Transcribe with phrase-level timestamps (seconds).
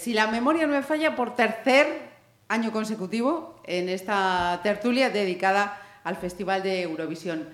[0.00, 2.08] Si la memoria no me falla, por tercer
[2.48, 7.48] año consecutivo en esta tertulia dedicada al Festival de Eurovisión.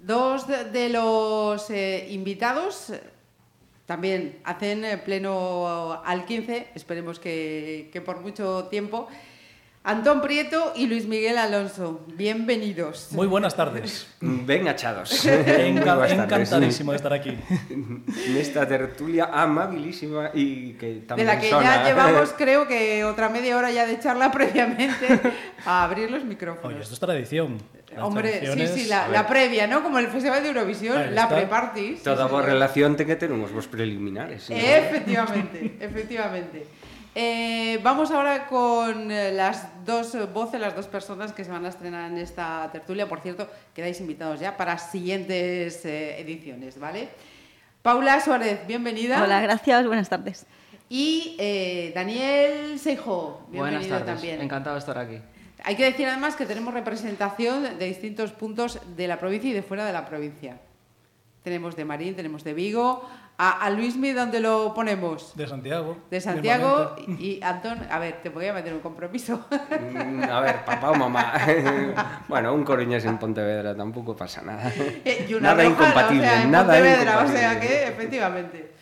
[0.00, 3.02] Dos de, los eh, invitados eh,
[3.84, 9.08] también hacen eh, pleno al 15, esperemos que, que por mucho tiempo.
[9.82, 13.08] Antón Prieto y Luis Miguel Alonso, bienvenidos.
[13.12, 14.06] Muy buenas tardes.
[14.20, 15.24] Ben achados.
[15.26, 17.34] Enca- encantadísimo de estar aquí.
[18.28, 21.62] Nesta tertulia amabilísima y que de también la que sona.
[21.82, 25.18] ya llevamos, creo que otra media hora ya de charla previamente
[25.64, 26.74] a abrir los micrófonos.
[26.74, 27.56] Oye, esto es tradición.
[27.90, 29.82] Las Hombre, sí, sí, la, la previa, ¿no?
[29.82, 31.96] Como el Festival de Eurovisión, Ahí la pre-party.
[31.96, 32.52] sí, Toda boa señor.
[32.52, 34.48] relación que ter uns vos preliminares.
[34.50, 34.54] ¿no?
[34.56, 36.66] Efectivamente, efectivamente.
[37.14, 41.68] Eh, vamos ahora con eh, las dos voces, las dos personas que se van a
[41.68, 43.08] estrenar en esta tertulia.
[43.08, 47.08] Por cierto, quedáis invitados ya para siguientes eh, ediciones, ¿vale?
[47.82, 49.22] Paula Suárez, bienvenida.
[49.22, 50.46] Hola, gracias, buenas tardes.
[50.88, 54.40] Y eh, Daniel Seijo, bienvenido Buenas tardes, también.
[54.40, 55.18] encantado de estar aquí.
[55.64, 59.62] Hay que decir además que tenemos representación de distintos puntos de la provincia y de
[59.62, 60.58] fuera de la provincia.
[61.42, 63.08] Tenemos de Marín, tenemos de Vigo.
[63.42, 65.34] A, a Luismi, ¿dónde lo ponemos?
[65.34, 65.96] De Santiago.
[66.10, 66.94] De Santiago.
[67.18, 69.46] Y, y Antón, a ver, te voy a meter un compromiso.
[69.50, 71.32] Mm, A ver, papá o mamá.
[72.28, 74.70] bueno, un coruñés en Pontevedra tampouco pasa nada.
[74.76, 78.72] Eh, y una nada rojana, incompatible, o sea, en nada Pontevedra, o sea que, efectivamente.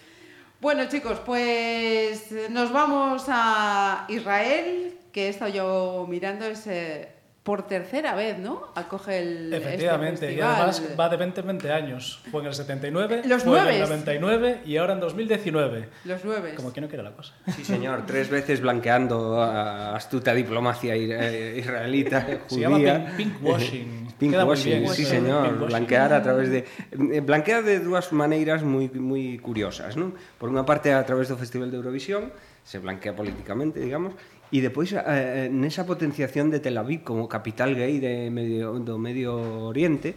[0.60, 7.08] Bueno, chicos, pues nos vamos a Israel, que he estado yo mirando, es eh,
[7.48, 8.68] por tercera vez, ¿no?
[8.76, 9.54] Acoge el.
[9.54, 12.20] Efectivamente, este y además va de 20 en 20 años.
[12.30, 13.88] Fue en el 79, Los fue en el nueves.
[13.88, 15.88] 99 y ahora en 2019.
[16.04, 16.52] Los nueve.
[16.54, 17.32] Como que no quiere la cosa.
[17.56, 23.16] Sí, señor, tres veces blanqueando a astuta diplomacia ir- eh, israelita, Se llama judía.
[23.16, 24.08] pink- pinkwashing.
[24.18, 25.68] Pink Queda muy washing, bien sí señor, pinkwashing.
[25.68, 30.12] blanquear a través de eh, blanquear de dúas maneiras moi moi curiosas, non?
[30.36, 32.28] Por unha parte a través do Festival de Eurovisión,
[32.66, 34.12] se blanquea políticamente, digamos,
[34.48, 38.96] E depois eh, eh nesa potenciación de Tel Aviv como capital gay de medio, do
[38.96, 39.36] Medio
[39.68, 40.16] Oriente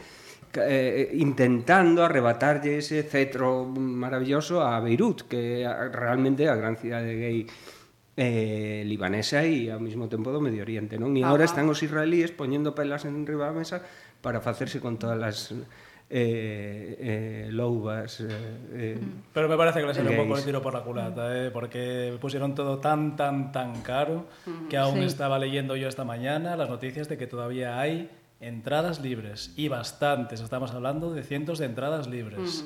[0.56, 7.16] eh, eh, intentando arrebatarlle ese cetro maravilloso a Beirut, que é realmente a gran cidade
[7.16, 7.47] gay
[8.20, 11.16] eh, libanesa e ao mesmo tempo do Medio Oriente, non?
[11.16, 13.80] E agora están os israelíes poñendo pelas en riba da mesa
[14.20, 15.40] para facerse con todas as
[16.13, 18.27] eh, eh, loubas eh,
[18.73, 18.99] eh,
[19.33, 21.51] Pero me parece que le salió un poco el tiro por la culata, ¿eh?
[21.51, 24.25] porque pusieron todo tan, tan, tan caro
[24.69, 25.05] que aún Sí.
[25.05, 28.09] estaba leyendo yo esta mañana las noticias de que todavía hay
[28.41, 30.41] entradas libres y bastantes.
[30.41, 32.66] Estamos hablando de cientos de entradas libres.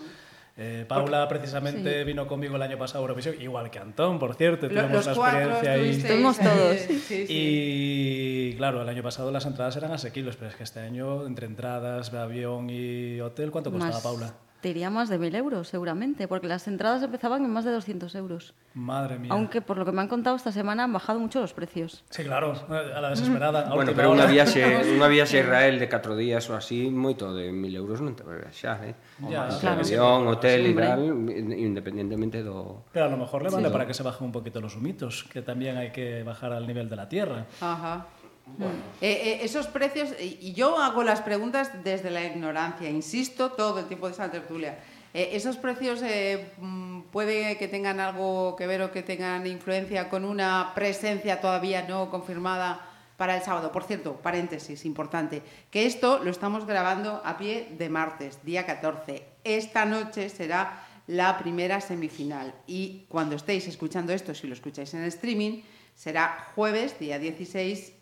[0.58, 4.68] Eh, Paula precisamente vino conmigo el año pasado a Eurovisión, igual que Antón, por cierto,
[4.70, 5.90] Lo- tuvimos cuatro experiencia ahí.
[5.90, 6.78] Estuvimos todos.
[6.88, 7.25] sí, sí.
[7.30, 11.46] Y claro, el año pasado las entradas eran asequibles, pero es que este año, entre
[11.48, 14.34] entradas, avión y hotel, ¿cuánto costaba, Más- Paula?
[14.69, 18.53] diría más de 1.000 euros, seguramente, porque las entradas empezaban en más de 200 euros.
[18.73, 19.31] Madre mía.
[19.31, 22.03] Aunque, por lo que me han contado esta semana, han bajado mucho los precios.
[22.09, 23.69] Sí, claro, a la desesperada.
[23.69, 24.65] A bueno, pero una viaxe,
[24.95, 28.23] una viaxe a Israel de 4 días ou así, moito de 1.000 euros non te
[28.23, 28.95] vai viaxar, eh?
[29.29, 31.00] Ya, o claro, avión, hotel sí, y tal,
[31.56, 32.83] independientemente do...
[32.91, 33.73] Pero a lo mejor le vale sí.
[33.73, 36.89] para que se bajen un poquito los humitos, que también hay que bajar al nivel
[36.89, 37.45] de la tierra.
[37.62, 38.07] Ajá.
[39.01, 43.88] Eh, eh, esos precios, y yo hago las preguntas desde la ignorancia, insisto, todo el
[43.88, 44.80] tiempo de esa tertulia.
[45.13, 46.01] Eh, ¿Esos precios
[46.57, 51.88] mm, puede que tengan algo que ver o que tengan influencia con una presencia todavía
[51.88, 53.71] no confirmada para el sábado.
[53.71, 55.41] Por cierto, paréntesis importante,
[55.71, 59.24] que esto lo estamos grabando a pie de martes, día 14.
[59.44, 65.03] Esta noche será la primera semifinal y cuando estéis escuchando esto, si lo escucháis en
[65.06, 65.62] streaming,
[65.94, 67.94] será jueves, día 16,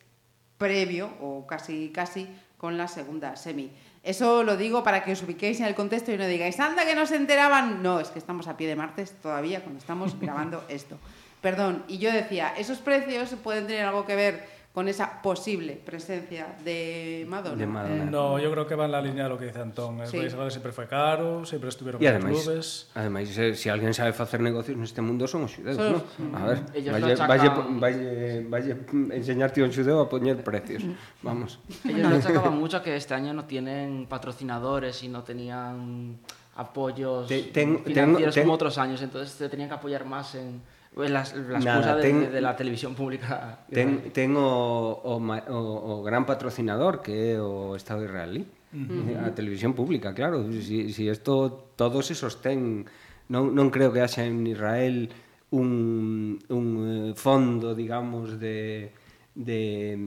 [0.63, 2.23] previo o casi casi
[2.57, 3.69] con la segunda semi.
[4.03, 6.95] Eso lo digo para que os ubiquéis en el contexto y no digáis, anda que
[6.95, 7.83] no se enteraban.
[7.83, 10.95] No, es que estamos a pie de martes todavía cuando estamos grabando esto.
[11.41, 16.55] Perdón, y yo decía, esos precios pueden tener algo que ver con esa posible presencia
[16.65, 17.55] de Madonna.
[17.55, 18.03] De Madonna.
[18.05, 19.99] Eh, no, yo creo que va en la línea de lo que dice Antón.
[20.07, 20.17] Sí.
[20.17, 22.89] El País sempre foi caro, sempre estiveron con ademais, clubes.
[22.97, 26.01] Ademais, se, se alguén sabe facer negocios neste mundo son os xudeus, non?
[26.33, 28.09] A ver, valle, valle, valle,
[28.49, 28.71] valle
[29.13, 30.81] enseñarte un xudeu a poñer precios.
[31.21, 31.61] Vamos.
[31.85, 36.17] Ellos lo achacaban mucho que este año no tienen patrocinadores y no tenían
[36.57, 40.33] apoyos te, ten, financieros ten, ten, como otros años, entonces se tenían que apoyar más
[40.33, 40.61] en
[40.95, 43.65] las, las Nada, ten, de, de, la televisión pública.
[43.69, 48.45] ten, ten o, o, o, o gran patrocinador que é o Estado israelí.
[48.73, 49.27] Uh eh, -huh.
[49.27, 50.49] a televisión pública, claro.
[50.49, 52.85] Si, si esto todo se sostén
[53.29, 55.09] non, non creo que haxa en Israel
[55.53, 58.91] un, un eh, fondo digamos de
[59.35, 59.97] de,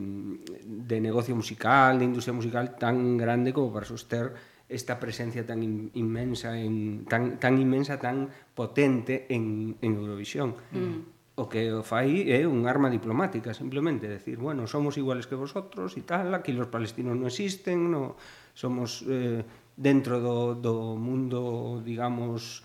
[0.63, 4.35] de negocio musical, de industria musical tan grande como para soster
[4.69, 10.55] esta presencia tan in, inmensa en tan tan inmensa, tan potente en en Eurovisión.
[10.73, 11.15] Mm.
[11.37, 15.93] O que o fai é un arma diplomática, simplemente decir, bueno, somos iguales que vosotros
[16.01, 18.17] e tal, aquí los palestinos non existen, no
[18.57, 19.45] somos eh,
[19.77, 22.65] dentro do, do mundo, digamos,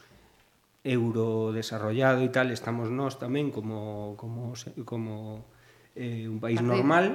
[0.87, 4.55] eurodesarrollado e tal, estamos nós tamén como como
[4.87, 5.45] como
[5.93, 6.79] eh, un país También.
[6.79, 7.05] normal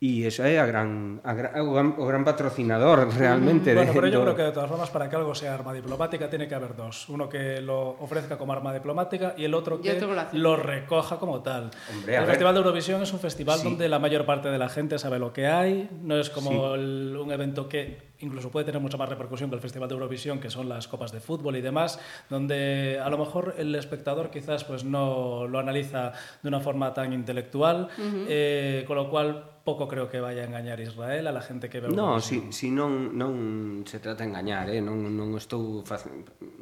[0.00, 4.06] e eso é a gran, a gran, o gran, o gran patrocinador realmente Bueno, pero
[4.06, 6.54] yo do- creo que de todas formas para que algo sea arma diplomática tiene que
[6.54, 7.08] haber dos.
[7.08, 9.98] Uno que lo ofrezca como arma diplomática y el otro Y que
[10.34, 11.70] lo recoja como tal.
[11.90, 12.28] Hombre, el ver.
[12.30, 13.64] Festival de Eurovisión es un festival Sí.
[13.64, 17.16] donde la mayor parte de la gente sabe lo que hay, no es como el-
[17.20, 20.50] un evento que incluso puede tener mucha más repercusión que el Festival de Eurovisión, que
[20.50, 24.84] son las copas de fútbol y demás, donde a lo mejor el espectador quizás pues
[24.84, 26.12] no lo analiza
[26.42, 28.26] de una forma tan intelectual, uh -huh.
[28.28, 31.80] eh, con lo cual pouco creo que vaya a engañar Israel a la gente que
[31.80, 34.80] ve No, si, si non, non se trata de engañar, eh?
[34.80, 36.08] non, non, estou fac...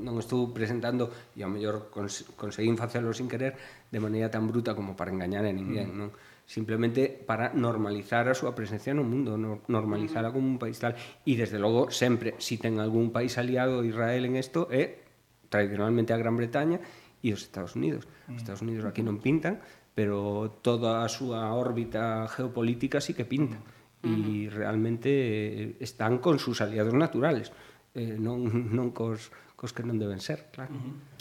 [0.03, 3.55] non estou presentando e ao mellor cons, conseguín facelo sin querer
[3.95, 5.99] de maneira tan bruta como para engañar a ninguén, mm.
[6.03, 6.11] non?
[6.47, 9.35] simplemente para normalizar a súa presencia no mundo,
[9.67, 10.95] normalizar como un país tal.
[11.27, 15.03] E, desde logo, sempre, se si ten algún país aliado Israel en isto, é
[15.51, 16.79] tradicionalmente a Gran Bretaña
[17.19, 18.07] e os Estados Unidos.
[18.31, 18.41] Os mm.
[18.41, 19.59] Estados Unidos aquí non pintan,
[19.99, 23.59] pero toda a súa órbita geopolítica sí que pinta.
[23.59, 24.07] Mm.
[24.07, 24.55] E mm-hmm.
[24.55, 27.51] realmente eh, están con sus aliados naturales,
[27.91, 28.47] eh, non,
[28.79, 30.71] non cos, cos que non deben ser, claro.
[30.79, 31.17] Mm-hmm.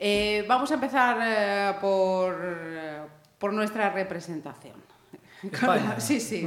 [0.00, 4.74] Eh, vamos a empezar eh, por eh, por nuestra representación.
[5.98, 6.46] Sí, sí.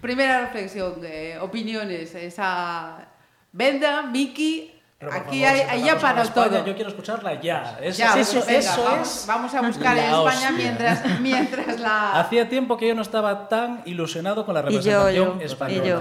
[0.00, 0.94] Primera reflexión,
[1.40, 2.14] opiniones.
[2.14, 3.06] Esa
[3.52, 6.66] Venda, Miki, Pero, aquí favor, hay, si hay ya empezamos con para España, todo.
[6.66, 7.78] Yo quiero escucharla ya.
[7.82, 9.26] Eso, Ya, eso, pues venga, eso vamos, es.
[9.26, 12.18] vamos a buscar en España mientras, mientras la...
[12.20, 15.84] Hacía tiempo que yo no estaba tan ilusionado con la Y yo, representación yo, española.
[15.84, 16.00] y yo.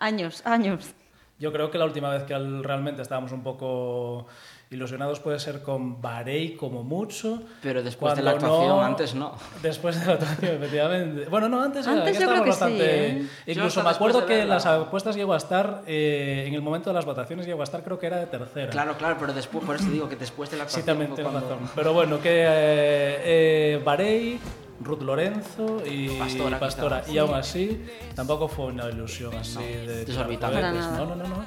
[0.00, 0.94] Años, años.
[1.38, 4.26] Yo creo que la última vez que al- realmente estábamos un poco
[4.70, 7.42] ilusionados puede ser con Barey como mucho.
[7.60, 9.34] Pero después de la actuación, antes no.
[9.62, 11.26] Después de la actuación, efectivamente.
[11.28, 13.06] Bueno, no, antes, Antes yo creo que sí, bastante...
[13.08, 13.26] ¿eh?
[13.46, 16.90] Yo Incluso me acuerdo de que las apuestas llegó a estar, eh, en el momento
[16.90, 18.70] de las votaciones llegó a estar, creo que era de tercera.
[18.70, 21.16] Claro, claro, pero después, por eso digo que después de la Sí, actuación también fue
[21.16, 21.70] tienes cuando- razón.
[21.74, 24.38] Pero bueno, que eh, eh, Barey,
[24.82, 27.00] Ruth Lorenzo y Pastora, Pastora.
[27.02, 27.12] quizá.
[27.12, 30.56] Y aún así, tampoco fue una ilusión así de desorbitante.
[30.56, 30.86] Para cohetes.
[30.90, 30.98] nada.
[30.98, 31.44] No, no, no, no.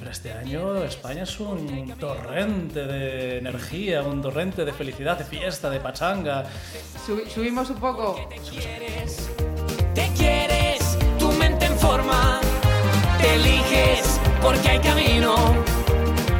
[0.00, 5.68] Pero este año España es un torrente de energía, un torrente de felicidad, de fiesta,
[5.70, 6.44] de pachanga.
[7.06, 8.16] Subi- subimos un poco.
[9.94, 12.40] Te quieres, tu mente en forma,
[13.20, 15.34] te eliges porque hay camino.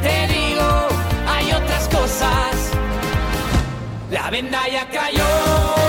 [0.01, 0.87] Te digo,
[1.27, 2.71] hay otras cosas.
[4.09, 5.80] La venda ya cayó.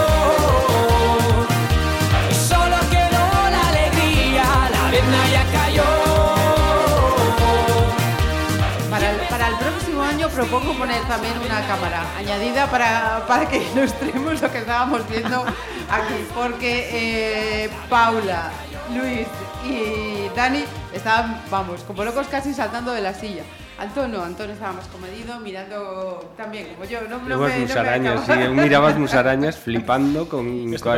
[10.52, 15.44] Propongo poner también una cámara añadida para, para que ilustremos lo que estábamos viendo
[15.90, 18.50] aquí, porque eh, Paula,
[18.94, 19.26] Luis
[19.64, 23.44] y Dani estaban, vamos, como locos casi saltando de la silla.
[23.78, 27.00] Antón no, Antón estaba más comedido, mirando también como yo.
[27.08, 28.44] No, no me, as no me musarañas, sí, acababa.
[28.44, 30.44] eu miraba as musarañas flipando con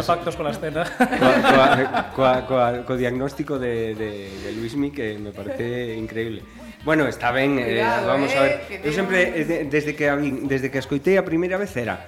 [0.04, 0.82] pactos con la escena.
[0.98, 4.10] coa, coa, coa, coa, co diagnóstico de, de,
[4.42, 6.42] de Luismi que me parece increíble.
[6.84, 8.80] Bueno, está ben, eh, Cuidado, eh, vamos eh, a ver.
[8.84, 9.32] Eu sempre
[9.64, 12.04] desde que a desde que a escoitei a primeira vez era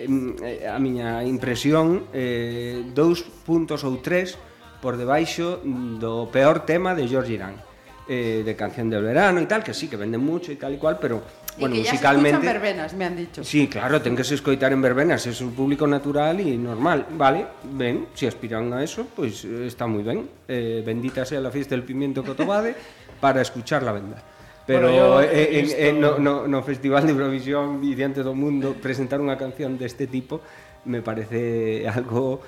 [0.00, 4.40] eh, a miña impresión eh, dous puntos ou tres
[4.80, 7.60] por debaixo do peor tema de George Irán
[8.08, 10.78] eh, de Canción del Verano e tal, que sí, que venden mucho e tal e
[10.80, 11.24] cual, pero
[11.56, 12.40] y bueno, que ya musicalmente...
[12.40, 13.44] Se verbenas, me han dicho.
[13.44, 17.46] Sí, claro, ten que se escoitar en verbenas, es un público natural e normal, vale,
[17.64, 21.40] ben, se si aspiran a eso, pois pues, eh, está moi ben, eh, bendita sea
[21.40, 22.76] la fiesta del pimiento cotobade,
[23.24, 24.20] para escuchar la venda.
[24.66, 25.80] Pero bueno, en, visto...
[25.80, 30.04] en, no, no, no Festival de Eurovisión e diante do mundo presentar unha canción deste
[30.04, 30.44] tipo
[30.84, 32.44] me parece algo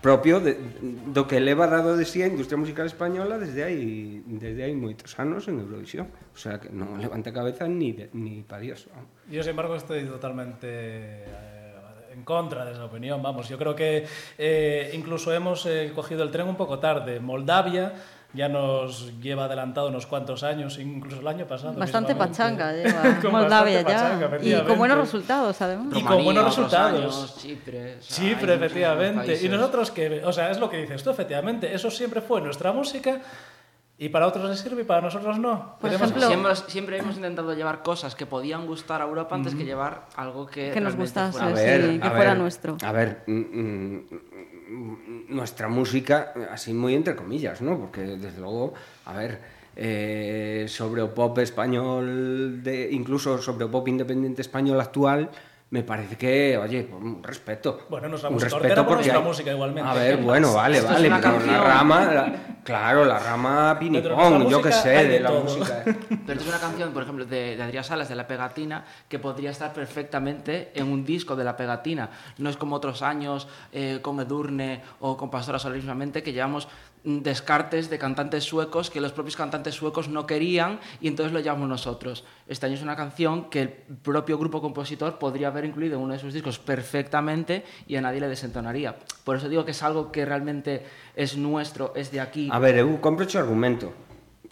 [0.00, 0.56] propio de,
[1.12, 4.72] do que leva dado de si sí a industria musical española desde hai desde hai
[4.72, 6.08] moitos anos en Eurovisión.
[6.32, 8.88] O sea, que non levanta cabeza ni, de, ni para Dios.
[9.28, 10.64] Yo, sin embargo, estoy totalmente
[11.28, 14.08] eh, en contra de esa opinión, vamos, yo creo que
[14.40, 17.20] eh, incluso hemos eh, cogido el tren un poco tarde.
[17.20, 21.72] Moldavia ya nos lleva adelantado unos cuantos años, incluso el año pasado.
[21.74, 24.58] Bastante pachanga lleva Con Moldavia bastante pachanga, ya.
[24.58, 25.86] Y con buenos resultados, además.
[25.96, 26.98] Y con buenos resultados.
[27.00, 29.38] años, Chipre, o sea, Chipre, efectivamente.
[29.42, 32.72] Y nosotros que, o sea, es lo que dices tú, efectivamente, eso siempre fue nuestra
[32.72, 33.20] música
[34.00, 35.76] y para otros les sirve y para nosotros no.
[35.80, 39.64] Por ejemplo- Siempre, siempre hemos intentado llevar cosas que podían gustar a Europa antes que
[39.64, 42.76] llevar algo que, Que nos gustase, sí, ver, que fuera ver, nuestro.
[42.84, 44.06] A ver, mm, mm,
[45.28, 47.78] nuestra música, así muy entre comillas, ¿no?
[47.78, 49.40] Porque desde luego, a ver,
[49.76, 55.30] eh, sobre pop español, de, incluso sobre pop independiente español actual,
[55.70, 57.80] me parece que, oye, un respeto.
[57.90, 59.90] Bueno, nuestra un música, respeto porque nuestra hay- música igualmente.
[59.90, 61.54] A ver, ¿Qué bueno, vale, Esto vale, una pero canción.
[61.54, 62.34] la rama, la-
[62.64, 65.42] claro, la rama pinipón, yo qué sé, de de la todo.
[65.42, 65.84] música.
[66.26, 69.50] Pero es una canción, por ejemplo, de, de Adrián Salas, de La Pegatina, que podría
[69.50, 72.10] estar perfectamente en un disco de La Pegatina.
[72.38, 76.68] No es como otros años eh, con Edurne o con Pastora Soler mismamente, que llevamos
[77.08, 81.68] descartes de cantantes suecos que los propios cantantes suecos no querían y entonces lo llamamos
[81.68, 82.24] nosotros.
[82.46, 86.12] Este año es una canción que el propio grupo compositor podría haber incluido en uno
[86.12, 88.96] de sus discos perfectamente y a nadie le desentonaría.
[89.24, 90.84] Por eso digo que es algo que realmente
[91.16, 92.48] es nuestro, es de aquí.
[92.52, 93.92] A ver, eu compro o argumento.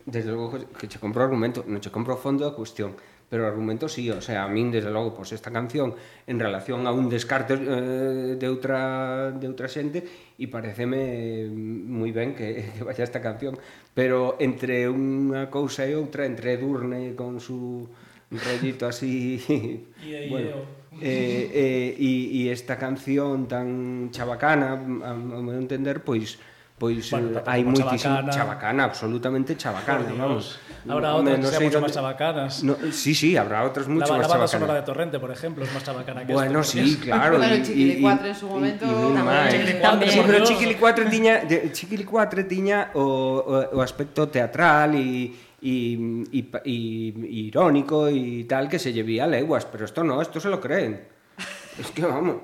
[0.06, 2.94] Desde logo que- che compro argumento, non che compro fondo da cuestión.
[3.28, 6.86] pero o argumento sí, o sea, a min desde logo pois esta canción en relación
[6.86, 10.06] a un descarte eh, de outra de outra xente
[10.38, 13.58] e pareceme moi ben que, que vaya esta canción,
[13.90, 17.90] pero entre unha cousa e outra, entre Durne con su
[18.30, 19.42] rollito así
[20.06, 20.62] yeah, bueno,
[21.02, 27.12] eh, eh, e, e esta canción tan chabacana, a, a meu entender, pois pues, pois
[27.12, 28.32] eh, bueno, hai moitísimo chabacana.
[28.32, 30.60] chabacana, absolutamente chabacana, Joder, vamos.
[30.86, 32.52] Habrá outras no, que sean mucho máis chabacanas.
[32.62, 34.28] No, sí, sí, habrá outras mucho máis chabacanas.
[34.28, 37.40] La banda sonora de Torrente, por ejemplo, es máis chabacana que Bueno, esto, sí, claro.
[37.40, 38.84] Bueno, Chiquili 4 en su momento...
[38.84, 41.34] Y, tamén, Chiquili 4, sí, pero Chiquili 4 tiña,
[41.72, 45.32] Chiquili 4 tiña o, o, o aspecto teatral e
[45.66, 50.38] y, y, y, irónico y tal que se llevía a leguas, pero esto no, esto
[50.38, 51.08] se lo creen.
[51.80, 52.36] Es que vamos.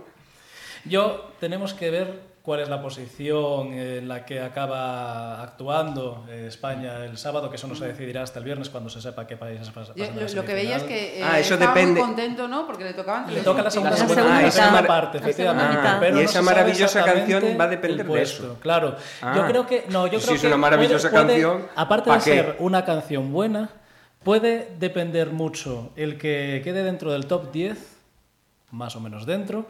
[0.85, 7.05] Yo tenemos que ver cuál es la posición en la que acaba actuando eh, España
[7.05, 9.71] el sábado, que eso no se decidirá hasta el viernes cuando se sepa qué países
[9.71, 9.95] pasan.
[9.95, 12.01] Yo- lo, la lo que veía es que eh, Ah, eso estaba depende.
[12.01, 12.67] muy contento, ¿no?
[12.67, 15.89] Porque le tocaban Le toca la segunda, La segunda, Ah, parte, La segunda efectivamente.
[16.01, 18.57] Pero Y esa maravillosa canción va a depender de eso.
[18.61, 19.35] Claro, Ah.
[19.37, 21.47] yo creo que no, yo si creo es que una maravillosa puede-
[21.77, 22.31] aparte ¿pa de qué?
[22.31, 23.71] ser una canción buena,
[24.25, 27.97] puede depender mucho el que quede dentro del top 10,
[28.73, 29.67] más o menos dentro,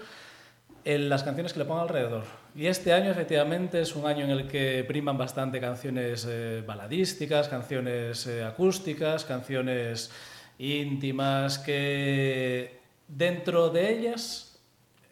[0.85, 2.25] en las canciones que le pongan alrededor.
[2.55, 7.49] Y este año efectivamente es un año en el que priman bastante canciones eh, baladísticas,
[7.49, 10.11] canciones eh, acústicas, canciones
[10.59, 12.79] íntimas, que
[13.09, 14.61] dentro de ellas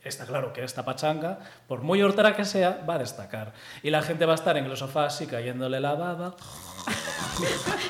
[0.05, 3.55] está claro que esta pachanga, por muy hortera que sea, va a destacar.
[3.83, 6.37] Y la gente va a estar en el sofá así cayéndole la baba.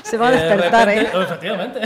[0.03, 0.95] Se va a Y de despertar, ¿eh?
[1.03, 1.79] repente- Efectivamente.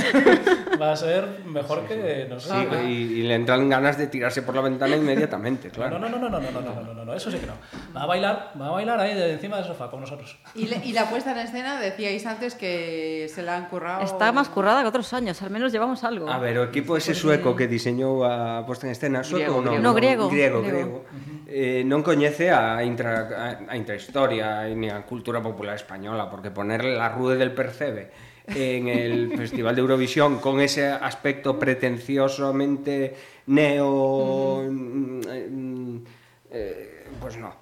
[0.82, 2.50] va a ser mejor que no sé.
[2.50, 6.00] Sí, y, y le entran ganas de tirarse por la ventana inmediatamente, No, claro.
[6.00, 7.54] no, no, no, no, no, no, no, no, no, no, eso sí que no.
[7.96, 10.38] Va a bailar, va a bailar ahí de encima del sofá con nosotros.
[10.56, 14.04] Y, le- y la puesta en escena, decíais antes que se la han currado.
[14.04, 16.30] Está más currada que otros años, al menos llevamos algo.
[16.30, 19.62] A ver, o equipo ese sueco que diseñou a posta en escena, sueco Griego, ou
[19.64, 19.72] non?
[19.76, 19.84] griego.
[19.84, 21.06] No, griego, Griego, griego.
[21.06, 21.06] griego.
[21.48, 26.98] Eh, non coñece a, intra, a, a intrahistoria ni a cultura popular española, porque ponerle
[26.98, 28.10] la Rue del Percebe
[28.50, 33.14] en el Festival de Eurovisión con ese aspecto pretenciosamente
[33.48, 34.64] neo...
[34.66, 36.04] mm, mm,
[36.52, 37.54] eh, pues no.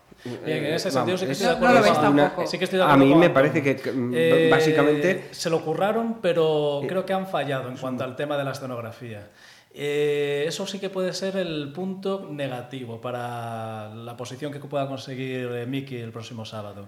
[0.45, 1.91] Bien, en ese sentido sí que es- estoy de No- no lo acuerdo.
[1.91, 2.47] ves con- tampoco.
[2.47, 6.19] Sí que estoy de a mí me parece que, mm, Eh, básicamente Se lo curraron,
[6.21, 9.27] pero creo que han fallado en cuanto al tema de la escenografía.
[9.73, 15.49] Eh, eso sí que puede ser el punto negativo para la posición que pueda conseguir
[15.51, 16.87] eh, Miki el próximo sábado.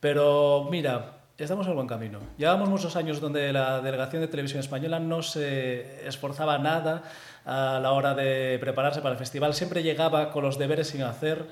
[0.00, 2.20] Pero mira, Estamos en buen camino.
[2.36, 7.02] Llevamos muchos años donde la delegación de televisión española no se esforzaba nada
[7.46, 9.54] a la hora de prepararse para el festival.
[9.54, 11.46] Siempre llegaba con los deberes sin hacer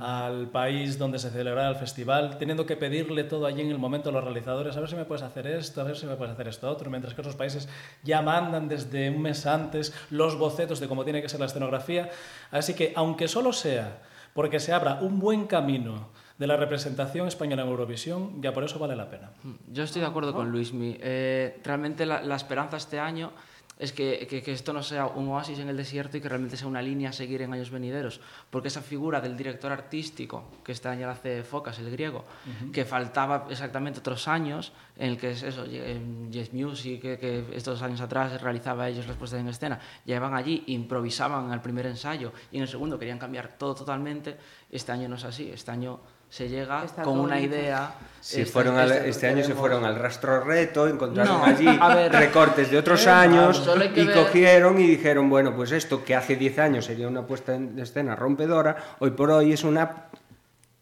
[0.00, 4.10] al país donde se celebraba el festival, teniendo que pedirle todo allí en el momento
[4.10, 6.34] a los realizadores, a ver si me puedes hacer esto, a ver si me puedes
[6.34, 7.68] hacer esto otro, mientras que otros países
[8.02, 12.10] ya mandan desde un mes antes los bocetos de cómo tiene que ser la escenografía.
[12.50, 13.98] Así que, aunque solo sea
[14.34, 16.08] porque se abra un buen camino
[16.38, 19.30] de la representación española en Eurovisión, ya por eso vale la pena.
[19.68, 20.98] Yo estoy de acuerdo con Luismi.
[21.00, 23.30] Eh, realmente la, la esperanza este año
[23.78, 26.56] es que, que- que esto no sea un oasis en el desierto y que realmente
[26.56, 28.20] sea una línea a seguir en años venideros.
[28.50, 32.24] Porque esa figura del director artístico, que este año la hace Focas, el griego,
[32.72, 37.44] que faltaba exactamente otros años, en el que es eso, en Yes Music, que, que
[37.54, 42.32] estos años atrás realizaba ellos las puestas en escena, llegaban allí, improvisaban al primer ensayo
[42.52, 44.36] y en el segundo querían cambiar todo totalmente.
[44.70, 45.50] Este año no es así.
[45.50, 45.98] Este año
[46.34, 47.94] se llega Está con una idea.
[48.20, 51.64] Si Este- fueron al- este- este año se fueron al rastro reto, encontraron No, allí
[51.94, 52.10] ver.
[52.10, 53.64] recortes de otros Eh, años
[53.94, 57.54] y ver- cogieron y dijeron, bueno, pues esto que hace 10 años sería una puesta
[57.54, 60.06] en escena rompedora, hoy por hoy es una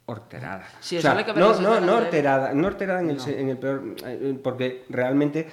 [0.06, 0.64] horterada.
[0.80, 3.22] Sí, O sea, no, no, no horterada, no horterada en, el, No.
[3.22, 5.48] se- en el peor, eh, porque realmente,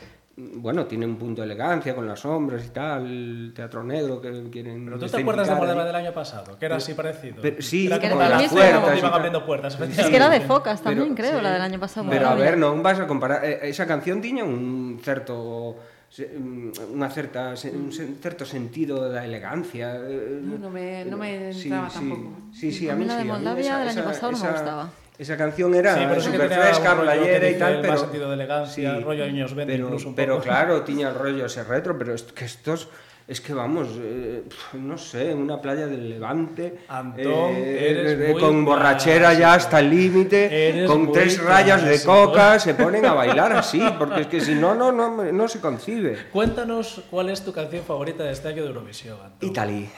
[0.55, 4.49] bueno, tiene un punto de elegancia con las sombras y tal, el teatro negro que
[4.49, 4.85] quieren...
[4.85, 5.85] Pero tú te acuerdas de ahí.
[5.85, 7.41] del año pasado, que era así parecido.
[7.41, 8.81] Pero- sí, era que como era la lo misma, mismo.
[8.81, 9.79] como y iban abriendo puertas.
[9.79, 12.09] Es que era de focas también, Pero- creo, la del año pasado.
[12.09, 15.75] Pero a ver, non vas a comparar eh, esa canción tiña un certo
[16.09, 19.93] mm, unha certa un se- certo sentido da elegancia.
[20.01, 22.49] eh, No, no me- no me entraba tampoco.
[22.55, 24.37] Sí, sí, A a mí la de sí, Moldavia esa- del año esa- pasado no
[24.39, 24.83] me esa- gustaba.
[25.19, 28.29] Esa canción era Sí, pero sí tenía fresca, playera y tal, el pero más sentido
[28.29, 30.45] de elegancia, rollo años 20 pero, incluso un pero poco.
[30.45, 32.87] claro, tiña el rollo ese retro, pero es que estos
[33.27, 38.41] es que vamos, eh, no sé, en una playa del Levante, Antón, eres eh, muy
[38.41, 43.51] con borrachera ya hasta el límite, con tres rayas de coca, se ponen a bailar
[43.51, 46.17] así, porque es que si no, no, no, no se concibe.
[46.31, 49.49] Cuéntanos cuál es tu canción favorita de este año de Eurovisión, Antón.
[49.49, 49.89] Italy.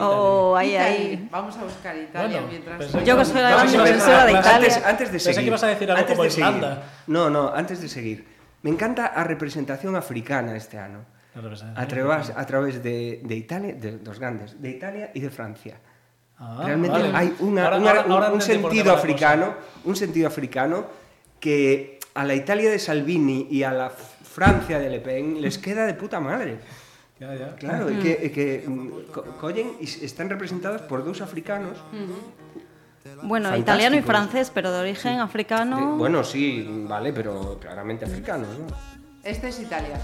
[0.00, 1.28] Oh, ahí, ahí.
[1.30, 2.78] Vamos a buscar Italia Bueno, mientras.
[2.78, 4.54] pensé Yo que soy la No, gran defensora de Italia.
[4.56, 5.48] Antes, antes de Pensé que seguir.
[5.48, 6.62] ibas a decir algo antes como de seguir.
[7.06, 8.26] No, no, antes de seguir.
[8.62, 11.04] Me encanta a representación africana este ano.
[11.34, 15.20] La representación A través, a través de, de Italia, de dos grandes, de Italia y
[15.20, 15.76] de Francia.
[16.38, 17.10] Ah, Realmente vale.
[17.16, 20.86] hay una- Ahora- una- ahora- un, ahora un sentido africano, un sentido africano
[21.38, 25.86] que a la Italia de Salvini y a la Francia de Le Pen les queda
[25.86, 26.58] de puta madre.
[27.18, 27.56] Ya, ya.
[27.56, 31.78] Claro, y que, e que mm, co- collen y s- están representados por dos africanos.
[33.22, 33.58] Bueno, Fantástico.
[33.62, 35.76] italiano y francés, pero de origen africano.
[35.78, 38.66] de- bueno, sí, vale, pero claramente africanos, ¿no?
[39.24, 39.98] Este es Italia.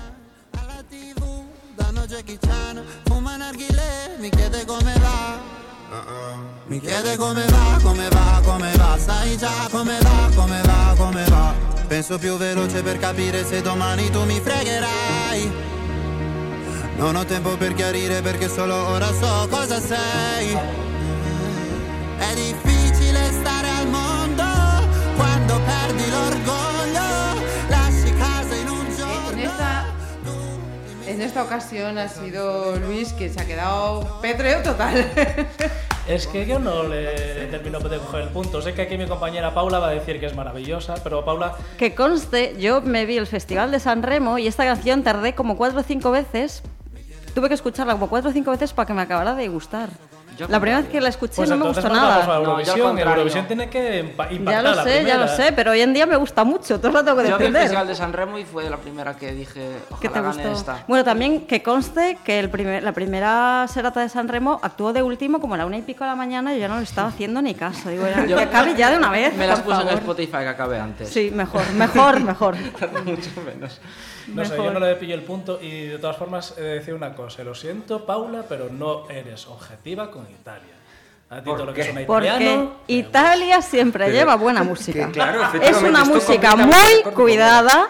[6.68, 11.24] Mi chiede come va, come va, come va Sai già come va, come va, come
[11.28, 11.54] va
[11.88, 15.50] Penso più veloce per capire se domani tu mi fregherai
[16.96, 20.56] Non ho tempo per chiarire perché solo ora so cosa sei
[22.18, 24.44] È difficile stare al mondo
[25.16, 29.84] Quando perdi l'orgoglio Lasci casa in un En giorno esta,
[31.06, 35.04] en esta ocasión ha sido Luis que se ha quedado pétreo total.
[36.08, 38.60] Es que yo no le termino de coger el punto.
[38.60, 41.94] Sé que aquí mi compañera Paula va a decir que es maravillosa, pero Paula, Que
[41.94, 45.78] conste, yo me vi el Festival de San Remo y esta canción tardé como cuatro
[45.78, 46.64] o cinco veces.
[47.34, 49.88] Tuve que escucharla como cuatro o cinco veces para que me acabara de gustar.
[50.38, 52.24] Yo la primera vez que la escuché pues no me gustó nada.
[52.40, 53.46] No, Eurovisión.
[53.46, 56.06] tiene que impa- Ya impactar lo la sé, ya lo sé, pero hoy en día
[56.06, 57.62] me gusta mucho, todo lo tengo que Yo vi el defender.
[57.64, 60.72] Festival de San Remo y fue la primera que dije, ¿Qué te ojalá gane gustó?
[60.72, 60.84] esta.
[60.88, 65.02] Bueno, también que conste que el primer, la primera serata de San Remo actuó de
[65.02, 67.08] último como a la una y pico de la mañana y yo no le estaba
[67.08, 67.90] haciendo ni caso.
[67.90, 69.34] Digo, ya, Yo- que acabe ya de una vez.
[69.36, 69.98] Me las puse en favor.
[70.00, 71.10] Spotify que acabé antes.
[71.10, 72.56] Sí, mejor, mejor, mejor.
[73.04, 73.80] Mucho menos.
[74.28, 74.66] No sé, Mejor.
[74.66, 77.42] yo no le pillo el punto y de todas formas he de decir una cosa.
[77.44, 80.74] Lo siento, Paula, pero no eres objetiva con Italia.
[81.30, 81.92] A ti ¿Por todo lo que qué?
[81.92, 82.72] suena Porque italiano...
[82.88, 85.08] Italia siempre Pero- lleva buena que música.
[85.10, 87.88] claro, es una música muy cuidada.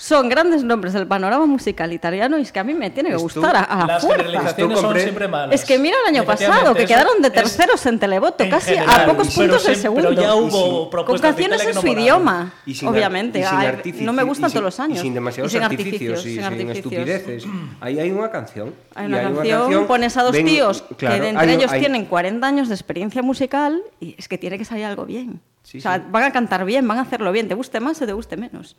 [0.00, 3.16] Son grandes nombres del panorama musical italiano y es que a mí me tiene que
[3.16, 4.56] Esto- gustar a, a la Las fuerza.
[4.80, 5.54] son siempre malas.
[5.54, 8.76] Es que mira el año pasado, que quedaron de es terceros en televoto, en casi
[8.78, 10.08] a general, pocos pero puntos del segundo.
[10.08, 13.40] Pero ya hubo sin- Con canciones en su no idioma, Y sin obviamente.
[13.84, 14.98] y sin no me gustan todos los años.
[14.98, 16.76] Y sin demasiados Y sin artificios, y sin sin artificios.
[16.78, 17.44] estupideces.
[17.80, 18.74] Ahí hay una canción.
[18.94, 21.44] Hay y una hay canción, pones a dos ven- tíos claro, que de hay entre
[21.44, 24.86] un- ellos hay- tienen 40 años de experiencia musical y es que tiene que salir
[24.86, 25.42] algo bien.
[25.62, 26.02] Sí, o sea, sí.
[26.10, 28.76] van a cantar bien, van a hacerlo bien, te guste más o te guste menos.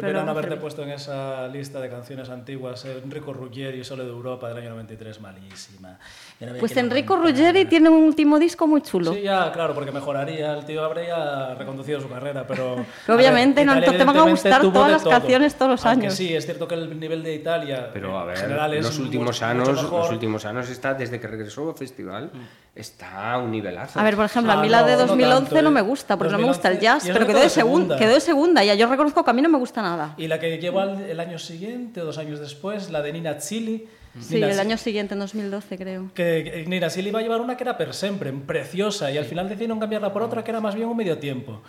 [0.00, 2.84] Qué pena no haberte puesto en esa lista de canciones antiguas.
[2.84, 5.98] Enrico Ruggeri, Sole de Europa, del año 93, malísima.
[6.40, 7.16] No me Pues Enrico.
[7.16, 9.12] Ruggeri tiene un último disco muy chulo.
[9.12, 10.54] Sí, ya, claro, porque mejoraría.
[10.54, 12.76] El tío habría reconducido su carrera, pero.
[13.08, 15.10] Obviamente, a no, Italia te van a gustar todas las todo.
[15.10, 16.14] canciones todos los Aunque años.
[16.14, 17.90] Sí, es cierto que el nivel de Italia.
[17.92, 20.00] Pero a en ver, general es los últimos mucho años, mejor.
[20.02, 22.30] los últimos años está desde que regresó al festival,
[22.74, 23.98] está a un nivelazo.
[23.98, 25.80] A ver, por ejemplo, a Ah, mí la de no, no 2011 no, tanto, me
[25.80, 25.82] ¿eh?
[25.82, 27.96] gusta, porque no me gusta el 2011, jazz, pero quedó de, segunda.
[27.96, 28.62] quedó de segunda.
[28.64, 30.14] Ya yo reconozco que a mí no me gusta nada.
[30.16, 33.38] Y la que llevó al- el año siguiente, o dos años después, la de Nina
[33.38, 33.88] Chili.
[34.20, 36.10] Sí, Nina el año siguiente, en 2012, creo.
[36.14, 39.48] Que Nina Chili iba a llevar una que era per sempre, preciosa, y al final
[39.48, 41.62] decidieron cambiarla por otra que era más bien un medio tiempo.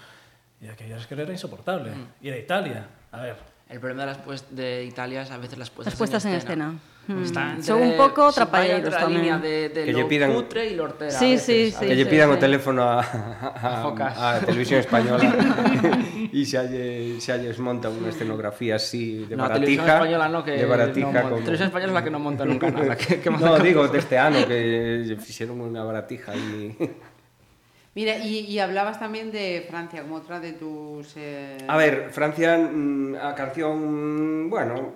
[0.61, 1.91] Y aquella es que era insoportable.
[2.21, 2.87] Y era Italia.
[3.11, 3.35] A ver.
[3.69, 6.33] El problema de las pues, de Italia es a veces las puestas, Las puestas en
[6.33, 6.79] escena.
[7.09, 7.23] Hmm.
[7.23, 9.25] Está Son un pouco trapalleiros tamén.
[9.25, 11.09] Liña de, de que lle pidan cutre e lortera.
[11.09, 14.77] Sí, veces, sí, sí, que lle pidan sí, o teléfono a, a, a, a televisión
[14.77, 15.25] española
[16.37, 20.05] e xa lle xa lles monta unha escenografía así de no, baratija.
[20.05, 21.41] Española no, que de baratija no, como...
[21.41, 22.93] Televisión española é la que non monta nunca nada.
[22.93, 26.77] Que, que no, digo, deste ano que lle fixeron unha baratija e
[27.99, 31.17] Mira, y, y, hablabas también de Francia como otra de tus...
[31.17, 31.57] Eh...
[31.67, 34.93] A ver, Francia, mm, a canción, bueno,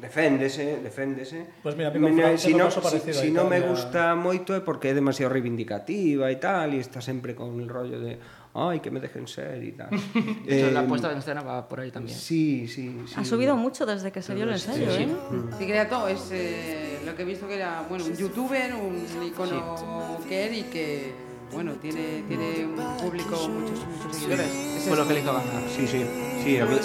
[0.00, 1.48] deféndese, deféndese.
[1.64, 4.94] Pues mira, pico, Francia si no, si, si no me gusta moito é porque é
[4.94, 8.22] demasiado reivindicativa e tal, e está sempre con el rollo de
[8.54, 9.90] ay, que me dejen ser y tal.
[10.46, 12.16] eh, la puesta en escena va por ahí también.
[12.16, 13.14] Sí, sí, sí.
[13.18, 15.06] Ha subido mucho desde que salió el ensayo, sí, ¿eh?
[15.06, 15.10] Mm.
[15.10, 15.36] sí.
[15.50, 15.54] ¿eh?
[15.58, 18.72] Sí, que era todo, es eh, lo que he visto que era, bueno, un youtuber,
[18.78, 20.28] un icono sí.
[20.28, 24.46] que era y que bueno, tiene, tiene un público, muchos, muchos seguidores.
[24.46, 25.08] Es Fue lo eso.
[25.08, 25.62] que le hizo ganar.
[25.74, 26.04] Sí, sí,
[26.42, 26.76] sí, a mí,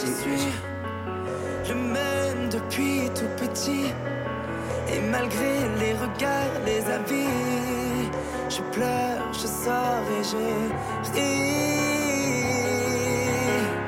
[1.67, 3.91] Le même depuis tout petit.
[4.91, 8.09] Et malgré les regards, les avis,
[8.49, 10.37] je pleure, je sors et je
[11.13, 11.69] ris.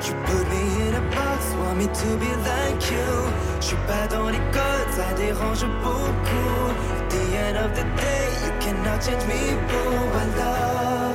[0.06, 3.10] You put me in a box, want me to be like you.
[3.60, 6.72] Je suis pas dans les codes, ça dérange beaucoup.
[7.12, 10.08] At the end of the day, you cannot change me, boo.
[10.22, 11.12] Alors,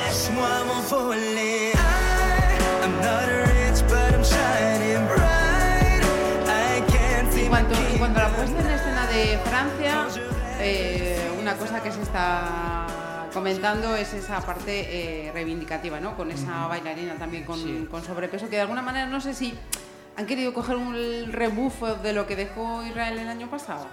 [0.00, 1.72] laisse-moi m'envoler.
[1.74, 6.02] I- I'm not rich, but I'm shining bright.
[6.48, 10.06] I can't see En my cuanto, en cuanto a la puesta en escena de Francia,
[10.58, 12.86] eh, una cosa que se está
[13.32, 16.16] comentando es esa parte eh, reivindicativa, ¿no?
[16.16, 17.86] Con esa bailarina también con, Sí.
[17.88, 19.56] con sobrepeso, que de alguna manera no sé si
[20.16, 23.86] han querido coger un rebufo de lo que dejó Israel el año pasado.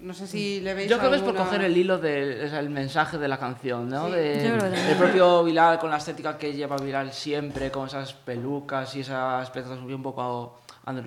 [0.00, 2.70] No sé si le veis Yo creo que es por coger el hilo del el
[2.70, 4.06] mensaje de la canción, ¿no?
[4.06, 4.12] Sí.
[4.12, 9.00] De- el propio Bilal con la estética que lleva Bilal siempre, con esas pelucas y
[9.00, 10.58] ese aspecto un poco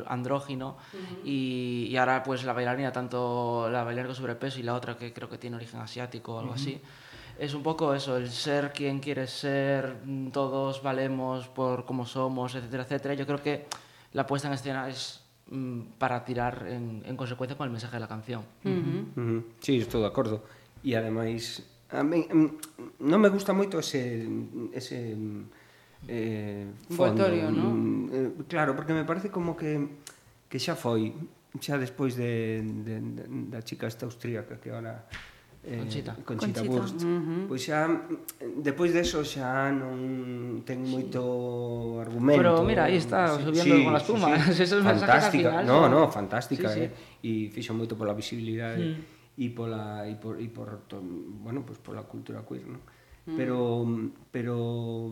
[0.08, 0.78] andrógino.
[1.24, 5.12] y, y ahora pues la bailarina, tanto la bailarina con sobrepeso y la otra que
[5.12, 6.80] creo que tiene origen asiático o algo así.
[7.40, 12.54] Es un poco eso, el ser quien quieres ser, mm, todos valemos por cómo somos,
[12.54, 13.14] etcétera, etcétera.
[13.16, 13.66] Yo creo que
[14.14, 18.00] la puesta en escena es Mm, para tirar en, en consecuencia con el mensaje de
[18.00, 18.44] la canción.
[18.64, 19.06] Uh -huh.
[19.16, 19.44] Uh -huh.
[19.60, 20.44] Sí, estou de acordo.
[20.84, 21.60] E ademais,
[21.92, 24.24] a mí, mm, non me gusta moito ese,
[24.72, 25.44] ese mm,
[26.08, 27.28] eh, fondo.
[27.28, 28.08] Voltorio, non?
[28.08, 30.00] Eh, claro, porque me parece como que,
[30.48, 31.12] que xa foi,
[31.60, 35.06] xa despois de, de, de, da chica esta austríaca que ahora
[35.64, 36.14] eh, Conchita.
[36.26, 37.04] Conchita, Conchita Wurst.
[37.04, 37.48] Uh -huh.
[37.48, 37.88] Pois xa,
[38.60, 41.24] depois deso xa non ten moito
[42.04, 42.40] argumento.
[42.44, 44.40] Pero mira, aí está, subiendo sí, con as tumas.
[44.52, 44.76] Sí, sí.
[44.92, 46.86] fantástica, final, no, no, fantástica, sí, sí.
[46.88, 46.92] eh?
[47.24, 49.40] E fixo moito pola visibilidade mm.
[49.40, 52.84] e pola e por, e por to, bueno, pois pues pola cultura queer, non?
[53.26, 53.38] ¿No?
[53.38, 53.86] Pero
[54.34, 54.56] pero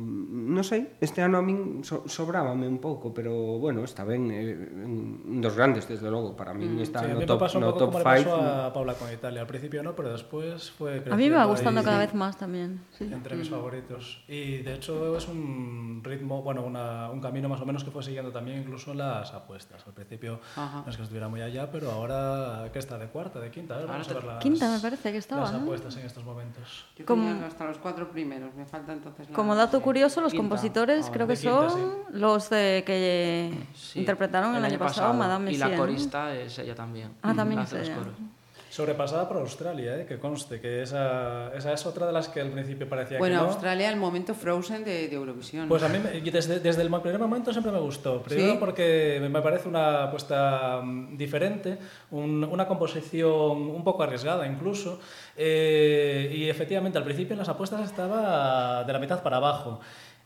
[0.02, 4.58] non sei, este ano a min so, sobrábame un pouco, pero bueno, está ben, eh,
[4.58, 8.00] un dos grandes desde logo para min está Sí, a no top no top como
[8.02, 8.30] le 5.
[8.34, 9.42] pasó a Paula con Italia.
[9.42, 12.36] Al principio no, pero después fue A mí me va gustando ahí cada vez más
[12.36, 12.82] también.
[12.98, 13.06] sí.
[13.14, 14.24] Entre mis favoritos.
[14.28, 18.02] Y de hecho es un ritmo, bueno, una- un camino más o menos que fue
[18.02, 19.86] siguiendo también incluso las apuestas.
[19.86, 20.82] Al principio Ajá.
[20.84, 23.76] no es que estuviera muy allá, pero ahora que está de cuarta, de quinta.
[23.76, 25.60] A ver, vamos a ver las, Quinta me parece que estaba, las ¿no?
[25.62, 26.86] apuestas en estos momentos.
[26.98, 29.84] Yo Como- tenía hasta los cuatro primeros, me falta entonces la- Como dato sí.
[29.84, 30.42] curioso, los Quinta.
[30.50, 35.52] compositores Ah, creo que quinta, son los de que Sí, interpretaron el, año pasado, Madame
[35.52, 35.78] Y la Messiaen, ¿no?
[35.86, 37.12] corista es ella también.
[37.22, 37.96] Ah, también es los ella.
[37.96, 38.14] coros.
[38.72, 40.06] Sobrepasada por Australia, ¿eh?
[40.08, 43.44] que conste, que esa, esa es otra de las que al principio parecía Bueno, que
[43.44, 43.50] no.
[43.50, 45.68] Australia, el momento Frozen de, de Eurovisión.
[45.68, 46.00] Pues a mí
[46.32, 48.22] desde, desde el primer momento siempre me gustó.
[48.24, 48.58] Primero ¿Sí?
[48.62, 51.78] porque me parece una apuesta mm, diferente,
[52.12, 55.02] un- una composición un poco arriesgada incluso.
[55.36, 59.82] eh, y efectivamente al principio en las apuestas estaba de la mitad para abajo.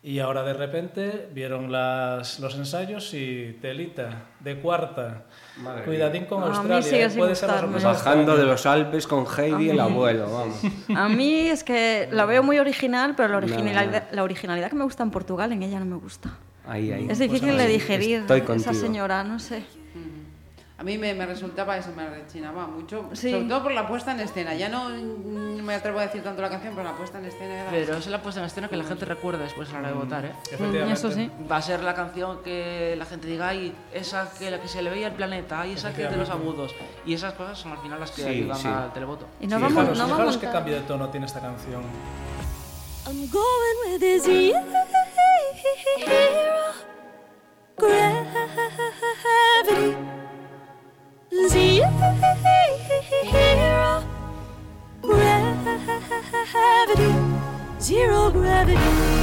[0.08, 5.24] Y ahora de repente vieron las, los ensayos y telita de cuarta.
[5.58, 6.82] Madre Cuidadín con A mí Australia.
[6.84, 7.10] sigue ¿eh?
[7.10, 10.62] sin Puede ser Bajando de los Alpes con Heidi el abuelo, vamos.
[10.96, 14.16] A mí es que la veo muy original, pero la No, originalidad, no.
[14.16, 16.38] la originalidad que me gusta en Portugal, en ella no me gusta.
[16.68, 17.08] Ahí, ahí.
[17.10, 19.64] Es difícil de digerir Estoy esa señora, no sé.
[20.78, 23.32] A mí me, me resultaba eso, me rechinaba mucho, Sí.
[23.32, 24.54] sobre todo por la puesta en escena.
[24.56, 27.62] Ya no mm, me atrevo a decir tanto la canción, pero la puesta en escena
[27.62, 27.72] era...
[27.72, 29.94] Pero es la puesta en escena que la gente recuerda después a la hora de
[29.94, 30.34] votar, ¿eh?
[30.92, 31.32] Eso sí.
[31.50, 34.82] Va a ser la canción que la gente diga, ay, esa que la que se
[34.82, 36.76] le veía el planeta, ay, esa que es de los agudos.
[37.06, 38.68] Y esas cosas son al final las que Sí, ayudan sí.
[38.68, 39.28] al televoto.
[39.40, 41.84] Y no Sí, vamos, fijaros, no fijaros vamos cambio de tono tiene esta canción.
[43.08, 44.60] I'm going with his hero.
[47.78, 49.96] Gravity.
[51.36, 51.92] Zero.
[56.54, 57.14] Gravity.
[57.80, 59.15] Zero gravity.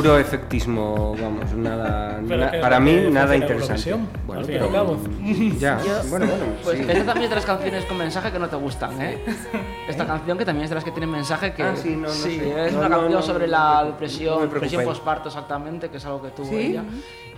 [0.00, 3.94] Puro efectismo, vamos, nada, na- para mí nada interesante.
[4.40, 4.96] Al fin y pero al cabo.
[5.58, 6.84] ya, bueno, bueno, Pues sí.
[6.88, 9.18] esta también es de las canciones con mensaje que no te gustan, ¿eh?
[9.88, 11.62] Esta canción que también es de las que tienen mensaje que...
[11.62, 12.66] Ah, sí, no, no sé.
[12.66, 16.04] es No, una no, canción no, sobre no la depresión, depresión posparto exactamente, que es
[16.04, 16.56] algo que tuvo ¿Sí?
[16.56, 16.84] ella.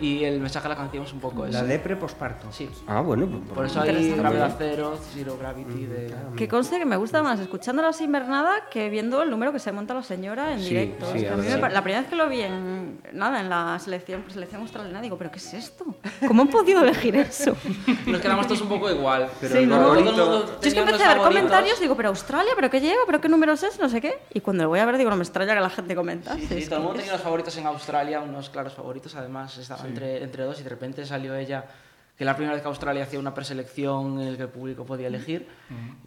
[0.01, 1.53] Y el mensaje de la canción es un poco eso.
[1.57, 2.49] La depre posparto.
[2.51, 2.69] Sí.
[2.89, 4.21] Ah, bueno, pues, Por eso hay Interesante.
[4.21, 6.15] gravedad cero, zero gravity de...
[6.37, 9.61] Que conste que me gusta más escuchándola sin ver nada que viendo el número que
[9.61, 11.07] se monta la señora en Sí, directo.
[11.13, 11.61] sí, Es que a mí me sí.
[11.61, 15.31] la primera vez que lo vi en nada en la selección, selección australiana digo, pero
[15.31, 15.85] ¿qué es esto?
[16.27, 17.57] ¿Cómo han podido elegir eso?
[18.07, 19.29] Nos quedamos todos un poco igual.
[19.41, 22.71] Pero Sí, no, el Yo es que empecé a ver comentarios, digo, pero Australia, pero
[22.71, 24.19] qué lleva, pero qué números es, no sé qué.
[24.33, 26.35] Y cuando lo voy a ver, digo, no me extraña que la gente comenta.
[26.37, 29.15] Sí, sí, todo el mundo tenía unos favoritos en Australia, unos claros favoritos.
[29.15, 31.65] Además, estaba entre, entre dos y de repente salió ella,
[32.17, 35.07] que la primera vez que Australia hacía una preselección en la que el público podía
[35.09, 35.49] elegir.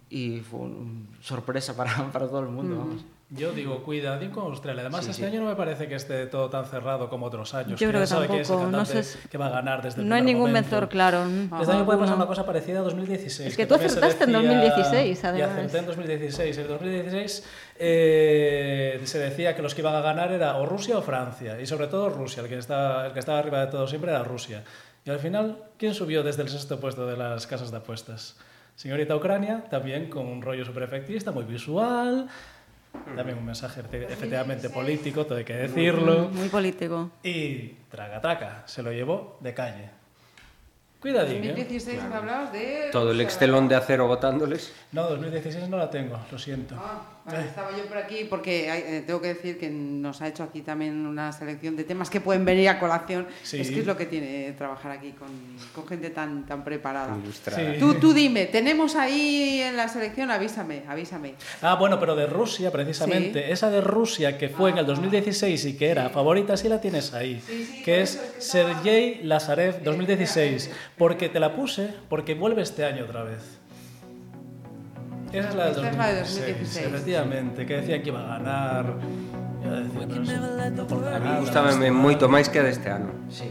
[0.08, 3.04] Y fue una sorpresa para, para todo el mundo, vamos.
[3.28, 4.82] Yo digo, cuidadín con Australia.
[4.82, 5.28] Además, Sí, este sí.
[5.28, 7.80] año no me parece que esté todo tan cerrado como otros años.
[7.80, 9.50] Yo creo que sabe quién es el tampoco, no cantante sé si- que va a
[9.50, 11.24] ganar desde el No hay ningún vencedor claro.
[11.60, 13.48] Este año puede pasar una cosa parecida a 2016.
[13.48, 15.50] Es que tú también se acertaste en decía- 2016, Y además.
[15.56, 16.58] acerté en 2016.
[16.58, 17.44] En 2016
[17.80, 21.60] eh, se decía que los que iban a ganar era o Rusia o Francia.
[21.60, 22.44] Y sobre todo Rusia.
[22.44, 24.62] El que, está, el que estaba arriba de todo siempre era Rusia.
[25.04, 28.36] Y al final, ¿quién subió desde el sexto puesto de las casas de apuestas?
[28.76, 32.28] Señorita Ucrania, también con un rollo súper efectista, muy visual.
[33.16, 36.28] También un mensaje efecti- efectivamente político, todo hay que decirlo.
[36.28, 37.10] Muy político.
[37.22, 39.90] Y traga traca, se lo llevó de calle.
[41.00, 41.48] Cuidadín, ¿eh?
[41.48, 42.88] 2016 me hablabas de...
[42.90, 44.72] todo el extelón de acero votándoles.
[44.92, 46.74] No, 2016 no la tengo, lo siento.
[46.78, 50.28] Ah, vale, estaba yo por aquí porque hay- eh, tengo que decir que nos ha
[50.28, 53.26] hecho aquí también una selección de temas que pueden venir a colación.
[53.42, 53.60] Sí.
[53.60, 55.28] Es que es lo que tiene trabajar aquí con,
[55.74, 57.16] con gente tan, tan preparada.
[57.22, 57.72] Ilustrada.
[57.74, 57.78] Sí.
[57.80, 61.34] Tú, tú dime, tenemos ahí en la selección, avísame, avísame.
[61.62, 63.44] Ah, bueno, pero de Rusia, precisamente.
[63.46, 63.52] Sí.
[63.52, 67.12] Esa de Rusia que fue en el 2016 y que era favorita, sí la tienes
[67.14, 67.42] ahí.
[67.84, 70.70] que es Sergei Lazarev 2016.
[70.96, 73.58] Porque te la puse, porque vuelve este año otra vez.
[75.32, 76.86] Esa es la de 2016, la de 2016.
[76.86, 78.84] efectivamente, que decían que iba a ganar.
[79.66, 83.10] A mí Gustame moito máis que a deste ano.
[83.26, 83.50] Sí,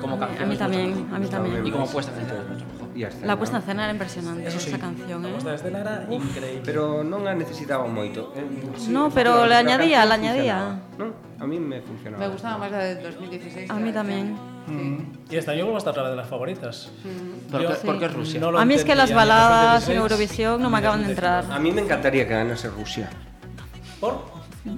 [0.00, 0.42] como canción.
[0.42, 1.62] A mí tamén, a mí tamén.
[1.62, 2.82] E como puesta en escena mucho mejor.
[2.92, 5.30] Escena, la puesta en escena era impresionante, Eso sí, esa canción, eh.
[5.32, 6.66] Puesta en escena era increíble.
[6.66, 8.34] Pero non a necesitaba moito.
[8.34, 8.42] Eh,
[8.76, 10.82] sí, no, pero le añadía, le añadía.
[10.98, 12.26] No, a mí me funcionaba.
[12.26, 13.70] Me gustaba máis a de 2016.
[13.70, 14.34] A mí tamén.
[14.34, 14.51] Canción.
[14.66, 14.98] Mm.
[15.30, 16.90] Y este año vuelvo a estar otra vez de las favoritas.
[17.50, 18.40] ¿Por Yo- qué, por qué es Rusia?
[18.40, 21.10] No lo A mí es que las baladas en 2016, Eurovisión no me acaban de
[21.10, 21.44] entrar.
[21.50, 23.10] A mí me encantaría que ganase Rusia.
[24.00, 24.30] ¿Por?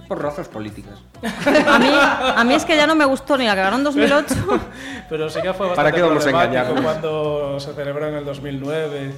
[0.09, 0.99] Por razas políticas.
[1.23, 3.85] A mí, a mí es que ya no me gustó ni la que ganó en
[3.85, 4.35] 2008.
[5.11, 6.81] Pero sí que fue ¿Para bastante qué vamos a engañarnos?
[6.81, 9.13] cuando se celebró en el 2009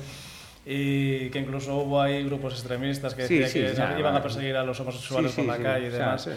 [0.68, 4.20] y que incluso hubo ahí grupos extremistas que Sí, decían sí, que ya, iban a
[4.22, 6.22] perseguir a los homosexuales Sí, sí, por la sí, calle y demás.
[6.22, 6.31] sí.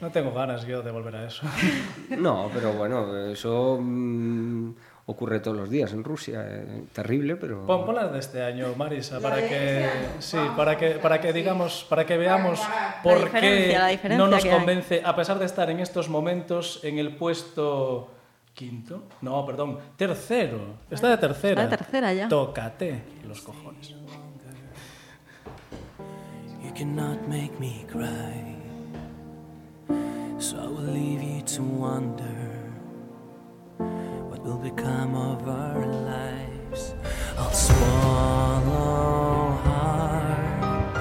[0.00, 1.42] No tengo ganas yo de volver a eso.
[2.16, 4.70] No, pero bueno, eso mm,
[5.06, 6.44] ocurre todos los días en Rusia.
[6.46, 7.66] eh, terrible, pero...
[7.66, 9.88] Pon, pon las de este año, Marisa, para que
[10.20, 12.60] sí, para que para que digamos, para que veamos
[13.02, 13.76] por qué
[14.16, 18.10] no nos convence a pesar de estar en estos momentos en el puesto
[18.54, 20.76] quinto, no, perdón, tercero.
[20.90, 21.62] Está de tercera.
[21.62, 22.28] Está de tercera ya.
[22.28, 23.94] Tócate los cojones.
[26.62, 28.56] You cannot make me cry.
[30.38, 32.50] So I will leave you to wonder
[34.28, 36.94] what will become of our lives.
[37.38, 40.94] I'll swallow hard,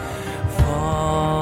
[0.58, 1.41] fall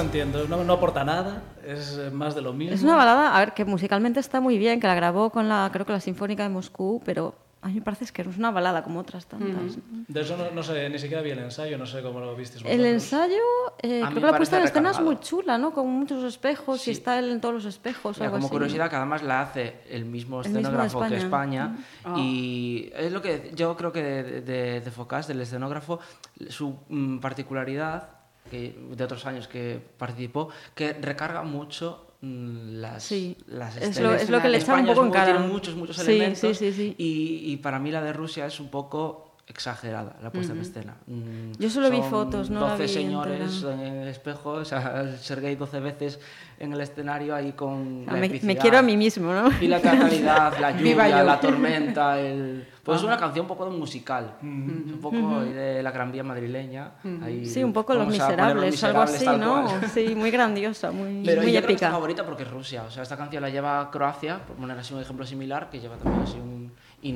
[0.00, 2.74] no entiendo, no, no aporta nada, es eh, más de lo mismo.
[2.74, 5.68] Es una balada, a ver, que musicalmente está muy bien, que la grabó con la,
[5.72, 8.82] creo que la Sinfónica de Moscú, pero a mí me parece que es una balada
[8.82, 9.76] como otras tantas.
[10.08, 12.64] De eso no, no sé, ni siquiera vi el ensayo, no sé cómo lo visteis
[12.64, 12.86] El vosotros.
[12.94, 13.42] ensayo,
[13.82, 15.72] eh, creo que la puesta en escena es muy chula, ¿no?
[15.74, 16.90] Con muchos espejos Sí.
[16.90, 18.16] y está él en todos los espejos.
[18.16, 18.52] o Mira, algo como así.
[18.54, 21.76] curiosidad, que además la hace el mismo El mismo de escenógrafo que España.
[21.98, 22.18] España.
[22.22, 26.00] Y es lo que yo creo que de, de, de Focas, del escenógrafo,
[26.48, 28.19] su mm, particularidad,
[28.50, 34.14] que de otros años que participó, que recarga mucho mm, las, Sí, las es lo-
[34.14, 35.32] es lo que le echan un poco en cara.
[35.32, 36.38] Tiene muchos, muchos elementos.
[36.40, 36.94] sí, sí, sí.
[36.98, 40.94] Y, y para mí la de Rusia es un poco exagerada la puesta en escena.
[41.06, 43.74] Mm, Yo solo vi fotos, no la 12 vi señores entera.
[43.86, 46.20] en el espejo, o sea, Sergei 12 veces
[46.58, 49.50] en el escenario ahí con Ah, la me, me quiero a mí mismo, ¿no?
[49.60, 52.66] Y la teatralidad, la lluvia, la tormenta, el...
[52.82, 56.24] Pues es una canción un poco de musical, un poco ahí de la Gran Vía
[56.24, 56.92] madrileña.
[57.22, 59.64] ahí Sí, un poco Los a poner Miserables, algo así, ¿no?
[59.64, 59.80] cual.
[59.92, 61.90] Sí, muy grandiosa, muy, Pero muy yo creo que es mi épica.
[61.90, 62.82] favorita porque es Rusia.
[62.84, 65.96] O sea, esta canción la lleva Croacia, por poner así un ejemplo similar, que lleva
[65.96, 66.72] también así un...
[67.02, 67.14] y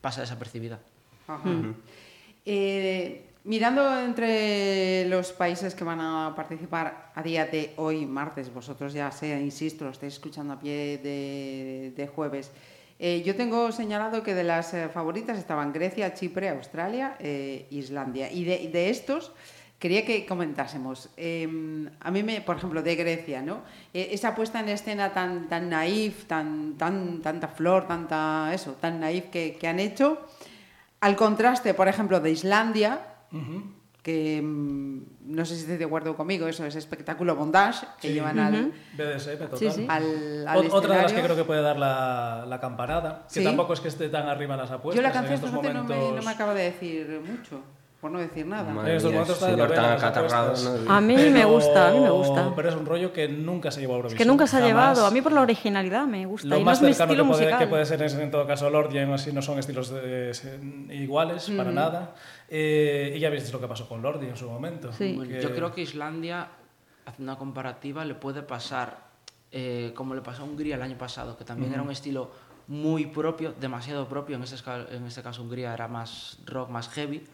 [0.00, 0.80] pasa desapercibida.
[1.26, 1.50] Ajá.
[2.44, 8.92] Eh, mirando entre los países que van a participar a día de hoy, martes, vosotros
[8.92, 12.50] ya sé, insisto, lo estáis escuchando a pie de, de jueves.
[12.98, 18.32] Eh, yo tengo señalado que de las eh, favoritas estaban Grecia, Chipre, Australia, eh, Islandia.
[18.32, 19.32] Y de, de estos
[19.78, 21.10] quería que comentásemos.
[21.18, 21.46] eh,
[22.00, 23.60] a mí, me, por ejemplo, de Grecia, ¿no?
[23.92, 29.00] Eh, esa puesta en escena tan, tan naif, tan, tan, tanta flor, tanta eso, tan
[29.00, 30.18] naif que, que han hecho.
[31.00, 33.00] Al contraste, por ejemplo, de Islandia,
[34.02, 35.00] que mm,
[35.34, 38.14] no sé si estáis de acuerdo conmigo, eso es espectáculo bondage, que Sí.
[38.14, 39.58] llevan al, BDSM, total.
[39.58, 39.86] Sí, sí.
[39.88, 43.40] al, al Ot- Otra de las que creo que puede dar la, la campanada, que
[43.40, 43.44] Sí.
[43.44, 44.96] tampoco es que esté tan arriba en las apuestas.
[44.96, 46.16] Yo la en canción estos fíjate, no, me, momentos...
[46.16, 47.60] no me acaba de decir mucho,
[48.00, 48.72] por no decir nada.
[48.72, 50.54] Madre En estos mía, señor tan acatarrado.
[50.84, 50.92] ¿no?
[50.92, 52.52] A mí me gusta, a mí me gusta.
[52.54, 54.18] Pero es un rollo que nunca se llevó a Es Eurovisión.
[54.18, 54.70] que nunca se ha jamás.
[54.96, 55.06] llevado.
[55.06, 56.46] A mí por la originalidad me gusta.
[56.48, 58.46] Lo y no más es mi cercano que puede, que puede ser es, en todo
[58.46, 62.14] caso Lordi, aún así no son estilos de- se- iguales para nada.
[62.48, 64.92] Eh, y ya visteis lo que pasó con Lordi en su momento.
[64.92, 65.14] Sí.
[65.16, 66.48] Bueno, que- Yo creo que Islandia,
[67.06, 69.06] haciendo una comparativa, le puede pasar
[69.52, 72.30] eh, como le pasó a Hungría el año pasado, que también era un estilo
[72.68, 74.36] muy propio, demasiado propio.
[74.36, 74.56] En este,
[74.90, 77.24] en este caso, Hungría era más rock, más heavy.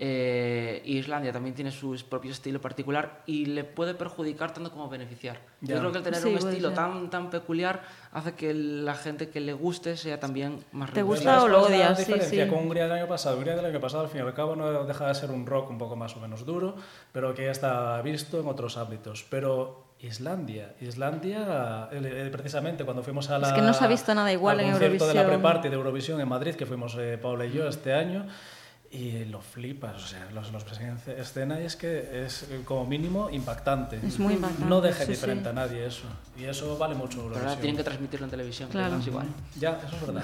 [0.00, 4.88] Eh, y Islandia también tiene su propio estilo particular y le puede perjudicar tanto como
[4.88, 5.40] beneficiar.
[5.60, 5.74] Ya.
[5.74, 6.76] Yo creo que el tener Sí, un estilo ser.
[6.76, 7.82] tan, tan peculiar
[8.12, 11.58] hace que la gente que le guste sea también más ¿Te gusta o ¿Sabes lo
[11.62, 11.98] la odias?
[11.98, 12.50] Sí, diferencia sí.
[12.50, 13.36] con Hungría del año pasado?
[13.36, 15.68] Hungría del año pasado, al fin y al cabo, no deja de ser un rock
[15.70, 16.76] un poco más o menos duro,
[17.12, 19.26] pero que ya está visto en otros ámbitos.
[19.28, 21.88] Pero Islandia, Islandia,
[22.30, 23.48] precisamente cuando fuimos a la...
[23.48, 25.42] Es que no se ha visto nada igual al en concierto de la Eurovisión.
[25.42, 28.26] pre-party de Eurovisión en Madrid, que fuimos eh, Paula y yo este año,
[28.90, 33.28] y lo flipas, o sea, los, los en escena y es que es como mínimo
[33.30, 34.00] impactante.
[34.06, 35.50] Es muy impactante, No deja sí, diferente sí.
[35.50, 36.04] a nadie eso,
[36.38, 38.94] y eso vale mucho Pero ahora tienen que transmitirlo en televisión, que Claro.
[38.94, 39.26] no es igual.
[39.60, 40.22] Ya, eso es verdad.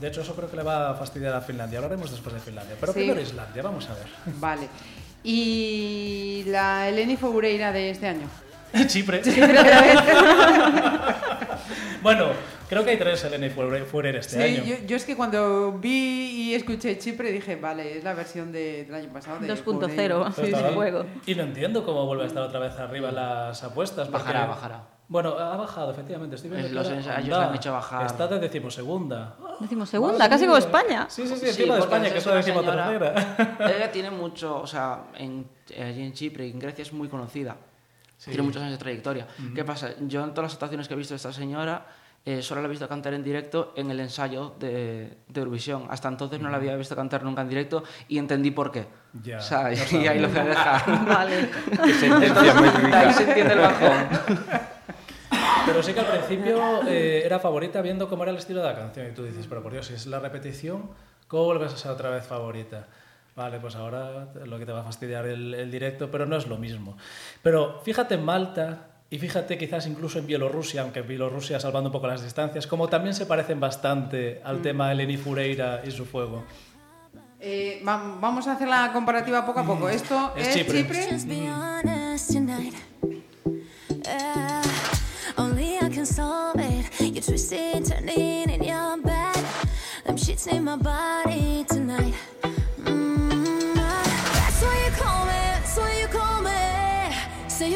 [0.00, 1.78] De hecho, eso creo que le va a fastidiar a Finlandia.
[1.78, 2.74] Hablaremos después de Finlandia.
[2.80, 2.98] Pero Sí.
[3.00, 4.06] primero Islandia, vamos a ver.
[4.40, 4.68] Vale.
[5.24, 8.28] ¿Y la Eleni Foureira de este año?
[8.86, 9.22] Chipre.
[12.02, 12.26] bueno,
[12.68, 14.64] creo que hay tres Eleni Furer este Sí, año.
[14.64, 18.84] yo, yo es que cuando vi y escuché Chipre dije, vale, es la versión de-
[18.84, 19.38] del año pasado.
[19.40, 20.32] de 2.0, Foureira.
[20.34, 21.06] sí, sí, juego.
[21.26, 24.08] Y no entiendo cómo vuelve a estar otra vez arriba las apuestas.
[24.08, 24.82] porque- Bajará, bajará.
[25.10, 26.36] Bueno, ha bajado, efectivamente.
[26.36, 28.04] Estoy viendo Eh, los ensayos le han hecho bajar.
[28.04, 29.36] Está de decimosegunda.
[29.58, 31.06] Decimos segunda, casi como España.
[31.08, 33.56] Sí, sí, sí, Sí, encima de España, que es la una decimotercera.
[33.74, 35.46] Ella tiene mucho, o sea, en,
[35.82, 37.56] allí en Chipre y en Grecia es muy conocida.
[38.22, 39.26] Tiene muchos años de trayectoria.
[39.54, 39.92] ¿Qué pasa?
[40.00, 41.86] Yo en todas las actuaciones que he visto de esta señora,
[42.28, 45.86] eh, solo la he visto cantar en directo en el ensayo de, de Eurovisión.
[45.88, 48.84] Hasta entonces no la había visto cantar nunca en directo y entendí por qué.
[49.22, 51.06] Ya, o sea, ya y ahí lo voy a dejar.
[51.06, 51.48] Vale.
[51.84, 54.08] Qué sentencia muy ahí se entiende el bajón.
[55.64, 58.74] Pero sí que al principio eh, era favorita viendo cómo era el estilo de la
[58.74, 59.06] canción.
[59.06, 60.90] Y tú dices, pero por Dios, si es la repetición,
[61.28, 62.88] ¿cómo vuelves a ser otra vez favorita?
[63.36, 66.46] Vale, pues ahora lo que te va a fastidiar el, el directo, pero no es
[66.46, 66.98] lo mismo.
[67.42, 72.06] Pero fíjate en Malta y fíjate quizás incluso en Bielorrusia, aunque Bielorrusia salvando un poco
[72.06, 76.44] las distancias, como también se parecen bastante al tema Eleni Fureira y su fuego.
[77.40, 79.88] Eh, va- vamos a hacer la comparativa poco a poco.
[79.88, 80.84] Esto Es es, Chipre.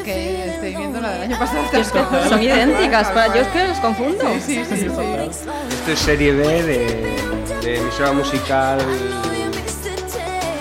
[0.03, 1.63] Que estoy viendo la del año pasado.
[1.73, 1.99] Es que
[2.29, 4.25] son idénticas, pero yo es que los confundo.
[4.39, 4.85] Sí, sí, sí, sí.
[4.89, 7.15] Esto es serie B de,
[7.61, 8.79] de emisora musical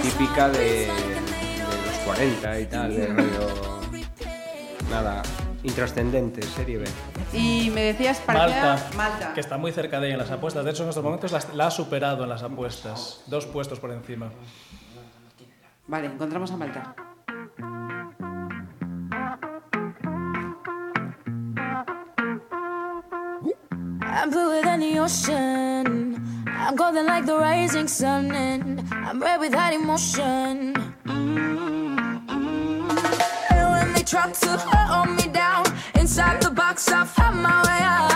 [0.02, 0.86] típica de, de
[1.86, 3.80] los 40 y tal, de rollo...
[4.90, 5.22] Nada,
[5.62, 6.84] intrascendente, serie B.
[7.32, 9.32] Y me decías, Malta, Malta.
[9.32, 10.64] que está muy cerca de ella en las apuestas.
[10.64, 13.22] De hecho, en estos momentos las- la ha superado en las apuestas.
[13.26, 14.30] Dos puestos por encima.
[15.86, 16.94] Vale, encontramos a Malta.
[24.14, 26.44] I'm bluer than the ocean.
[26.46, 30.74] I'm golden like the rising sun, and I'm red without emotion.
[31.06, 33.50] Mm, mm.
[33.50, 37.80] And when they try to hold me down, inside the box I found my way
[37.82, 38.11] out.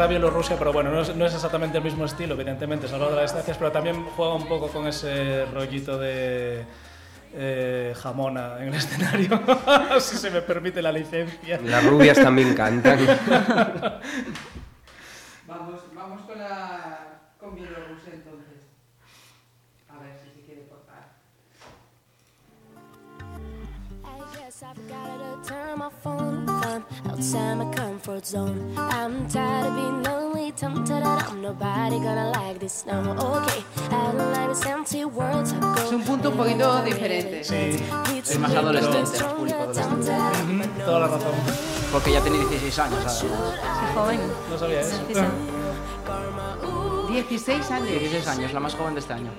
[0.00, 3.16] Era Bielorrusia, pero bueno, no es, no es exactamente el mismo estilo, evidentemente, salvado de
[3.16, 6.64] las distancias, pero también juega un poco con ese rollito de
[7.34, 9.38] eh, jamona en el escenario,
[10.00, 11.60] si se me permite la licencia.
[11.62, 12.98] Las rubias también cantan.
[15.46, 18.29] Vamos, vamos con la con Bielorrusia entonces.
[35.82, 37.42] Es un punto un poquito diferente.
[37.42, 37.82] Sí,
[38.18, 39.72] Es más adolescente, público
[40.84, 41.32] toda la razón.
[41.90, 43.24] Porque ya tiene 16 años, además.
[43.94, 44.20] Joven.
[44.50, 44.96] No sabía eso.
[45.08, 45.20] Sí, sí.
[47.12, 47.88] 16 años.
[47.88, 49.30] 16 años, la más joven de este año.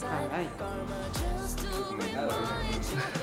[0.00, 0.48] Caray.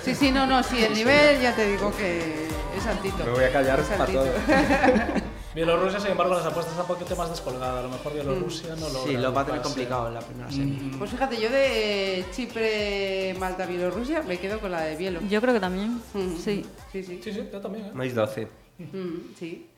[0.03, 2.47] Sí, sí, no, no, sí, el nivel ya te digo que
[2.77, 3.23] es altito.
[3.23, 4.23] Me voy a callar Es para altito.
[4.23, 4.33] todo.
[5.55, 7.79] Bielorrusia, sin embargo, las apuestas están un poquito más descolgada.
[7.79, 9.11] A lo mejor Bielorrusia no logra.
[9.11, 10.79] Sí, lo va a tener complicado en la primera serie.
[10.97, 15.21] Pues fíjate, yo de Chipre, Malta, Bielorrusia me quedo con la de Bielo.
[15.29, 16.01] Yo creo que también.
[16.13, 16.35] Mm.
[16.43, 16.65] Sí.
[16.91, 17.21] Sí, sí.
[17.23, 17.85] Sí, sí, yo también.
[17.85, 17.91] ¿eh?
[17.93, 18.47] Más 12.
[18.79, 19.69] Mm, sí.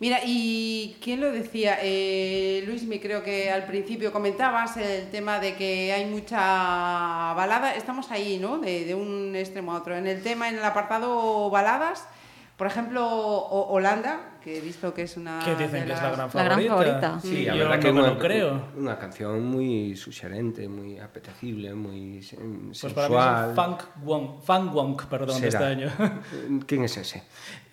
[0.00, 1.78] Mira, ¿y quién lo decía?
[1.82, 6.38] Eh, Luis, me creo que al principio comentabas el tema de que hay mucha
[7.34, 7.74] balada.
[7.74, 8.58] Estamos ahí, ¿no?
[8.58, 9.96] De, de un extremo a otro.
[9.96, 12.06] En el tema, en el apartado baladas,
[12.56, 15.40] por ejemplo, O- Holanda, que he visto que es una.
[15.44, 16.70] Que dicen de que es la gran La gran favorita.
[17.00, 17.20] favorita.
[17.20, 18.68] Sí, la yo verdad no que me una, lo creo.
[18.76, 23.54] una canción muy sugerente, muy apetecible, muy sen- Pues para mí es sensual.
[23.54, 25.90] funk wonk, funk wonk, perdón, de este año.
[26.66, 27.22] ¿Quién es ese?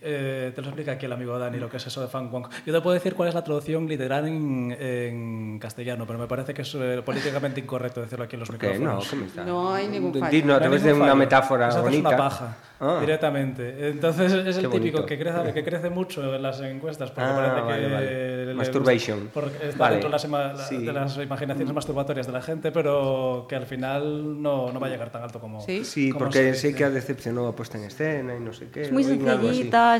[0.04, 2.48] Eh, te lo explica aquí el amigo Dani lo que es eso de funk wonk.
[2.66, 6.54] Yo te puedo decir cuál es la traducción literal en, en castellano, pero me parece
[6.54, 8.58] que es eh, políticamente incorrecto decirlo aquí en los ¿Qué?
[8.80, 9.10] No, micrófonos.
[9.10, 9.44] ¿qué me está?
[9.44, 10.32] No hay ningún fallo.
[10.32, 11.20] Dino, a No hay través de ningún una fallo.
[11.20, 12.08] metáfora Esa es bonita.
[12.10, 12.98] una paja, Ah.
[13.00, 13.90] directamente.
[13.90, 17.36] Entonces es el Qué típico que crece, que crece mucho en las encuestas, porque Ah,
[17.36, 17.62] parece que...
[17.88, 18.46] vale, vale.
[18.48, 19.30] le Masturbation.
[19.32, 20.78] Porque está Vale, dentro de las, sí.
[20.84, 24.90] de las imaginaciones masturbatorias de la gente, pero que al final no, no va a
[24.90, 25.62] llegar tan alto como...
[25.62, 25.86] Sí.
[25.86, 28.82] Sí, como porque sé que ha decepcionado a puesta en escena y no sé qué.
[28.82, 29.10] Es muy oí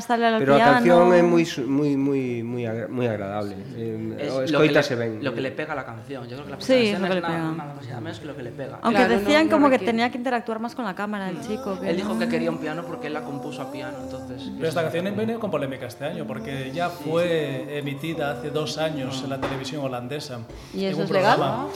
[0.02, 0.70] sale al Pero piano.
[0.70, 3.56] la canción es muy, muy, muy, muy, agra- muy agradable.
[3.76, 5.18] Eh, Es o lo que, escoita le, se ven.
[5.24, 6.24] lo que le pega a la canción.
[6.24, 7.38] Yo creo que la Sí, es lo que le pega.
[7.38, 8.78] nada nada menos que lo que le pega.
[8.82, 9.92] Aunque Claro, no- decían no como que requiere.
[9.92, 11.78] tenía que interactuar más con la cámara el chico.
[11.80, 14.50] que Él dijo no- que quería un piano porque él la compuso a piano, entonces...
[14.56, 19.20] Pero esta canción viene con polémica este año, porque ya fue emitida hace dos años
[19.24, 20.40] en la televisión holandesa.
[20.74, 21.36] ¿Y eso es legal?
[21.36, 21.66] programa.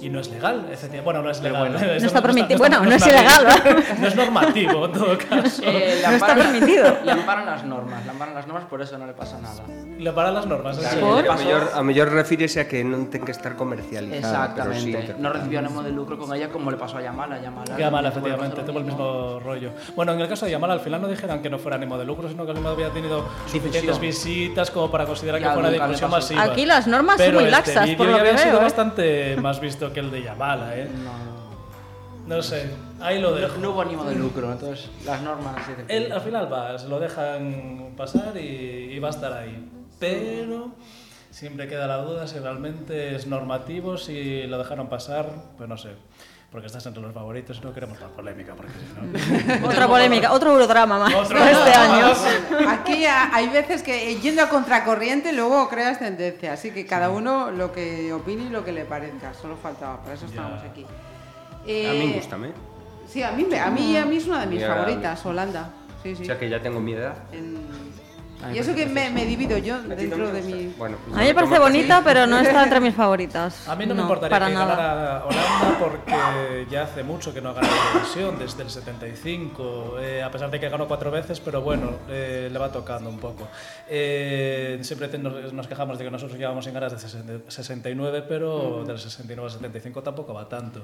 [0.00, 1.00] Y no es legal, efectivamente.
[1.04, 1.72] Bueno, no es legal.
[1.72, 1.96] bueno.
[2.00, 2.58] No está permitido.
[2.58, 3.46] Bueno, no es ilegal.
[4.00, 5.62] No es normativo, en todo caso.
[5.64, 6.98] Eh, le No está permitido.
[7.04, 9.62] Le amparan las normas, le amparan las normas, por eso no le pasa nada.
[9.66, 10.78] Le paran las normas.
[10.78, 14.54] es Claro, a mellor, a mellor refírese a que non ten que estar comercializada.
[14.54, 15.20] pero sí Exactamente.
[15.22, 17.40] no recibió ánimo de lucro con ella como le pasó a Yamala.
[17.40, 19.72] Yamala, Yamala, efectivamente, tuvo el mismo rollo.
[19.94, 22.04] Bueno, en el caso de Yamala, al final no dijeron que no fuera ánimo de
[22.04, 26.42] lucro, sino que final había tenido suficientes visitas como para considerar que fuera difusión masiva.
[26.42, 28.64] Aquí las normas son muy este laxas, por lo que había sido veo, ¿eh?
[28.64, 30.88] bastante más visto que el de Yamala, ¿eh?
[30.88, 31.35] No
[32.42, 32.70] sé,
[33.00, 33.54] ahí lo dejo.
[33.56, 35.56] No, no hubo ánimo de lucro, entonces las normas
[35.88, 38.40] Él al final va, se lo dejan pasar y,
[38.92, 39.68] y va a estar ahí.
[40.00, 40.72] Pero
[41.30, 45.90] siempre queda la duda si realmente es normativo, si lo dejaron pasar, pues no sé.
[46.50, 49.66] Porque estás entre los favoritos y no queremos la polémica, porque si no...
[49.68, 52.06] Otra polémica, otro eurodrama más Otro este año.
[52.68, 57.10] Aquí ha- hay veces que eh, yendo a contracorriente luego creas tendencia, así que cada
[57.10, 60.86] uno lo que opine y lo que le parezca, solo faltaba, para eso estábamos aquí.
[61.66, 62.50] A Eh, mí gustame.
[63.08, 65.70] Sí, a mí, me- a mí, a mí es una de mis favoritas, Holanda.
[66.02, 66.22] Sí, sí.
[66.22, 67.16] O sea que ya tengo mi edad.
[67.32, 68.05] En- A
[68.54, 70.66] Y eso que me, me divido yo ¿A ti no dentro de mi...
[70.78, 73.66] Bueno, pues A mí me parece bonita, pero no está entre mis favoritas.
[73.68, 74.76] A mí no, me importaría para que nada.
[74.76, 80.22] ganara Holanda porque ya hace mucho que no gana la Eurovisión, desde el 75, eh,
[80.22, 83.48] a pesar de que ganó cuatro veces, pero bueno, eh, le va tocando un poco.
[83.88, 88.84] Eh, siempre nos, nos quejamos de que nosotros llevamos en ganas de 60 69, pero
[88.84, 90.82] del 69 al 75 tampoco va tanto.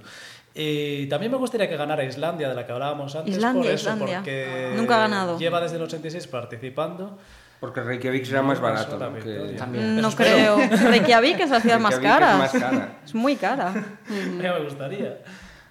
[0.54, 3.90] Y también me gustaría que ganara Islandia, de la que hablábamos antes, Islandia, por eso,
[3.90, 4.18] Islandia.
[4.18, 5.38] porque Nunca ha ganado.
[5.38, 7.18] lleva desde el 86 participando.
[7.62, 8.98] Porque Reykjavik será más barato.
[8.98, 9.14] ¿no?
[9.14, 9.56] que- Victoria.
[9.56, 10.00] También.
[10.00, 10.56] No creo.
[10.56, 12.32] Reykjavik es la ciudad más cara.
[12.32, 12.88] es más cara.
[13.04, 13.72] Es muy cara.
[14.42, 15.18] Ya me gustaría.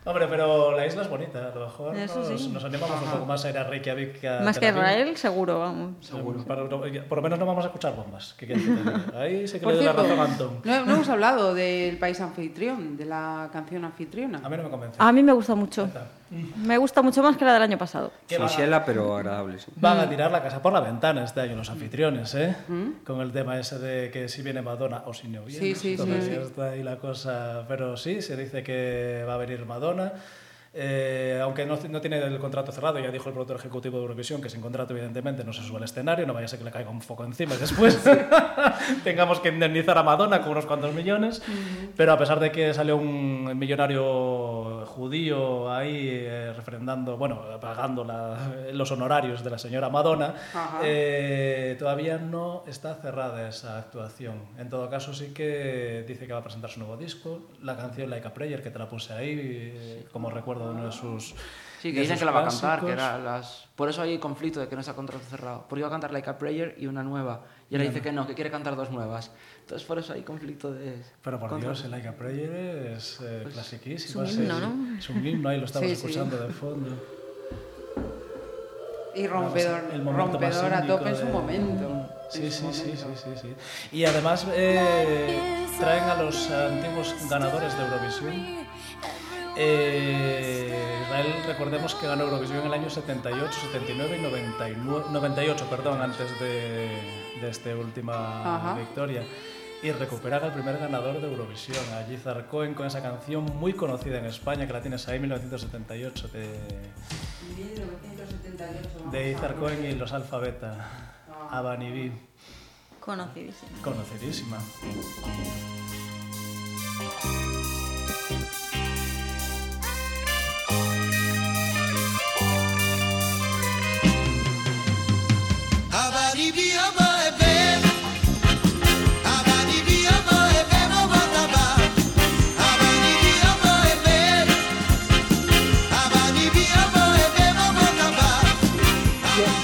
[0.03, 1.49] Hombre, pero la isla es bonita.
[1.51, 2.49] A lo mejor Eso nos, sí.
[2.49, 4.79] nos animamos un poco más a ir a Reykjavik que a Más que Aviv.
[4.81, 5.91] Israel, seguro, vamos.
[6.03, 6.43] Seguro.
[6.43, 8.33] Para- por lo menos no vamos a escuchar bombas.
[8.35, 9.15] ¿Qué quieres que?
[9.17, 10.61] Ahí sí que le la razón a Antón.
[10.63, 14.39] no, no hemos hablado del país anfitrión, de la canción anfitriona.
[14.43, 14.95] A mí no me convence.
[14.99, 15.87] A mí me gusta mucho.
[16.63, 18.11] Me gusta mucho más que la del año pasado.
[18.25, 19.59] ¿Qué van a- Chinchela, pero agradable.
[19.59, 19.69] sí.
[19.75, 22.55] Van a tirar la casa por la ventana este año los anfitriones, ¿eh?
[23.05, 25.59] Con el tema ese de que si viene Madonna o si no viene.
[25.61, 26.31] Sí, sí, Entonces sí.
[26.31, 27.65] ya está ahí la cosa.
[27.67, 29.90] Pero sí, se dice que va a venir Madonna.
[29.91, 30.13] funciona.
[30.73, 34.41] Eh, aunque no, no tiene el contrato cerrado, ya dijo el productor ejecutivo de Eurovisión
[34.41, 36.71] que sin contrato, evidentemente, no se sube al escenario, no vaya a ser que le
[36.71, 37.99] caiga un foco encima y después
[39.03, 41.41] tengamos que indemnizar a Madonna con unos cuantos millones.
[41.97, 48.37] Pero a pesar de que salió un millonario judío ahí eh, refrendando, bueno, pagando la-
[48.71, 50.35] los honorarios de la señora Madonna,
[50.83, 54.35] eh, todavía no está cerrada esa actuación.
[54.57, 58.09] En todo caso, sí que dice que va a presentar su nuevo disco, la canción
[58.09, 61.35] Like a Prayer, que te la puse ahí eh, como recuerdo de uno de sus.
[61.81, 63.67] Sí, de que dicen que la va a cantar, que era las...
[63.75, 65.65] Por eso hay conflicto de que no está contrato cerrado.
[65.67, 67.41] Porque iba a cantar Like a Prayer y una nueva.
[67.71, 69.31] Y ahora dice que no, que quiere cantar dos nuevas.
[69.61, 71.01] Entonces por eso hay conflicto de...
[71.23, 71.59] Pero por.
[71.59, 74.23] Dios, el Like a Prayer es eh, clasiquísimo.
[74.23, 74.97] es un himno, ¿no?
[74.99, 76.05] Es un himno, ahí lo estamos Sí, sí.
[76.05, 76.95] escuchando de fondo.
[79.15, 82.09] Y rompedor, El rompedor a tope en su de- momento.
[82.29, 83.55] Sí, sí, sí, sí, sí, sí.
[83.91, 88.60] Y además eh, traen a los antiguos ganadores de Eurovisión.
[89.57, 96.01] Eh, Israel, recordemos que ganó Eurovisión en el año 78, 79 y 99, 98, perdón,
[96.01, 96.89] antes de,
[97.41, 98.75] de esta última Ajá.
[98.75, 99.23] victoria.
[99.83, 104.19] Y recuperar al primer ganador de Eurovisión, a Gizar Cohen, con esa canción muy conocida
[104.19, 106.49] en España, que la tienes ahí, 1978, de,
[109.11, 111.15] de Izar Cohen y los Alfa Beta,
[111.49, 112.11] Abanibi,
[112.99, 113.71] Conocidísimo.
[113.83, 114.59] conocidísima.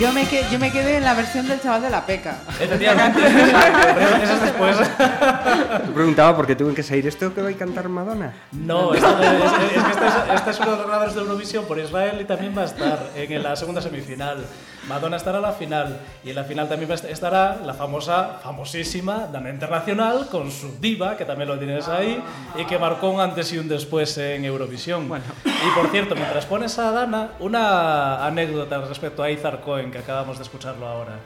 [0.08, 2.38] Yo, me que- yo me quedé en la versión del chaval de la peca.
[2.62, 3.20] Efectivamente,
[4.24, 4.78] eso es después.
[4.78, 8.34] Te preguntaba por qué tuve que salir esto que va a cantar Madonna.
[8.54, 11.22] No, esto es, es- es que este es, este es uno de los ganadores de
[11.22, 14.46] Eurovisión por Israel y también va a estar en la segunda semifinal.
[14.88, 19.50] Madonna estará en la final y en la final también estará la famosa, famosísima Dana
[19.50, 22.22] Internacional con su diva, que también lo tienes ahí,
[22.56, 25.10] y que marcó un antes y un después en Eurovisión.
[25.46, 30.38] Y por cierto, mientras pones a Dana, una anécdota respecto a Izar Cohen, que acabamos
[30.38, 31.20] de escucharlo ahora.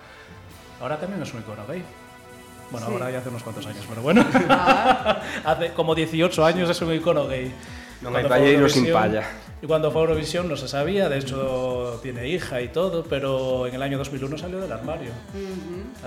[0.81, 1.83] Ahora también es un icono gay.
[2.71, 2.93] Bueno, Sí.
[2.93, 4.25] ahora ya hace unos cuantos años, pero bueno.
[5.45, 7.53] hace como 18 años es un icono gay.
[8.01, 9.23] No me Cuando vaya fue y no sin palla.
[9.61, 13.67] Y cuando fue a Eurovisión no se sabía, de hecho tiene hija y todo, pero
[13.67, 15.11] en el año 2001 salió del armario.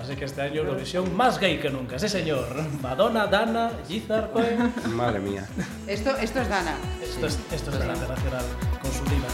[0.01, 2.47] Así que este año Eurovisión más gay que nunca, sí señor.
[2.83, 4.31] Madonna, Dana, Gizar.
[4.89, 5.47] Madre mía.
[5.87, 6.77] Esto, esto es Dana.
[7.01, 8.45] Esto es, esto es de la internacional,
[8.83, 9.29] con su diva.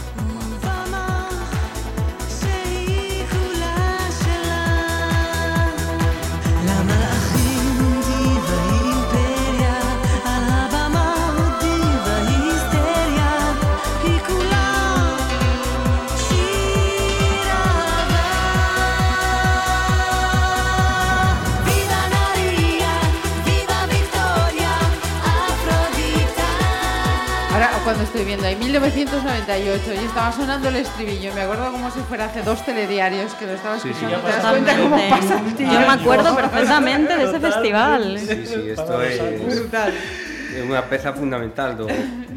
[28.11, 31.33] estoy viendo ahí, 1998, y estaba sonando el estribillo.
[31.33, 34.17] Me acuerdo como si fuera hace dos telediarios que lo estaba escuchando.
[34.17, 35.71] Sí, ¿Te das cuenta cómo pasa el tío?
[35.71, 38.19] Yo me acuerdo perfectamente de ese festival.
[38.19, 39.59] Sí, sí, esto es.
[39.59, 39.93] Brutal.
[40.51, 41.87] É unha peza fundamental do,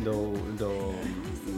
[0.06, 0.94] do, do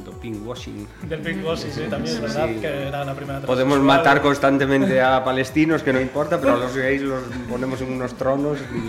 [0.01, 0.89] do pinkwashing.
[1.05, 2.49] Del pinkwashing, sí, también, ¿verdad?
[2.49, 2.65] Sí.
[2.65, 6.73] Que era la primera Podemos matar constantemente a palestinos, que no importa, pero a los
[6.73, 8.89] gays los ponemos en unos tronos y...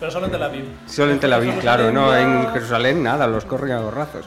[0.00, 0.64] Pero solo en Tel Aviv.
[0.86, 2.48] solo en Tel Aviv, claro, no, en.
[2.52, 4.24] Jerusalén nada, los corren a gorrazos.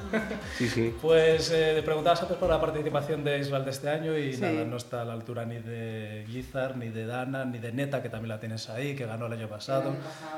[0.56, 0.96] Sí, sí.
[1.02, 4.42] Pues eh, preguntabas antes por la participación de Israel de este año y Sí.
[4.42, 8.04] nada, no está a la altura ni de Gizar, ni de Dana, ni de Neta,
[8.04, 9.96] que también la tienes ahí, que ganó el año pasado.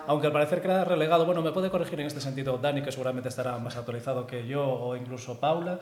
[0.08, 3.28] Aunque al parecer queda relegado, bueno, me puede corregir en este sentido Dani, que seguramente
[3.30, 5.80] estará más actualizado que yo, o incluso Paula,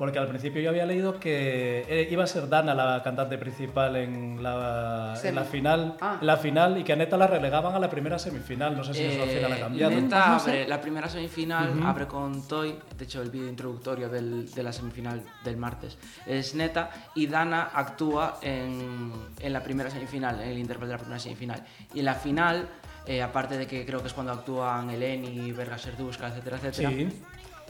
[0.00, 3.96] Porque al principio yo había leído que eh, iba a ser Dana la cantante principal
[3.96, 6.16] en la, en la final, Ah.
[6.22, 8.74] la final y que a Neta la relegaban a la primera semifinal.
[8.74, 9.90] No sé si eso al final ha Eh, cambiado.
[10.00, 14.62] Neta abre la primera semifinal, abre con Toy, de hecho el vídeo introductorio del- de
[14.62, 20.48] la semifinal del martes es Neta, y Dana actúa en, en la primera semifinal, en
[20.48, 21.62] el intérprete de la primera semifinal.
[21.92, 22.68] Y en la final,
[23.04, 27.08] eh, aparte de que creo que es cuando actúan Eleni, Verga Serduska, etcétera, etcétera, Sí.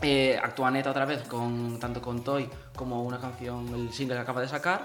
[0.03, 4.23] Eh, actúa Neta otra vez, con, tanto con Toy como una canción, el single que
[4.23, 4.85] acaba de sacar.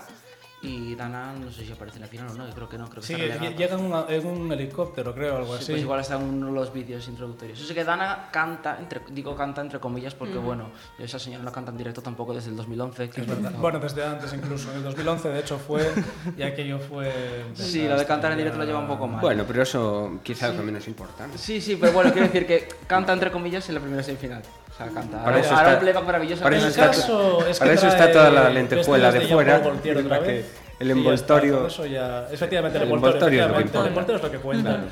[0.61, 2.89] Y Dana, no sé si aparece en la final o no, yo creo que no,
[2.89, 5.72] creo que Sí, llega en, una- en un helicóptero, creo, algo Sí, así.
[5.74, 7.59] pues igual está en uno de los vídeos introductorios.
[7.59, 11.51] Yo sé que Dana canta, entre, digo canta entre comillas porque, bueno, esa señora no
[11.51, 13.09] canta en directo tampoco desde el 2011.
[13.11, 13.51] que Es verdad.
[13.51, 14.72] no- Bueno, desde antes incluso.
[14.72, 15.88] En el 2011, de hecho, fue.
[16.36, 17.11] Y aquello fue.
[17.53, 19.22] Sí, lo de cantar en directo lo lleva un poco mal.
[19.22, 21.38] Bueno, pero eso quizá es lo menos importante.
[21.38, 24.41] Sí, sí, pero bueno, quiero decir que canta entre comillas en la primera semifinal.
[24.76, 25.23] O sea, canta.
[25.23, 26.43] Para eso ahora está- un playback maravilloso.
[26.43, 28.49] para que eso no está, es- caso es que para eso está trae toda la
[28.49, 29.63] lentejuela de fuera.
[29.63, 30.45] Para que
[30.80, 31.67] el envoltorio.
[31.88, 34.84] ya, efectivamente, el El envoltorio, envoltorio es lo que el envoltorio es lo que cuenta.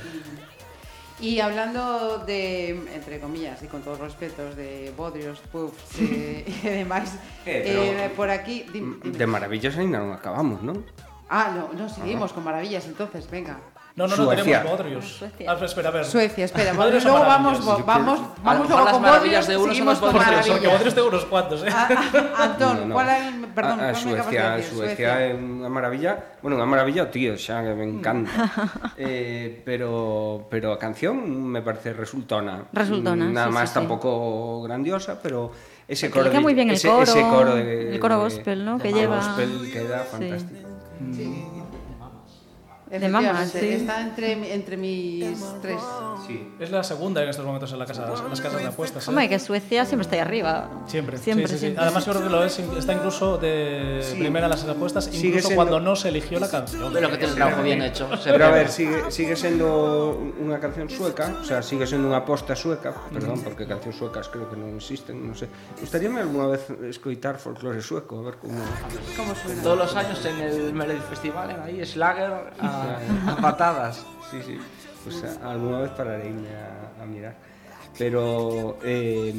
[1.19, 6.67] Y hablando de, entre comillas, y con todos los respetos, de bodrios, puffs eh, y
[6.67, 7.15] demás,
[7.45, 7.63] Eh,
[8.07, 8.65] eh, por aquí...
[8.73, 8.99] dim-.
[9.03, 10.83] De maravillas ainda non acabamos, non?
[11.31, 13.55] Ah, no, no, seguimos con maravillas, entonces, venga.
[13.95, 14.43] No, no, no, Suecia.
[14.43, 15.05] tenemos Bodrius.
[15.05, 15.51] Suecia.
[15.51, 16.05] Ah, espera, a ver.
[16.05, 16.73] Suecia, espera.
[16.73, 20.47] Bodrius luego vamos, vamos, vamos, vamos luego con Bodrius de unos seguimos con maravillas.
[20.49, 21.69] Porque Bodrius de unos cuantos, eh.
[21.69, 22.95] A, a, Antón, no, no.
[22.95, 23.31] cuál é.
[23.53, 24.73] Perdón, a, a Suecia, decir?
[24.73, 26.41] Suecia é unha maravilla.
[26.41, 28.33] Bueno, unha maravilla, tío, xa que me encanta.
[28.97, 32.65] eh, pero pero a canción me parece resultona.
[32.73, 34.73] Resultona, Nada sí, máis sí, tampouco sí.
[34.73, 35.53] grandiosa, pero
[35.85, 38.81] ese coro, queda muy bien el ese, coro, ese coro de, el coro gospel, ¿no?
[38.81, 40.65] que lleva gospel queda fantástico.
[40.97, 41.05] Sí.
[41.05, 41.13] Mm.
[41.13, 41.52] Sí.
[42.93, 43.67] De Efectivamente, sí.
[43.69, 45.81] Está entre, entre mis tres.
[46.27, 46.47] Sí.
[46.59, 49.03] Es la segunda en estos momentos en, la casa, en las casas de apuestas.
[49.03, 49.09] ¿eh?
[49.09, 50.69] Hombre, que Suecia siempre está ahí arriba.
[50.85, 51.59] Siempre, Siempre, sí, sí, sí.
[51.61, 51.83] siempre.
[51.83, 55.47] Además, yo creo que lo es, está incluso de primera en las apuestas, Sigue incluso
[55.47, 56.93] siendo- cuando no se eligió la canción.
[56.93, 58.07] Pero que tiene un trabajo bien hecho.
[58.23, 58.53] Pero a ve.
[58.59, 63.41] ver, sigue, sigue sendo unha canción sueca, o sea, sigue sendo unha aposta sueca, perdón,
[63.41, 65.49] porque cancións suecas creo que non existen, non sei.
[65.81, 68.61] Gustaríame algunha vez escoitar folclore sueco, a ver como...
[69.17, 69.65] ¿Cómo suena?
[69.65, 72.82] Todos los años en el Melody Festival, en ahí, Schlager a,
[73.27, 74.05] a, patadas.
[74.31, 74.57] Sí, sí.
[75.03, 77.35] Pues a, alguna vez pararé a, a mirar.
[77.97, 79.33] Pero eh,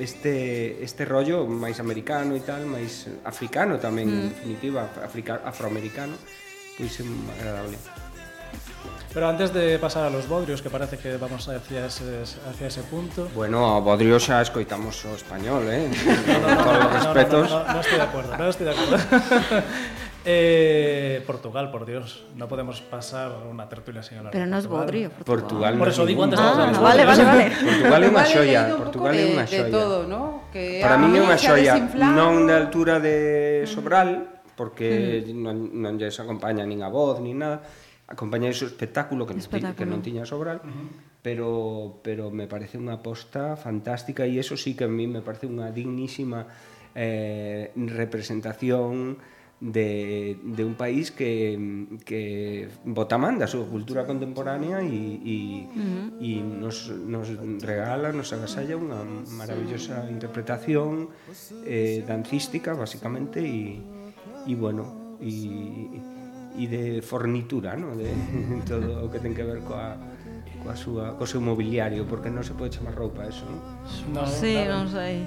[0.00, 4.16] este, este rollo máis americano e tal, máis africano tamén, mm.
[4.16, 6.16] en definitiva, africa, afroamericano,
[6.80, 7.04] pois é
[7.36, 7.76] agradable.
[9.12, 12.82] Pero antes de pasar a los bodrios, que parece que vamos hacia ese, hacia ese
[12.86, 13.28] punto...
[13.34, 15.90] Bueno, a bodrios xa escoitamos o español, eh?
[15.90, 17.50] No, no, no, Con no, los no, respetos...
[17.50, 18.98] No, no, no, no, no estoy de acuerdo, no estoy de acuerdo.
[20.24, 22.26] Eh, Portugal, por Dios.
[22.36, 24.32] No podemos pasar una tertulia sin hablar.
[24.32, 25.10] Pero no es bodrio.
[25.10, 25.40] Portugal.
[25.40, 26.38] Portugal por eso digo antes.
[26.40, 27.50] Ah, no, vale, vale, vale.
[27.50, 28.60] Portugal é unha xoia.
[28.76, 29.64] Portugal é unha xoia.
[29.64, 30.44] De todo, ¿no?
[30.52, 31.72] Que Para mí é unha xoia.
[31.96, 33.70] Non da altura de mm.
[33.72, 34.10] Sobral,
[34.60, 35.40] porque mm.
[35.40, 37.64] non, non lles acompaña nin a voz, nin nada.
[38.04, 39.72] Acompaña ese espectáculo que, espectáculo.
[39.72, 40.60] que non tiña Sobral.
[41.24, 45.48] Pero pero me parece unha aposta fantástica e eso sí que a mí me parece
[45.48, 46.44] unha dignísima
[46.92, 49.16] eh, representación
[49.60, 51.60] de, de un país que,
[52.08, 55.36] que botaman da súa cultura contemporánea e, e,
[55.68, 56.06] uh -huh.
[56.16, 57.28] e nos, nos
[57.60, 59.04] regala, nos agasalla unha
[59.36, 61.12] maravillosa interpretación
[61.68, 63.84] eh, dancística, basicamente, e,
[64.48, 65.92] e bueno, e,
[66.56, 67.92] e de fornitura, no?
[67.92, 68.08] de
[68.70, 69.94] todo o que ten que ver coa,
[70.62, 73.60] coa súa, co seu mobiliario, porque non se pode chamar roupa eso, non?
[74.12, 74.84] No, Sí, claro.
[74.84, 75.24] no sé.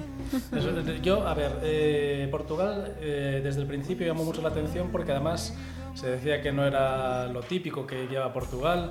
[0.54, 0.70] Eso,
[1.02, 5.54] yo, a ver, eh, Portugal eh, desde el principio llamó mucho la atención porque además
[5.94, 8.90] se decía que no era lo típico que lleva Portugal.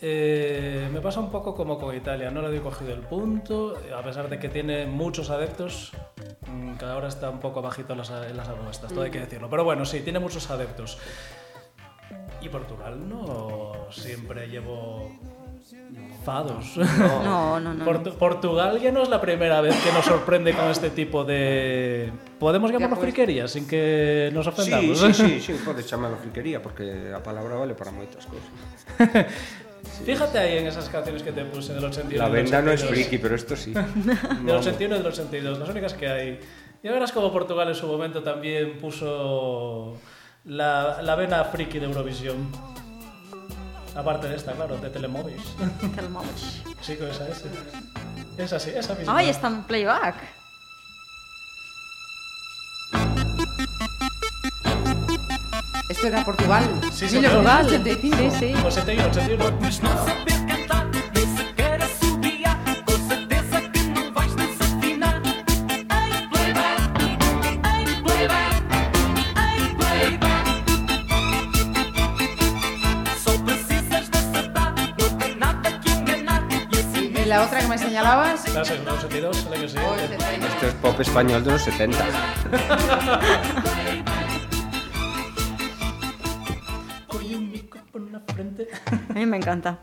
[0.00, 4.02] Eh, me pasa un poco como con Italia, no le doy cogido el punto, a
[4.04, 5.92] pesar de que tiene muchos adeptos,
[6.52, 9.20] mm, cada hora está un poco bajito en las, en las apuestas, todo hay que
[9.20, 9.48] decirlo.
[9.48, 10.98] Pero bueno, sí, tiene muchos adeptos.
[12.42, 15.10] Y Portugal no siempre llevó
[16.24, 16.76] fados.
[16.76, 17.84] No, no, no.
[17.84, 22.10] Portu- Portugal ya no es la primera vez que nos sorprende con este tipo de...
[22.38, 24.98] ¿Podemos llamarlo pues- friquería sin que nos Sí, ofendamos?
[24.98, 28.50] sí, sí, sí, podes chamarlo friquería, porque a palabra vale para moitas cousas.
[30.04, 32.72] Fíjate ahí en esas canciones que te puse del 81 La y del venda no
[32.72, 32.90] es 82.
[33.06, 33.72] friki, pero esto sí.
[34.44, 36.40] Del 81 y del 82, las únicas que hay.
[36.82, 39.96] Ya verás como Portugal en su momento también puso
[40.44, 42.50] la, la vena friki de Eurovisión.
[43.96, 45.42] Aparte de esta, claro, de Telemóviles.
[45.94, 46.62] Calmamos.
[46.82, 47.48] Sí, con esa, esa.
[48.38, 49.16] Esa sí, esa misma.
[49.16, 50.14] Ay, está en playback.
[55.88, 56.62] Esto era Portugal.
[56.92, 57.32] Sí, señor.
[57.32, 58.16] novecientos 85.
[58.16, 58.54] Sí, sí.
[58.64, 60.85] 81, 81.
[77.36, 78.44] La otra que me señalabas.
[78.44, 80.16] Claro, sí, el 82, el año siguiente.
[80.46, 81.98] Esto es pop español de los 70.
[87.08, 88.68] Oye, un mico por una frente.
[89.10, 89.78] A mí me encanta.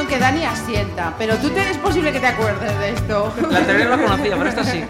[0.00, 3.32] Atención que Dani asienta, pero tú te, es posible que te acuerdes de esto.
[3.50, 4.84] La anterior la conocía, pero esta sí.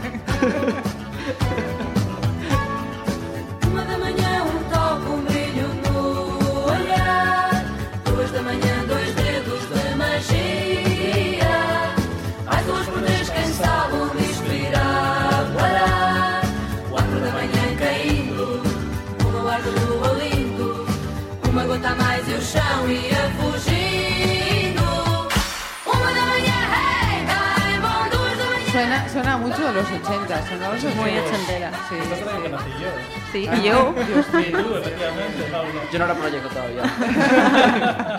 [31.90, 31.96] Sí.
[32.42, 32.88] Que nací yo.
[33.32, 33.94] Sí, y yo.
[34.40, 35.82] Y tú, efectivamente, Paula.
[35.92, 36.82] Yo no era proyecto todavía.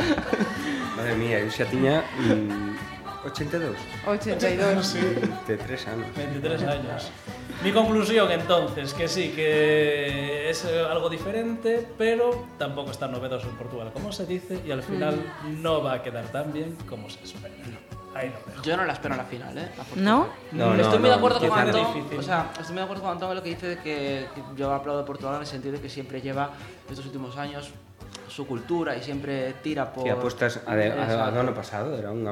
[0.97, 2.76] Madre mía, yo xa tiña mm,
[3.26, 3.78] 82.
[4.05, 4.95] 82.
[5.47, 6.07] De tres años.
[6.17, 7.11] 23 años.
[7.63, 13.55] Mi conclusión entonces, que sí, que es algo diferente, pero tampoco es tan novedoso en
[13.55, 15.15] Portugal como se dice y al final
[15.61, 17.53] no va a quedar tan bien como se espera.
[18.14, 18.64] Ahí lo dejo.
[18.64, 19.72] Yo no la espero en la final, ¿eh?
[19.78, 20.28] A ¿No?
[20.51, 21.86] No, no, estoy muy de no, acuerdo con Antón.
[22.18, 24.41] O sea, estoy muy de acuerdo con Antón en lo que dice de que, que
[24.57, 26.51] yo aplaudo a Portugal en el sentido de que siempre lleva
[26.89, 27.72] estos últimos años
[28.32, 30.04] su cultura y siempre tira por.
[30.06, 31.32] Que apuestas a, de, a, a Exacto.
[31.36, 32.32] do ano pasado, era unha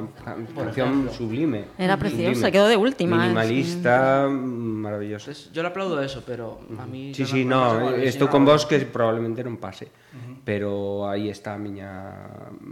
[0.55, 1.11] Por canción ejemplo.
[1.11, 1.59] sublime.
[1.75, 3.35] Era preciosa, quedó de última, ¿eh?
[3.35, 5.31] Minimalista, maravillosa.
[5.35, 7.11] Entonces, yo le aplaudo eso, pero a mí.
[7.13, 9.91] Sí, sí, no no, igual, con vos que probablemente non pase.
[10.47, 11.91] Pero aí está a miña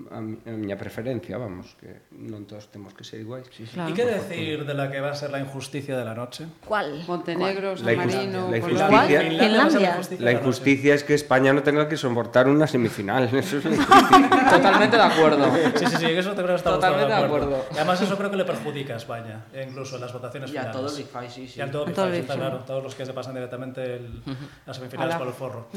[0.09, 3.45] a, mi- a miña preferencia, vamos, que non todos temos que ser iguais.
[3.75, 3.91] Claro.
[3.91, 6.47] ¿Y qué decir de la que va a ser la injusticia de la noche?
[6.65, 7.03] ¿Cuál?
[7.05, 11.61] Montenegro, La San injusticia- Marino, la injusticia- la injusticia La injusticia es que España no
[11.61, 13.23] tenga que soportar una semifinal.
[13.33, 13.63] Eso es.
[14.49, 15.51] Totalmente de acuerdo.
[15.75, 17.65] Sí, sí, sí, eso te creo que estamos Totalmente de acuerdo.
[17.71, 20.61] Y además eso creo que le perjudica a España, incluso en las votaciones Y a
[20.61, 20.77] finales.
[20.81, 21.59] todo el Big Five, sí, sí.
[21.59, 23.95] Y a todo el A Big Five, está claro, todos los que se pasan directamente
[23.95, 24.21] el-
[24.65, 25.67] las semifinales A la- por el forro.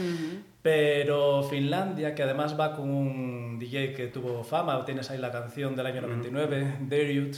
[0.62, 5.74] Pero Finlandia, que además va con un DJ que tuvo fama, tienes ahí la canción
[5.74, 7.36] del año 99, Dariut,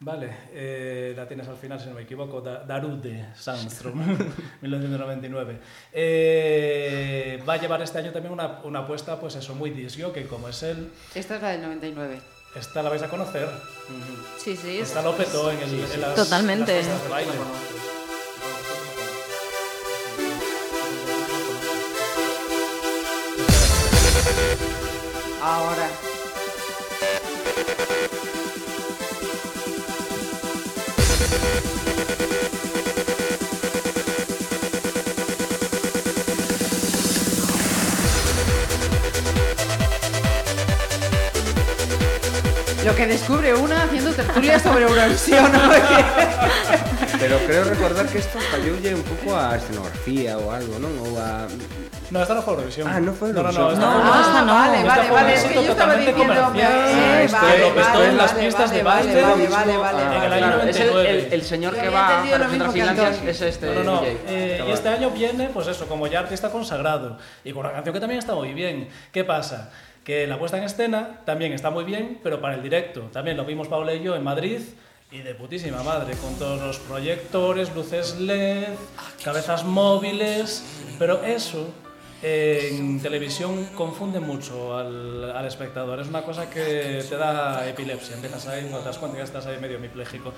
[0.00, 3.98] Vale, eh, la tienes al final, si no me equivoco, Da- Darude Sandstrom,
[4.62, 5.58] 1999.
[5.92, 10.26] Eh, va a llevar este año también una, una apuesta, pues eso, muy disco, que
[10.28, 12.20] como es él, Esta es la del 99.
[12.54, 13.48] esta la vais a conocer.
[14.38, 14.78] Sí, sí.
[14.78, 16.78] Esta lo petó en, el, en las, Totalmente.
[16.78, 17.32] en las pistas de baile.
[25.42, 25.88] Ahora.
[42.88, 45.52] Lo que descubre una haciendo tertulia sobre Eurovisión.
[45.52, 45.58] ¿no?
[47.20, 50.96] Pero creo recordar que esto falloulle un pouco a escenografía ou algo, non?
[51.04, 51.44] Ou a...
[52.08, 52.88] No, esta no fue Eurovisión.
[52.88, 53.60] Ah, no fue No, no, no.
[53.68, 53.76] Eurovisión.
[53.76, 54.54] esta No, fue- esta no.
[54.56, 55.30] vale, vale, vale.
[55.36, 56.22] Es que yo estaba diciendo.
[56.24, 56.72] comercial.
[56.72, 59.20] eh, esto vale, lo petó vale, en las vale, pistas de baile.
[59.20, 60.00] Vale, vale, vale.
[60.38, 61.10] Claro, es el, 99.
[61.10, 64.00] el- el señor que va a representar Finlandia es este No, no, no.
[64.00, 64.16] DJ.
[64.28, 67.18] Eh, y este año viene, pues eso, como ya artista consagrado.
[67.44, 68.88] Y con una canción que también está muy bien.
[69.12, 69.68] ¿Qué pasa?
[70.08, 73.02] Que la puesta en escena también está muy bien, pero para el directo.
[73.12, 74.60] También lo vimos Paula y yo en Madrid.
[75.10, 78.68] Y de putísima madre, con todos los proyectores, luces LED,
[79.22, 80.64] cabezas móviles.
[80.98, 81.68] Pero eso
[82.22, 86.00] en televisión confunde mucho al, al espectador.
[86.00, 88.16] Es una cosa que te da epilepsia.
[88.16, 90.32] Empiezas ahí, no te das cuenta que estás ahí medio hemipléjico.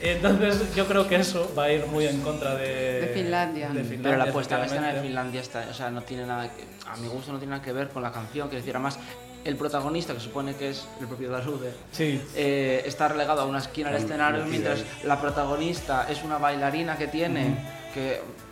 [0.00, 3.68] Entonces, yo creo que eso va a ir muy en contra de, De Finlandia.
[3.70, 5.00] de Finlandia, Pero la puesta en escena de.
[5.00, 7.72] Finlandia está, o sea, no tiene nada que, a mi gusto no tiene nada que
[7.72, 8.98] ver con la canción, quiero decir, además
[9.44, 12.18] el protagonista, que supone que es el propio Darude, Sí.
[12.34, 17.08] eh, está relegado a una esquina del escenario mientras la protagonista es una bailarina que
[17.08, 17.54] tiene
[17.92, 18.43] que no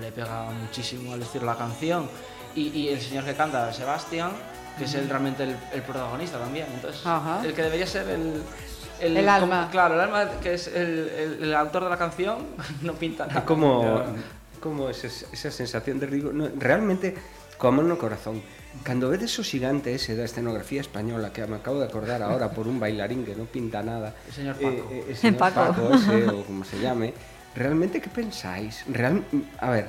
[0.00, 2.08] le pega muchísimo al decir la canción
[2.54, 4.30] y, y el señor que canta, Sebastián,
[4.78, 7.40] que es el, realmente el, el protagonista también, entonces Ajá.
[7.44, 8.42] el que debería ser el...
[8.98, 9.60] El alma.
[9.60, 12.38] como- claro, el alma que es el, el- el autor de la canción
[12.82, 13.44] no pinta nada.
[13.44, 14.02] como,
[14.60, 16.32] como esa, esa sensación de rigor.
[16.32, 17.14] No, realmente,
[17.58, 18.40] como no corazón.
[18.84, 22.68] Cando vedes o xigante ese da escenografía española que me acabo de acordar ahora por
[22.68, 24.68] un bailarín que non pinta nada El señor Paco.
[24.68, 25.60] eh, eh, el señor Paco.
[25.72, 27.12] Paco ese, o como se llame
[27.56, 28.84] realmente qué pensáis?
[28.88, 29.24] Real,
[29.58, 29.88] a ver,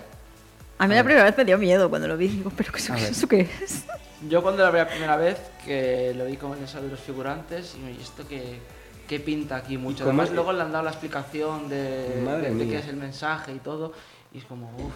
[0.80, 2.28] A mí la primera vez me dio miedo cuando lo vi.
[2.28, 3.04] Digo, ¿pero qué, A ver.
[3.12, 3.86] eso qué es?
[4.30, 7.00] Yo cuando la vi la primera vez, que lo vi como en el de los
[7.00, 8.60] figurantes, y me, ¿y esto qué,
[9.08, 10.04] que pinta aquí mucho.
[10.06, 10.36] Además, es?
[10.36, 13.60] luego le han dado la explicación de, Madre de- de qué es el mensaje y
[13.60, 13.94] todo,
[14.34, 14.94] y es como, uff,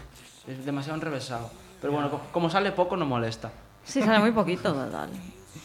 [0.50, 1.50] es demasiado enrevesado.
[1.82, 3.52] Pero bueno, co- como sale poco, no molesta.
[3.84, 5.10] Sí, sale muy poquito, total.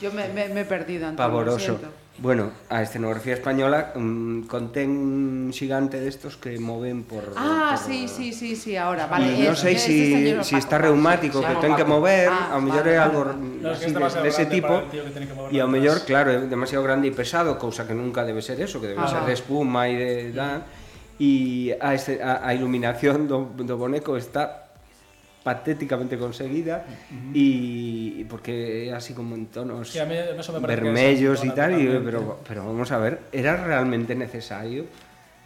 [0.00, 1.78] Yo me, me- me he perdido, lo Pavoroso.
[2.18, 7.36] Bueno, a escenografía española um, contén un xigante destos que moven por...
[7.36, 9.36] Ah, por, sí, sí, sí, sí, ahora, vale.
[9.36, 13.04] Non sei si, si está reumático, que ten que mover, ah, ao mellor vale, é
[13.04, 14.80] algo no, así, de, de ese tipo,
[15.52, 18.80] e ao mellor, claro, é demasiado grande e pesado, cousa que nunca debe ser eso,
[18.80, 20.10] que debe ah, ser de espuma e de...
[20.32, 20.64] Da,
[21.20, 24.65] e a, a, a iluminación do, do boneco está
[25.46, 26.84] patéticamente conseguida
[27.32, 30.00] y porque así como en tonos Sí,
[30.60, 34.86] vermellos y tal, y, pero, pero vamos a ver, ¿era realmente necesario?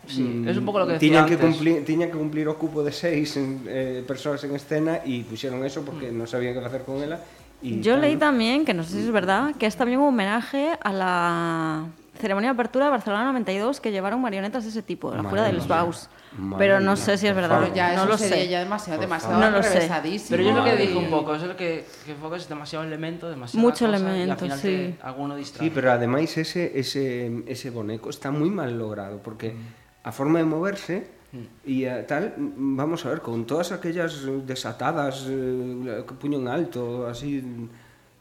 [0.07, 1.47] Sí, Mm, es un poco lo que decía tiñan que antes.
[1.51, 5.83] cumplir tiñan que cumplir o cupo de seis eh, persoas en escena y pusieron eso
[5.85, 6.17] porque Mm.
[6.19, 7.21] no sabían qué hacer con ella
[7.61, 10.09] y Yo tal, leí también, que no sé si es verdad, que es también un
[10.09, 11.85] homenaje a la
[12.19, 15.43] ceremonia de apertura de Barcelona 92 que llevaron marionetas de ese tipo, la Madre Jura
[15.45, 15.69] de los.
[15.69, 16.09] Baus.
[16.39, 17.61] Madre pero no sé si es verdad.
[17.61, 18.49] Pero ya no eso lo sería sé.
[18.49, 19.91] ya demasiado, demasiado no lo sé.
[20.29, 22.85] Pero yo lo que dije un poco, eso es lo que, que foco es demasiado
[22.85, 23.67] elemento, demasiado.
[23.67, 24.69] Mucho cosa, elemento, y al final sí.
[24.69, 25.69] Te, alguno distrae.
[25.69, 29.59] Sí, pero además ese, ese, ese boneco está muy mal logrado, porque mm.
[30.05, 31.69] a forma de moverse mm.
[31.69, 37.45] y a, tal, vamos a ver, con todas aquellas desatadas, eh, puño en alto, así,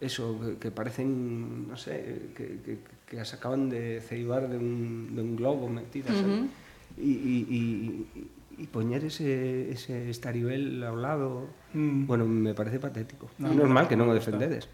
[0.02, 5.16] eso, que, que parecen, no sé, que, que, que, las acaban de ceibar de un,
[5.16, 6.16] de un globo metidas.
[6.16, 6.50] Ahí
[7.00, 8.06] Y, y,
[8.60, 12.08] y, y poner ese, ese estaribel ao lado, Mm.
[12.08, 13.30] bueno, me parece patético.
[13.38, 14.66] No, No, no, normal no, que non o me defendedes.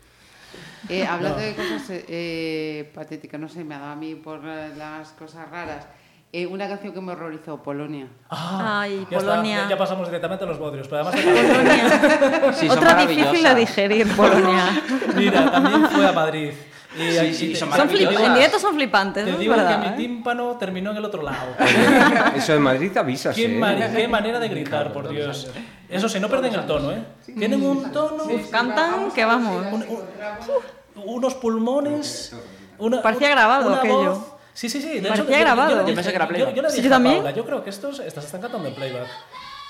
[0.88, 4.40] Eh, hablando de cosas eh, eh, patéticas, no sé, me ha dado a mí por
[4.48, 5.86] eh, las cosas raras.
[6.32, 8.08] Eh, una canción que me horrorizó, Polonia.
[8.32, 9.58] Ah, Ay, ya Polonia.
[9.68, 12.54] ya, ya pasamos directamente a los bodrios, pero además de Polonia.
[12.56, 13.56] Sí, Otra difícil maravillosas.
[13.60, 14.66] digerir, Polonia.
[15.16, 16.52] Mira, también fue a Madrid.
[16.98, 19.88] Y, Sí, sí, y- son Son en directo son flipantes, Te digo que verdad, mi
[19.88, 19.94] ¿eh?
[19.98, 21.54] tímpano terminó en el otro lado.
[22.36, 23.92] Eso de Madrid avisas, ¿Qué, eh.
[23.96, 25.48] qué manera de gritar, por Dios.
[25.90, 27.04] Eso sí, no pierden el tono, ¿eh?
[27.38, 29.66] Tienen un tono, Cantan que vamos.
[29.72, 32.34] un- un- unos pulmones.
[32.78, 34.12] Una, Parecía grabado una aquello.
[34.16, 34.20] voz.
[34.54, 35.00] Sí, sí, sí.
[35.00, 35.88] De Parecía hecho, yo- grabado.
[35.88, 36.54] Yo, pensé que era yo- playback.
[36.56, 37.16] yo le Sí, dije a también.
[37.18, 39.08] Paula, yo creo que estos estas están cantando en playback.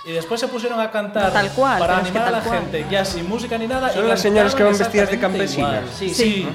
[0.07, 2.39] Y después se pusieron a cantar Tal cual, para pero es que animar a la
[2.41, 2.59] tal cual.
[2.61, 3.89] gente, ya sin música ni nada.
[3.91, 5.71] Son las señoras que van vestidas de campesinas.
[5.73, 5.83] igual.
[5.97, 6.09] Sí.
[6.13, 6.47] Sí,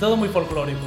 [0.00, 0.80] todo muy folclórico.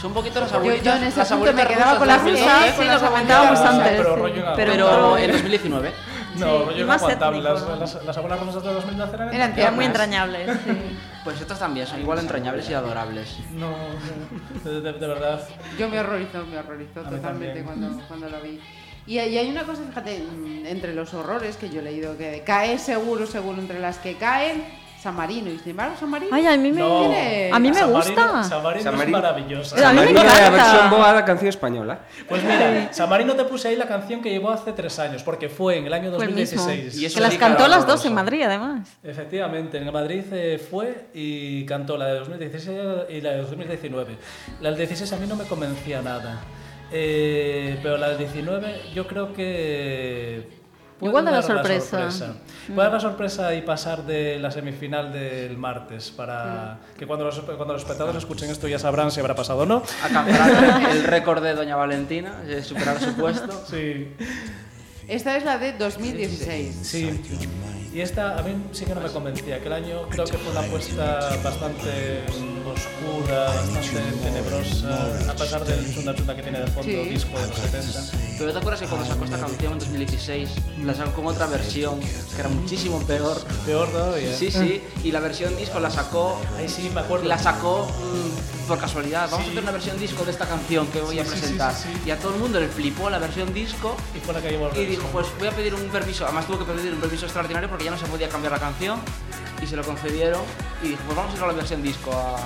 [0.00, 0.84] Son un poquito las Yo, abuelitas.
[0.84, 3.92] yo en ese las punto me quedaba rusas con las rusas, sí, las comentábamos antes.
[3.98, 5.92] Pero rollo en Pero, Pero en 2019.
[6.36, 7.42] No, Sí, rollo y más inaguantable.
[7.42, 10.98] Las, las, las abuelas rusas de 2012 eran Eran Eran muy entrañables, sí.
[11.22, 13.36] Pues estas también son igual entrañables y adorables.
[13.52, 15.46] No, no, de, de- de verdad.
[15.78, 18.58] Yo me horrorizó, me horrorizó totalmente cuando, cuando lo vi.
[19.06, 22.42] Y, y hay una cosa, fíjate, mm, entre los horrores que yo he leído, que
[22.46, 24.64] cae seguro, seguro, entre las que caen,
[25.02, 25.50] San Marino.
[25.50, 26.30] Y sin embargo, San Marino...
[26.34, 27.00] Ay, a mí me, No.
[27.00, 28.26] tiene- a mí me San gusta.
[28.26, 29.18] Marino, San Marino San es Marino.
[29.18, 29.88] maravillosa.
[29.88, 30.50] A mí me Marina é a encanta.
[30.50, 32.00] versión boa da canción española.
[32.28, 35.48] Pues mira, San Marino te puse ahí la canción que llevó hace tres años, porque
[35.48, 36.62] fue en el año Fue el mismo.
[36.62, 37.00] 2016.
[37.00, 38.88] Y eso Que las cantó las dos en Madrid, además.
[39.02, 42.78] Efectivamente, en Madrid eh, fue y cantó la de 2016
[43.08, 44.16] y la de 2019.
[44.60, 46.40] La del 16 a mí no me convencía nada,
[46.92, 50.59] Eh, pero la del 19 yo creo que...
[51.00, 52.34] puede Igual da la dar sorpresa.
[52.66, 57.40] Puede dar la sorpresa y pasar de la semifinal del martes, para que cuando los,
[57.40, 59.82] cuando los espectadores escuchen esto ya sabrán si habrá pasado o no.
[60.04, 63.64] Alcanzará el récord de Doña Valentina, de superar su puesto.
[63.68, 64.14] Sí,
[65.08, 66.78] Esta es la de 2016.
[66.82, 67.20] Sí,
[67.92, 69.56] y esta a mí sí que no me convencía.
[69.56, 72.22] Aquel año creo que fue una apuesta bastante
[72.72, 77.08] oscura, bastante tenebrosa, a pesar del chunda chunda que tiene de fondo, Sí.
[77.10, 78.00] disco de los 70.
[78.38, 80.48] Pero te acuerdas que cuando sacó esta canción en 2016,
[80.84, 83.38] la sacó con otra versión, que era muchísimo peor.
[83.66, 84.34] Peor todavía.
[84.36, 87.26] Sí, sí, y la versión disco la sacó, Ahí sí me acuerdo.
[87.26, 89.28] la sacó mm, por casualidad.
[89.30, 91.40] Vamos a hacer una versión disco de esta canción que voy a Sí, sí, sí,
[91.40, 91.74] presentar.
[91.74, 92.00] sí, sí.
[92.06, 94.68] Y a todo el mundo le flipó la versión disco Y fue la que llevó
[94.70, 96.24] el y dijo, pues voy a pedir un permiso.
[96.24, 99.00] Además tuvo que pedir un permiso extraordinario porque ya no se podía cambiar la canción
[99.60, 100.40] y se lo concedieron
[100.82, 102.36] y dijo, pues vamos a ir a la versión disco a...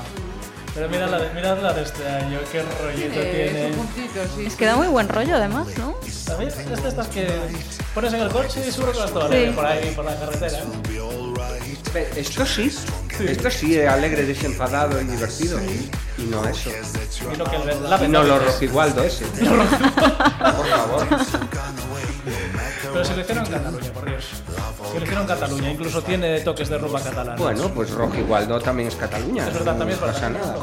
[0.75, 3.69] Pero mira la, de, mirad la de este año, qué rollito Tiene tiene.
[3.73, 4.47] su puntito, sí.
[4.47, 5.95] Es que da muy buen rollo, además, ¿no?
[6.11, 6.57] ¿Sabéis?
[6.57, 7.29] Es de estas que
[7.95, 10.59] pones en el coche y seguro que vas todo alegre por ahí, por la carretera.
[10.59, 10.65] ¿eh?
[12.17, 12.73] Esto sí,
[13.21, 15.59] esto sí es alegre, desenfadado y divertido.
[16.19, 16.71] Y no eso.
[17.33, 19.25] Y no que el, la Y no lo rojigualdo ese.
[19.37, 21.07] Por favor.
[22.95, 24.25] Pero se lo hicieron en Cataluña, por Dios.
[24.93, 27.37] Se lo hicieron en Cataluña, incluso tiene toques de rumba catalana.
[27.37, 29.49] Bueno, pues Rojigualdo también es Cataluña.
[29.49, 30.57] Es verdad, también es no pasa nada.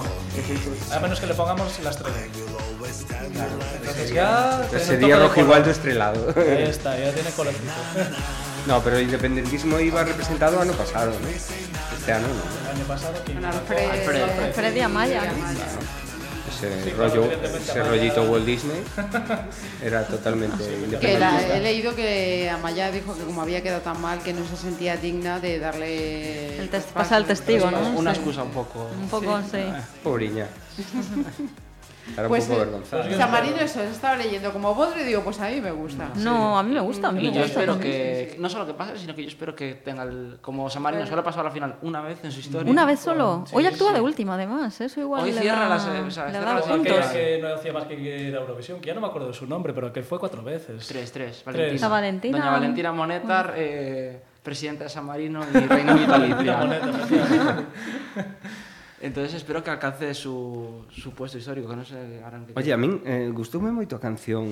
[0.93, 2.14] A menos que le pongamos las tres.
[3.82, 4.60] Entonces ya.
[4.60, 6.34] de Rojigualdo estrelado.
[6.38, 7.72] Ahí está, ya tiene colorcito.
[8.68, 11.28] No, pero el independentismo iba representado año pasado, ¿no?
[11.28, 12.70] Este año no.
[12.70, 13.38] El año pasado, ¿quién?
[13.38, 14.53] Con Alfred, Alfred.
[14.53, 15.22] Freddy Amaya.
[16.49, 18.84] Ese rollo, ese rollito Walt Disney
[19.84, 20.70] era totalmente Que
[21.18, 21.57] la- independentista.
[21.57, 24.95] he leído que Amaya dijo que como había quedado tan mal que no se sentía
[24.97, 26.93] digna de darle El tes- paso.
[26.93, 27.80] pasa el testigo, ¿no?
[27.97, 28.20] Una Sí.
[28.20, 28.89] excusa un poco.
[29.01, 29.64] Un poco, sí.
[30.03, 30.45] Pobriña.
[32.14, 33.18] Era un Pues poco eh, avergonzada.
[33.18, 36.09] San Marino eso, estaba leyendo como Bodre y digo, pues a mí me gusta.
[36.16, 37.59] No, a mí me gusta, a mí Y me yo gusta.
[37.59, 40.82] espero que, no solo que pase, sino que yo espero que tenga el, como San
[40.82, 42.72] Marino solo ha pasado a la final una vez en su historia.
[42.72, 43.45] Una vez solo.
[43.53, 44.80] Hoy actúa de última, además.
[44.82, 47.05] Eso igual Hoy le cierra da, las, o sea, le cierra da puntos.
[47.07, 49.45] Que no hacía más que ir a Eurovisión, que ya no me acuerdo de su
[49.47, 50.88] nombre, pero que fue cuatro veces.
[50.88, 51.43] Tres, tres.
[51.45, 51.82] Tres.
[51.82, 52.38] La Valentina.
[52.38, 56.59] Doña Valentina Monetar, eh, presidenta de San Marino y reina vitalicia.
[59.02, 62.78] Entonces espero que alcance su, su puesto histórico, que no sei ahora que Oye, a
[62.78, 64.45] min eh, gustoume moito a canción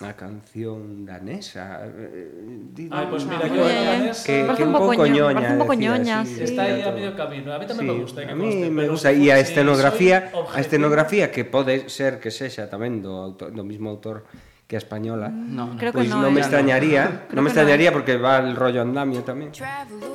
[0.00, 1.84] a canción danesa.
[1.84, 5.76] Eh, Ai, pois pues mira, ah, yo danesa que, que un pouco ñoña, un pouco
[5.76, 6.48] ñoña, sí.
[6.48, 7.52] Está aí a medio camino.
[7.52, 10.32] A mí tamén sí, me gusta que A mí coste, me gusta e a escenografía,
[10.32, 14.24] a escenografía que pode ser que sexa tamén do autor, do mismo autor
[14.64, 15.28] que a española.
[15.28, 15.76] No, no.
[15.76, 16.46] Creo pois pues no, non me eh.
[16.48, 17.36] extrañaría, no.
[17.36, 17.96] non me extrañaría eh.
[17.96, 19.52] porque va el rollo andamio tamén.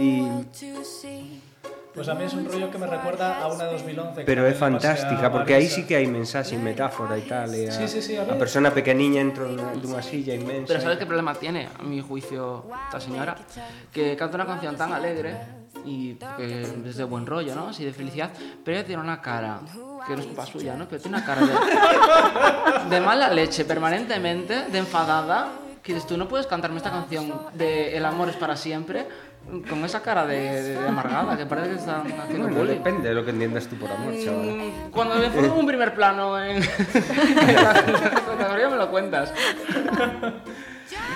[0.01, 0.26] E
[2.00, 4.22] Pues a mí es un rollo que me recuerda a una de 2011.
[4.22, 5.76] que pero a fantástica porque Marisa.
[5.76, 8.72] sí que hai mensaxe, metáfora e tal, e a, Sí, sí, sí, a a persona
[8.72, 10.72] pequeniña entro dunha silla inmensa.
[10.72, 13.36] Pero ¿sabes qué problema tiene, a mi juicio, esta señora?
[13.91, 15.43] Que canta una canción tan alegre
[15.84, 17.76] y que es de buen rollo, ¿no?
[17.76, 18.32] Así de felicidad,
[18.64, 19.60] pero ella tiene una cara,
[20.08, 20.88] que no es culpa suya, ¿no?
[20.88, 25.52] Pero tiene una cara de, de mala leche permanentemente, de enfadada,
[25.84, 29.08] que dices tú, no puedes cantarme esta canción de El amor es para siempre
[29.68, 32.78] con esa cara de, de amargada, que parece que están haciendo Bueno, bullying.
[32.78, 34.72] depende de lo que entiendas tú por amor, chaval.
[34.91, 37.74] Cuando me pongo un primer plano en, en la
[38.26, 39.34] fotografía me lo cuentas.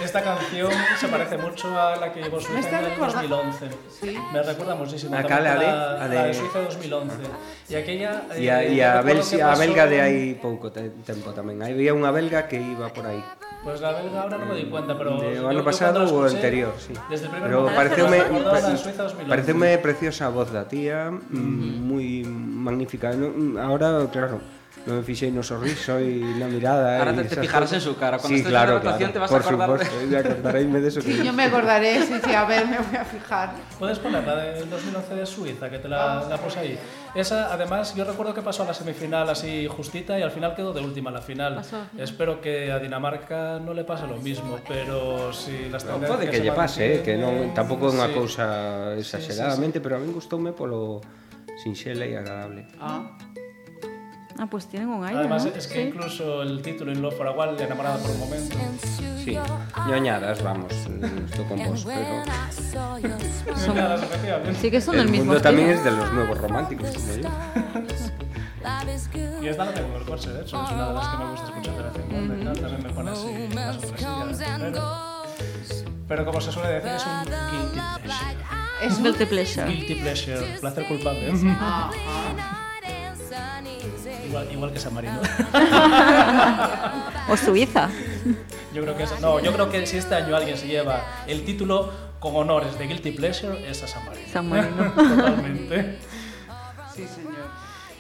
[0.04, 0.70] Esta canción
[1.00, 3.70] se parece mucho a la que llevó Suiza en el recordando- 2011.
[3.90, 4.18] Sí.
[4.32, 5.16] Me recuerda muchísimo.
[5.16, 7.16] A también cala de- la, a la de- Suiza 2011.
[7.70, 8.24] Y aquella...
[8.30, 8.58] A, eh, a,
[9.02, 11.58] recuerdo Belsi, que a belga de hai pouco te- tempo tamén.
[11.64, 13.24] Había unha belga que iba por aí.
[13.64, 15.22] Pues la belga ahora no me di cuenta, pero...
[15.22, 16.92] De, o ano pasado ou la anterior, sí.
[17.08, 19.30] Desde el primer Pero momento pareceume, la pa- Suiza 2011.
[19.32, 23.16] pareceume preciosa a voz da tía, mm, moi magnífica.
[23.16, 24.44] Non- Ahora, claro,
[24.84, 28.20] non me fixei no sorriso e na mirada Ahora te, te fijarás en su cara.
[28.20, 29.14] Cuando sí, estés claro, en la claro.
[29.14, 29.80] te vas Por a acordar.
[29.80, 30.18] supuesto, de...
[30.18, 31.14] acordareime de eso que...
[31.14, 33.56] Sí, yo me acordaré, sí, sí, a ver, me voy a fijar.
[33.80, 36.80] Puedes poner la del 2011 de Suiza que te la, la puse ahí?
[37.16, 40.74] Esa, además, yo recuerdo que pasó a la semifinal así justita y al final quedó
[40.74, 41.56] de última la final.
[41.56, 41.86] Pasó.
[41.98, 46.26] Espero que a Dinamarca no le pase lo mismo ah, pero si las no, Pode
[46.26, 48.18] que, que lle pase, eh, que non, tampouco é unha sí.
[48.18, 48.46] cousa
[48.98, 49.86] exageradamente sí, sí, sí.
[49.86, 51.00] pero a min gustoume polo
[51.62, 52.66] sinxela e agradable.
[52.82, 53.14] Ah.
[54.40, 55.52] Ah, pues tienen un aire, Además, ¿no?
[55.52, 55.88] es que Sí.
[55.90, 58.58] incluso el título en Love for a While, enamorada por un momento.
[59.24, 59.38] Sí,
[59.88, 62.24] ñoñadas, vamos, estou con vos, pero...
[63.56, 64.60] Son- Nada, efectivamente.
[64.60, 65.92] Sí que son El del mismo mundo también estilo.
[65.92, 67.30] es de los nuevos románticos, como yo.
[69.42, 71.30] Y esta la tengo en el coche, de hecho, es una de las que me
[71.32, 72.34] gusta escuchar de vez en cuando.
[72.34, 74.58] y tal, También me pone así una sorpresilla.
[74.60, 75.24] Pero,
[76.08, 78.38] pero como se suele decir, es un guilty pleasure.
[78.82, 79.04] Es un...
[79.04, 79.68] Guilty pleasure.
[79.72, 81.34] Guilty pleasure, placer culpable.
[81.60, 81.92] Ah,
[84.34, 85.20] Igual, igual que San Marino.
[87.30, 87.88] O Suiza.
[88.74, 91.46] Yo creo que es, no, yo creo que si este año alguien se lleva el
[91.46, 94.28] título con honores de Guilty Pleasure es a San Marino.
[94.34, 94.92] San Marino.
[94.96, 96.00] Totalmente.
[96.96, 97.46] sí, señor.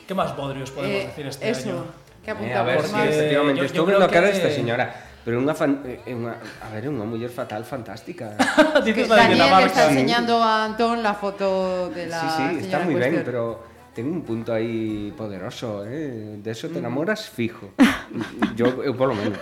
[0.07, 1.85] ¿Qué más bodrios podemos Eh, decir este eso, año?
[2.25, 4.89] que Eh, a ver, sí, efectivamente, yo- yo estou vendo a cara que- desta señora,
[5.23, 8.33] pero unha fan, é unha, a ver, unha muller fatal fantástica.
[8.83, 9.67] Dices Que la de Daniel Dinamarca.
[9.69, 12.27] está enseñando a Antón la foto de la sí,
[12.59, 13.61] sí, está moi en ben, pero
[13.93, 16.37] ten un punto aí poderoso, eh?
[16.41, 17.73] De eso te enamoras fijo.
[18.57, 19.37] Yo, eu polo menos.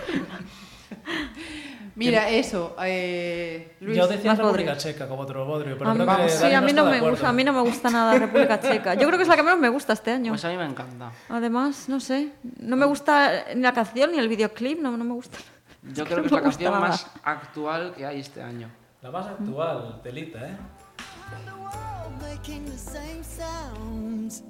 [1.94, 3.96] Mira, eso, eh, Luis.
[3.98, 4.76] Yo decía República.
[4.78, 6.86] Checa como otro bodrio, pero A mí- creo que sí, Dani a mí está no
[6.86, 7.16] de me acuerdo.
[7.16, 8.94] gusta, a mí no me gusta nada República Checa.
[8.94, 10.32] Yo creo que es la que menos me gusta este año.
[10.32, 11.12] Pues a mí me encanta.
[11.28, 15.12] Además, no sé, no me gusta ni la canción ni el videoclip, no, no me
[15.12, 15.36] gusta.
[15.92, 16.88] Yo que creo no que es la canción nada.
[16.88, 18.68] más actual que hay este año.
[19.02, 20.56] La más actual, telita, ¿eh?
[22.22, 24.42] Making the same sounds.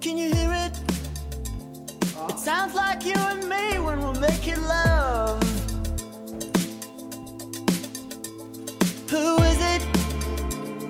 [0.00, 0.74] Can you hear it?
[2.30, 5.42] It sounds like you and me when we're making love.
[9.10, 9.82] Who is it?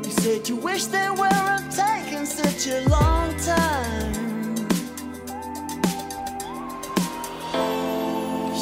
[0.04, 4.14] You said you wish they weren't taking such a long time.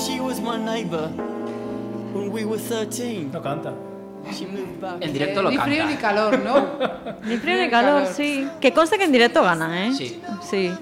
[0.02, 1.08] She was my neighbor
[2.14, 3.30] when we were 13.
[3.30, 3.91] No canta.
[4.32, 4.96] She moved back.
[5.00, 5.94] En directo lo ni frío canta.
[5.94, 6.66] ni calor, ¿no?
[7.24, 8.48] Ni frío ni calor, sí.
[8.60, 9.92] Que conste que en directo ganan, ¿eh?
[9.96, 10.20] Sí.
[10.48, 10.72] Sí,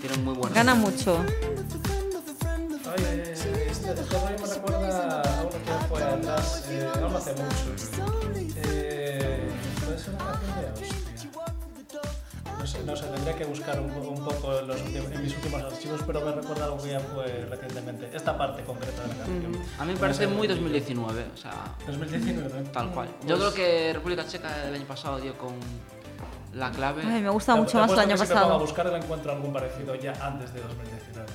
[0.00, 1.18] Tiene un muy buen gana mucho.
[2.96, 3.94] Ay, eh, este, este me
[4.54, 7.74] recuerda a uno que fue atrás, eh, no lo hace mucho.
[8.56, 9.48] Eh,
[9.84, 10.49] puede ser una canción de Austria.
[12.60, 15.34] No sé, no sé, tendría que buscar un, un poco en, los últimos- en mis
[15.34, 18.10] últimos archivos, pero me recuerda algo que ya fue recientemente.
[18.14, 19.56] Esta parte concreta de la canción.
[19.78, 21.52] A mí me parece muy 2019, o sea,
[21.86, 22.64] 2019.
[22.72, 23.08] tal cual.
[23.08, 25.54] Pues- Yo creo que República Checa el año pasado dio con
[26.54, 27.02] la clave.
[27.06, 28.60] Ay, me gusta mucho te más el año que Si me pongo a pasado.
[28.60, 31.28] buscar, le encuentro algún parecido ya antes de 2019.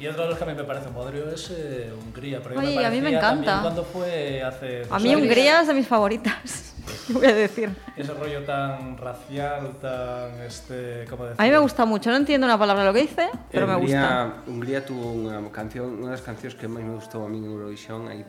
[0.00, 2.40] Y otro de los que a mí me parece un bodrio es eh, Hungría.
[2.42, 3.60] Pero Oye, a mí me encanta.
[3.60, 5.20] cuando fue hace A mí años.
[5.20, 6.74] Hungría es de mis favoritas.
[7.06, 7.68] ¿Qué voy a decir?
[7.96, 10.40] Ese rollo tan racial, tan.
[10.40, 11.38] Este, ¿cómo decir?
[11.38, 12.10] A mí me gusta mucho.
[12.10, 14.36] No entiendo una palabra de lo que dice, pero me gusta.
[14.46, 18.08] Hungría, tuvo una canción, una das cancións que máis me gustou a mí en Eurovisión
[18.08, 18.24] hai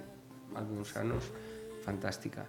[0.52, 1.32] algúns anos,
[1.88, 2.44] fantástica.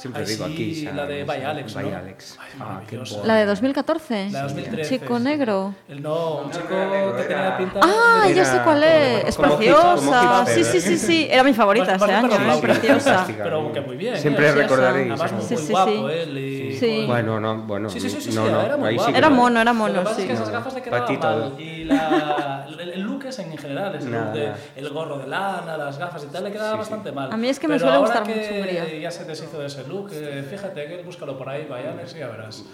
[0.00, 1.96] Sempre Ay, digo sí, aquí, la de By Alex, By ¿no?
[1.98, 2.38] Alex.
[2.40, 2.80] Ay, ah.
[3.24, 4.30] La de 2014.
[4.30, 4.88] La de 2013.
[4.98, 5.24] Chico sí.
[5.24, 5.74] negro.
[5.88, 7.80] El no, un chico que tenía pinta.
[7.82, 9.24] Ah, de- ya sé cuál es.
[9.28, 10.20] Es como hip- preciosa.
[10.20, 11.28] como Sí, sí, sí, sí.
[11.30, 12.30] Era mi favorita ese año.
[12.52, 13.26] Es preciosa.
[13.26, 14.16] Pero que muy bien.
[14.16, 14.52] Siempre ¿eh?
[14.52, 15.10] recordaréis.
[15.10, 16.14] Además, muy, Sí, sí, guapo, sí.
[16.14, 16.38] él.
[16.38, 17.04] Y, Sí.
[17.06, 19.10] Bueno, no, bueno, Sí, sí, sí, sí, no, sí, no, era muy guapo.
[19.36, 20.22] mono, era Lo mono, que pasa sí.
[20.22, 21.26] es que esas gafas le quedaban Patito.
[21.28, 21.60] mal.
[21.60, 23.04] Y la, el,
[23.38, 24.32] look en general, ese look Nada.
[24.32, 27.32] de, el gorro de lana, las gafas y tal, le quedaba bastante mal.
[27.32, 28.98] A mí es que me Pero suele ahora gustar que mucho Hungría.
[29.00, 32.28] ya se deshizo de ese look, eh, fíjate que búscalo por ahí, vaya, y ya
[32.28, 32.64] verás.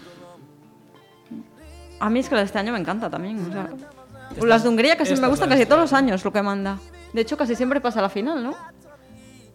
[1.98, 3.38] A mí es que la de este año me encanta también.
[3.48, 3.68] o sea,
[4.46, 6.08] las de Hungría casi esta me gustan casi este todos los año.
[6.08, 6.78] años lo que manda.
[7.12, 8.54] De hecho, casi siempre pasa a la final, ¿no?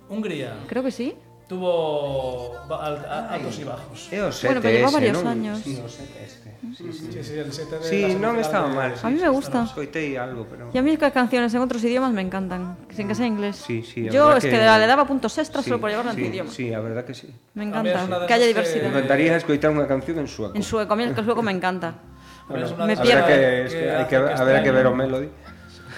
[0.09, 1.15] Hungría Creo que sí.
[1.47, 4.07] tuvo a- altos y bajos.
[4.11, 5.59] É o 7 Bueno, pero lleva ese, varios años.
[5.63, 6.50] Sí, o 7 este.
[6.61, 8.93] Sí, sí, sí, sí, sí non estaba mal.
[8.93, 9.65] Sí, a mí me gusta.
[9.65, 10.69] Escoitei algo, pero...
[10.69, 13.57] Y a mí que as canciones en outros idiomas me encantan, sin que sea inglés.
[13.57, 16.21] Sí, sí, Yo es que, que le daba puntos extras sí, solo por llevarlo sí,
[16.21, 16.51] en tu idioma.
[16.53, 17.33] Sí, a verdad que sí.
[17.57, 18.93] Me encanta, que, que haya diversidade.
[18.93, 20.53] Me encantaría escoitar unha canción en sueco.
[20.53, 21.97] En sueco, a mí el que sueco me encanta.
[22.45, 23.25] Bueno, me pierdo.
[23.25, 25.33] Que, es que, hay que, habrá que ver o Melody.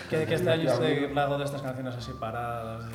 [0.07, 2.88] Que, que este año esté de estas canciones así paradas,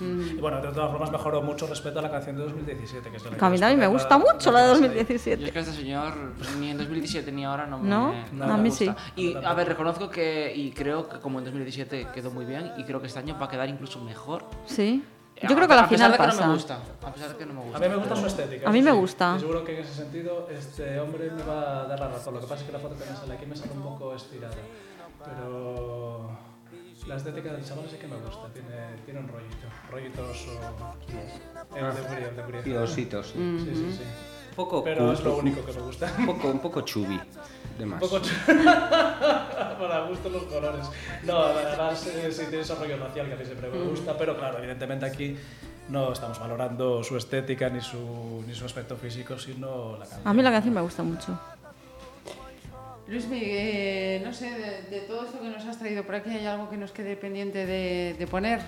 [0.00, 3.10] eh, Y bueno, de todas formas mejoró mucho respecto a la canción de 2017.
[3.10, 4.80] Que, es la Que a mí también me gusta mucho la de a- Yo es
[4.82, 5.50] 2017.
[5.52, 6.14] que este señor
[6.58, 8.14] ni en 2017 ni ahora no me, ¿No?
[8.32, 8.96] no A mí gusta.
[9.14, 9.20] sí.
[9.22, 12.84] Y a ver, reconozco que, y creo que como en 2017 quedó muy bien, y
[12.84, 14.44] creo que este año va a quedar incluso mejor.
[14.66, 15.04] Sí.
[15.48, 16.40] Yo creo que la a pesar final pasa.
[16.42, 16.78] no me gusta.
[17.04, 17.76] A pesar de que no me gusta.
[17.78, 18.68] A mí me gusta su estética.
[18.68, 18.96] A mí me sí.
[18.96, 19.34] gusta.
[19.36, 22.34] Y seguro que en ese sentido este hombre me va a dar la razón.
[22.34, 24.14] Lo que pasa es que la foto que me sale aquí me sale un poco
[24.14, 24.54] estirada.
[25.24, 26.30] Pero
[27.06, 28.48] la estética del chaval sí que me gusta.
[28.52, 29.66] Tiene, tiene un rollito.
[29.90, 30.50] Rollito oso.
[31.74, 32.62] El de Hungría, el de Hungría.
[32.66, 33.26] Y ositos.
[33.28, 33.38] sí.
[33.38, 33.58] Mm.
[33.64, 34.02] Sí, sí, sí.
[34.50, 36.12] Un poco Pero cu- es lo único que me gusta.
[36.18, 37.18] Un poco, un poco chubby.
[37.78, 38.00] De Un más.
[38.00, 38.46] poco ch-
[39.78, 40.86] para gusto los colores.
[41.24, 44.36] No, además eh, sí tiene ese rollo racial que a mí siempre me gusta, pero
[44.36, 45.36] claro, evidentemente aquí
[45.88, 50.20] no estamos valorando su estética ni su, ni su aspecto físico, sino la canción.
[50.28, 51.38] A mí la canción me gusta mucho.
[53.12, 56.46] Luis Miguel, no sé, de, de todo esto que nos has traído por aquí, ¿hay
[56.46, 58.60] algo que nos quede pendiente de, de poner?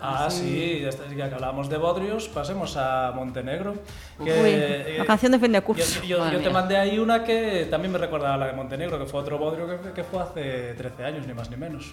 [0.00, 3.74] Ah, sí, ya, está, ya que hablábamos de Bodrios, pasemos a Montenegro.
[4.22, 7.66] Que, Uy, eh, la canción de de Yo, yo- yo te mandé ahí una que
[7.70, 11.04] también me recordaba la de Montenegro, que fue otro Bodrio que, que fue hace 13
[11.04, 11.92] años, ni más ni menos.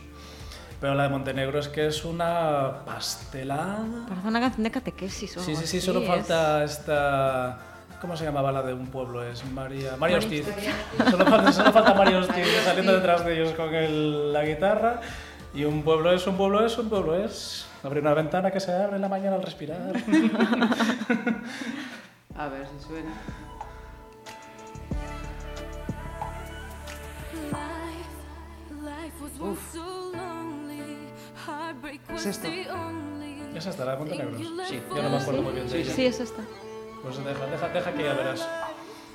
[0.80, 3.86] Pero la de Montenegro es que es una pastelada.
[4.08, 7.60] Parece una canción de catequesis o Sí, sí, sí, solo es- falta esta...
[8.02, 9.24] ¿Cómo se llamaba la de un pueblo?
[9.24, 9.95] Es María...
[9.95, 10.45] María Hostiz.
[11.12, 14.99] Solo falta, solo falta María Hostiz saliendo detrás de ellos con el- la guitarra.
[15.54, 17.68] Y un pueblo es, un pueblo es, un pueblo es.
[17.84, 19.78] Abrir una ventana que se abre en la mañana al respirar.
[22.38, 23.12] A ver si suena.
[32.16, 32.47] Es esto.
[33.55, 34.38] ¿Es esta, la de Montenegro?
[34.67, 34.82] Sí.
[34.96, 35.93] Yo no me acuerdo muy bien de ella.
[35.93, 36.42] Sí, es esta.
[37.02, 38.48] Pues deja, deja, deja que ya verás.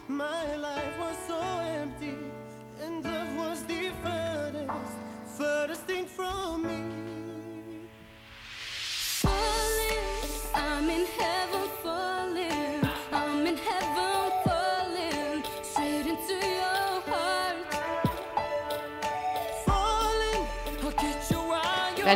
[0.09, 1.17] My life was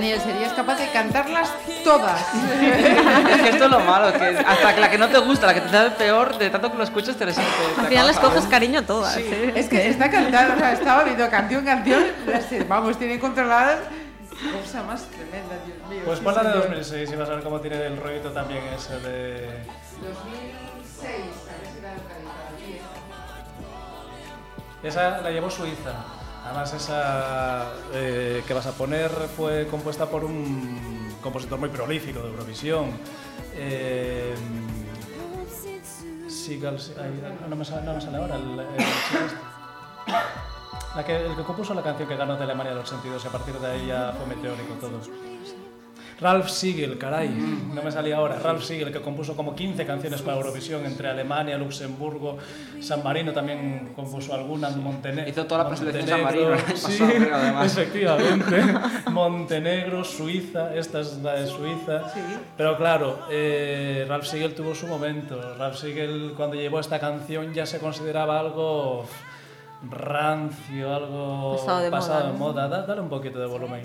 [0.00, 1.52] Daniel, ¿serías capaz de cantarlas
[1.84, 2.22] todas?
[2.32, 5.52] Es que esto es lo malo, que hasta que la que no te gusta, la
[5.52, 7.50] que te da peor, de tanto que lo escuchas te resulta.
[7.78, 9.12] Al final les coges cariño a todas.
[9.12, 9.52] Sí, ¿eh?
[9.54, 13.80] es que está cantando, o sea, estaba viendo canción, canción, las, vamos, tiene controladas.
[14.62, 16.00] Cosa más tremenda, Dios mío.
[16.06, 16.68] Pues sí, pon la de señor.
[16.68, 19.66] 2006 y vas a ver cómo tiene el rollito también ese de...
[20.00, 21.12] 2006,
[21.44, 21.92] a ver si la.
[24.88, 25.92] Esa la llevó Suiza.
[26.44, 32.28] Además, esa eh, que vas a poner fue compuesta por un compositor muy prolífico de
[32.28, 32.90] Eurovisión.
[33.54, 34.34] Eh,
[37.48, 37.86] no, me sale,
[38.16, 39.36] ahora el, el este.
[40.96, 43.28] La que, el que compuso la canción que ganó de Alemania de los sentidos y
[43.28, 45.00] a partir de ahí ya fue meteórico todo.
[46.20, 48.38] Ralph Siegel, caray, no me salía ahora.
[48.38, 52.36] Ralph Siegel, que compuso como 15 canciones para Eurovisión entre Alemania, Luxemburgo,
[52.80, 55.30] San Marino también compuso alguna, Montenegro.
[55.30, 56.98] Hizo toda la preselección San Marino sí,
[57.32, 57.72] además.
[57.76, 58.62] efectivamente.
[59.10, 62.02] Montenegro, Suiza, esta es la de Suiza.
[62.56, 65.54] Pero claro, eh, Ralph Siegel tuvo su momento.
[65.56, 69.06] Ralph Siegel, cuando llevó esta canción, ya se consideraba algo
[69.90, 72.38] rancio, algo Pasado de moda, de ¿no?
[72.38, 72.68] moda.
[72.68, 73.80] Da- Dale un poquito de volumen.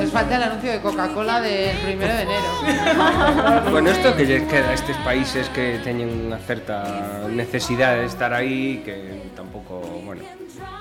[0.00, 2.44] Nos falta el anuncio de Coca-Cola del primero de enero.
[3.70, 6.82] Bueno, isto que lle queda a estes países que teñen unha certa
[7.30, 10.24] necesidade de estar aí que tampouco, bueno,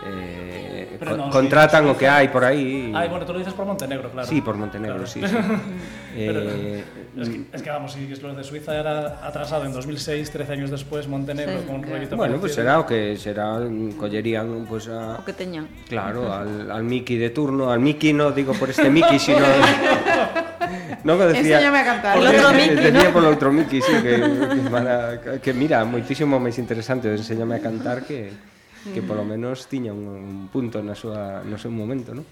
[0.08, 2.90] eh, Pero co- no, contratan sí, o que hai por aí.
[2.96, 4.26] Ay, bueno, tú lo dices por Montenegro, claro.
[4.28, 5.36] Sí, por Montenegro, sí, sí.
[6.16, 6.84] Eh,
[7.18, 10.72] es, que, es, que, vamos, si los de Suiza era atrasado en 2006, 13 años
[10.72, 13.62] despois Montenegro sí, con un rollito Bueno, pues será o que será
[13.98, 15.68] collerían pues a O que teñan.
[15.88, 19.46] Claro, al al Mickey de turno, al Mickey no digo por este Mickey, sino
[21.04, 21.58] No que decía.
[21.58, 22.18] Enséñame a cantar.
[22.18, 23.14] El outro Mickey, decía ¿no?
[23.14, 27.62] por el outro Mickey, sí, que que, para, que mira, moitísimo máis interesante, enséñame a
[27.64, 28.34] cantar que
[28.94, 32.24] que polo menos tiña un, un punto na súa no seu momento, ¿no?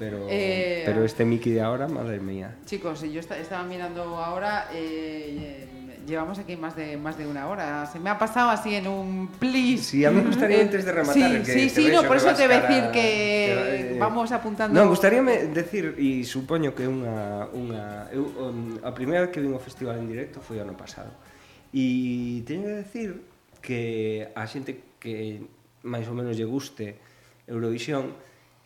[0.00, 2.56] Pero, eh, pero este Mickey de ahora, madre mía.
[2.64, 5.68] Chicos, yo está, estaba mirando ahora, eh,
[6.06, 7.84] llevamos aquí más de, más de una hora.
[7.84, 9.88] Se me ha pasado así en un plis.
[9.88, 11.14] Sí, a mí me gustaría antes de rematar.
[11.14, 14.32] Sí, que sí, sí, no, por eso te voy a decir que, que eh, vamos
[14.32, 14.80] apuntando.
[14.80, 19.52] No, gustaríame decir, e supoño que unha, unha, eu, um, a primeira vez que vin
[19.52, 21.12] o festival en directo foi ano pasado.
[21.76, 23.08] E teño que decir
[23.60, 25.44] que a xente que
[25.84, 26.96] máis ou menos lle guste
[27.44, 28.16] Eurovisión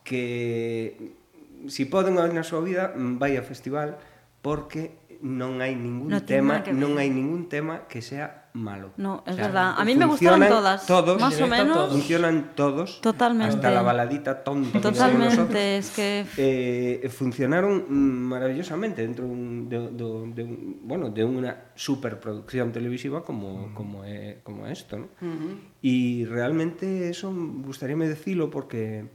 [0.07, 1.24] que
[1.69, 3.97] si poden unha vez na súa vida, mm, vai ao festival
[4.45, 8.93] porque non hai ningún no tema, non hai ningún tema que sea malo.
[8.97, 9.75] No, es o sea, verdad.
[9.77, 10.87] A mí me gustaron todas.
[10.87, 11.91] Todos, más o menos.
[11.91, 13.01] Funcionan todos.
[13.01, 13.57] Totalmente.
[13.57, 14.81] Hasta la baladita tonta.
[14.81, 21.73] Totalmente, que es que eh, funcionaron maravillosamente dentro de, de, de, un, bueno, de una
[21.75, 23.75] superproducción televisiva como mm.
[23.75, 25.09] como é como esto, ¿no?
[25.21, 25.55] Mm -hmm.
[25.83, 29.09] Y realmente eso gustaríame decirlo porque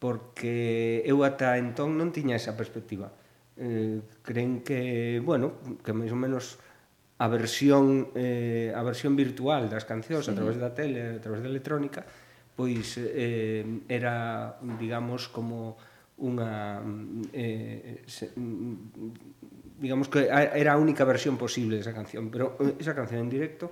[0.00, 3.12] porque eu ata entón non tiña esa perspectiva.
[3.60, 6.56] Eh, creen que, bueno, que máis ou menos
[7.20, 10.32] a versión eh, a versión virtual das cancións sí.
[10.32, 12.00] a través da tele, a través da electrónica,
[12.56, 13.60] pois eh,
[13.92, 15.76] era, digamos, como
[16.16, 16.80] unha
[17.36, 18.32] eh, se,
[19.80, 23.68] digamos que era a única versión posible desa canción, pero eh, esa canción en directo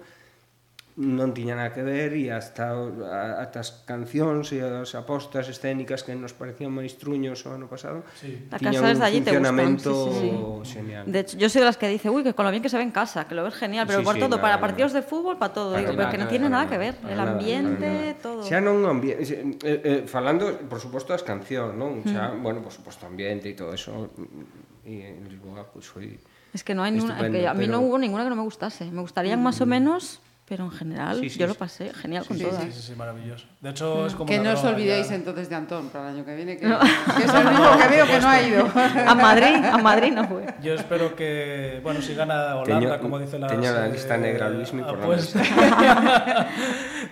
[0.99, 6.11] non tiña nada que ver e hasta, hasta as cancións e as apostas escénicas que
[6.19, 8.35] nos parecían máis truños o ano pasado sí.
[8.59, 10.75] tiñan un allí funcionamento gustan, sí, sí, sí.
[10.75, 12.67] genial de hecho, yo soy de las que dice uy, que con lo bien que
[12.67, 14.59] se ve en casa, que lo ves genial pero sí, por sí, todo, nada, para
[14.59, 16.79] partidos de fútbol, para todo para digo, nada, pero que non tiene nada, nada que
[16.83, 18.19] ver, el nada, ambiente nada.
[18.19, 22.03] todo xa non un ambiente eh, eh, eh, falando, por suposto, as cancións non?
[22.03, 22.11] Mm.
[22.11, 22.43] xa, mm.
[22.43, 26.19] bueno, por suposto, ambiente e todo eso mm, e en Lisboa, pois pues, foi
[26.49, 27.79] Es que no hay ninguna, que a mí pero...
[27.79, 28.89] no hubo ninguna que no me gustase.
[28.91, 29.45] Me gustarían mm.
[29.45, 30.19] más o menos
[30.49, 31.53] pero en general Sí, sí, yo sí.
[31.53, 32.63] lo pasé genial con Sí, todas.
[32.65, 33.45] Sí, sí, sí, maravilloso.
[33.61, 35.15] De hecho, es como Que no os olvidéis ya.
[35.17, 38.07] entonces de Antón para el año que viene, que, que es el único que veo
[38.07, 38.67] que no ha ido.
[39.07, 40.47] A Madrid, a Madrid no fue.
[40.63, 44.49] Yo espero que, bueno, si gana Holanda, Teño- como dice la teño la lista negra,
[44.49, 45.43] Luismi, por la apuesta.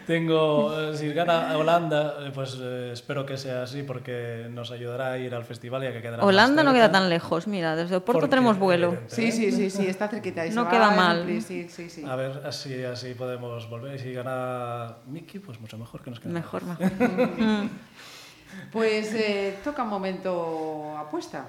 [0.07, 5.13] Tengo, eh, si gana Holanda, eh, pues eh, espero que sea así porque nos ayudará
[5.13, 7.97] a ir al festival y a que quede Holanda no queda tan lejos, mira, desde
[7.97, 8.89] Oporto tenemos vuelo.
[8.89, 10.47] evidente, Sí, sí, sí, sí, está cerquita.
[10.47, 11.21] y No queda mal.
[11.21, 12.05] ampli, Sí, sí, sí.
[12.09, 13.97] A ver, así, así podemos volver.
[13.97, 16.33] Y si gana Mickey, pues mucho mejor que nos quede.
[16.33, 16.91] Mejor, mejor.
[17.39, 17.71] Mm.
[18.73, 21.45] Pues eh, toca un momento apuesta.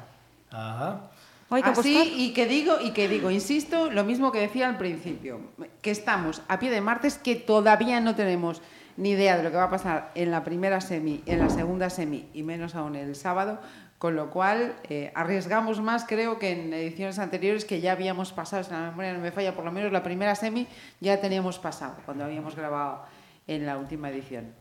[0.52, 1.02] Ajá.
[1.50, 2.20] Hay que Así apostar.
[2.20, 5.40] y que digo y que digo, insisto, lo mismo que decía al principio,
[5.82, 8.62] que estamos a pie de martes que todavía no tenemos
[8.98, 11.90] ni idea de lo que va a pasar en la primera semi, en la segunda
[11.90, 13.60] semi y menos aún el sábado,
[13.98, 18.64] con lo cual eh, arriesgamos más creo que en ediciones anteriores que ya habíamos pasado,
[18.64, 20.68] si la memoria no me falla, por lo menos la primera semi
[21.00, 23.06] ya teníamos pasado cuando habíamos grabado
[23.48, 24.54] en la última edición.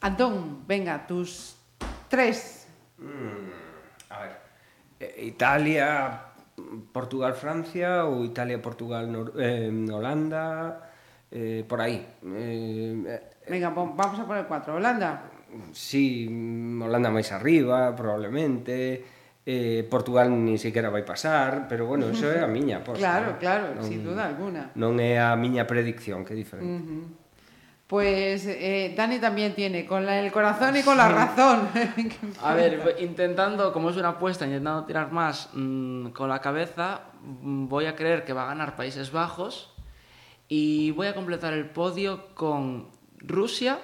[0.00, 1.56] Antón, venga, tus
[2.08, 2.66] tres.
[4.08, 4.40] A ver,
[4.98, 6.22] eh, Italia,
[6.92, 10.88] Portugal, Francia ou Italia, Portugal, Nor eh, Holanda,
[11.68, 12.04] por eh,
[13.48, 14.76] Venga, vamos a poner cuatro.
[14.76, 15.29] Holanda.
[15.72, 16.26] Sí,
[16.80, 19.04] Holanda máis arriba, probablemente.
[19.46, 23.00] Eh, Portugal ni siquiera vai pasar, pero bueno, eso é a miña aposta.
[23.00, 24.70] Claro, claro, Non- sin duda alguna.
[24.76, 27.18] Non é a miña predicción, que é diferente.
[27.90, 31.66] Pues eh, Dani también tiene, con la- el corazón y con la razón.
[32.44, 37.66] A ver, intentando, como es una apuesta, intentando tirar más mm, con la cabeza, mm,
[37.66, 39.74] voy a creer que va a ganar Países Bajos
[40.46, 42.86] y voy a completar el podio con
[43.18, 43.80] Rusia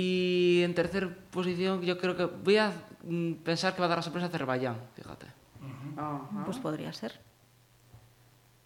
[0.00, 2.70] y en tercera posición yo creo que voy a
[3.04, 5.26] mm, pensar que va a dar la sorpresa Azerbaiyán, fíjate.
[5.96, 6.44] Ajá.
[6.44, 7.12] Pues podría ser.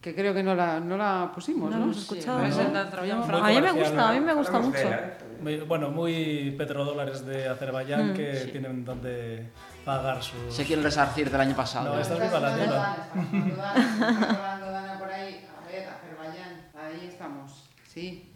[0.00, 1.84] Que creo que no la, no la pusimos, No ¿no?
[1.84, 2.38] hemos escuchado.
[2.38, 2.56] ¿Puede ¿no?
[2.56, 3.44] ser de Azerbaiyán, Muy Fran?
[3.44, 4.78] A mí me gusta, a mí me gusta mucho.
[4.78, 5.12] ¿eh?
[5.40, 9.48] Muy- bueno, muy petrodólares de Azerbaiyán Mm, que tienen donde
[9.84, 10.52] pagar sus...
[10.54, 11.94] Se quieren resarcir del año pasado.
[11.94, 12.96] No, esta es viva la Diana.
[14.72, 15.46] Dana por ahí.
[15.56, 16.52] A ver, Azerbaiyán.
[16.76, 17.68] Ahí estamos.
[17.86, 18.28] Sí.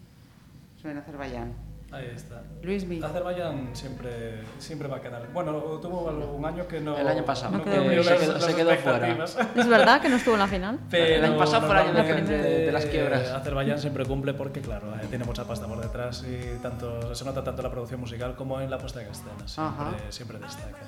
[0.80, 1.52] Suena Azerbaiyán.
[1.92, 2.42] Ahí está.
[2.62, 3.00] Luismi.
[3.00, 5.28] Azerbaiyán siempre, siempre va a quedar.
[5.32, 6.98] Bueno, tuvo algún año que no.
[6.98, 7.56] El año pasado.
[7.58, 9.24] No quedó las- Se quedó- las se quedó fuera.
[9.56, 10.78] Es verdad que no estuvo en la final.
[10.90, 13.30] Pero El año pasado fue el año de- de- de las quiebras.
[13.30, 17.44] Azerbaiyán siempre cumple porque, claro, eh, tiene mucha pasta por detrás y tanto, se nota
[17.44, 19.46] tanto en la producción musical como en la puesta en escena.
[19.46, 20.78] Siempre, siempre destaca.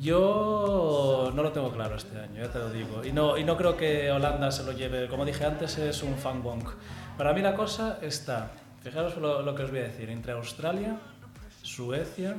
[0.00, 3.04] Yo no lo tengo claro este año, ya te lo digo.
[3.04, 5.08] Y no, y no creo que Holanda se lo lleve.
[5.08, 6.70] Como dije antes, es un fan wonk.
[7.18, 8.50] Para mí la cosa está,
[8.86, 10.96] fijaros lo, lo que os voy a decir, entre Australia,
[11.62, 12.36] Suecia.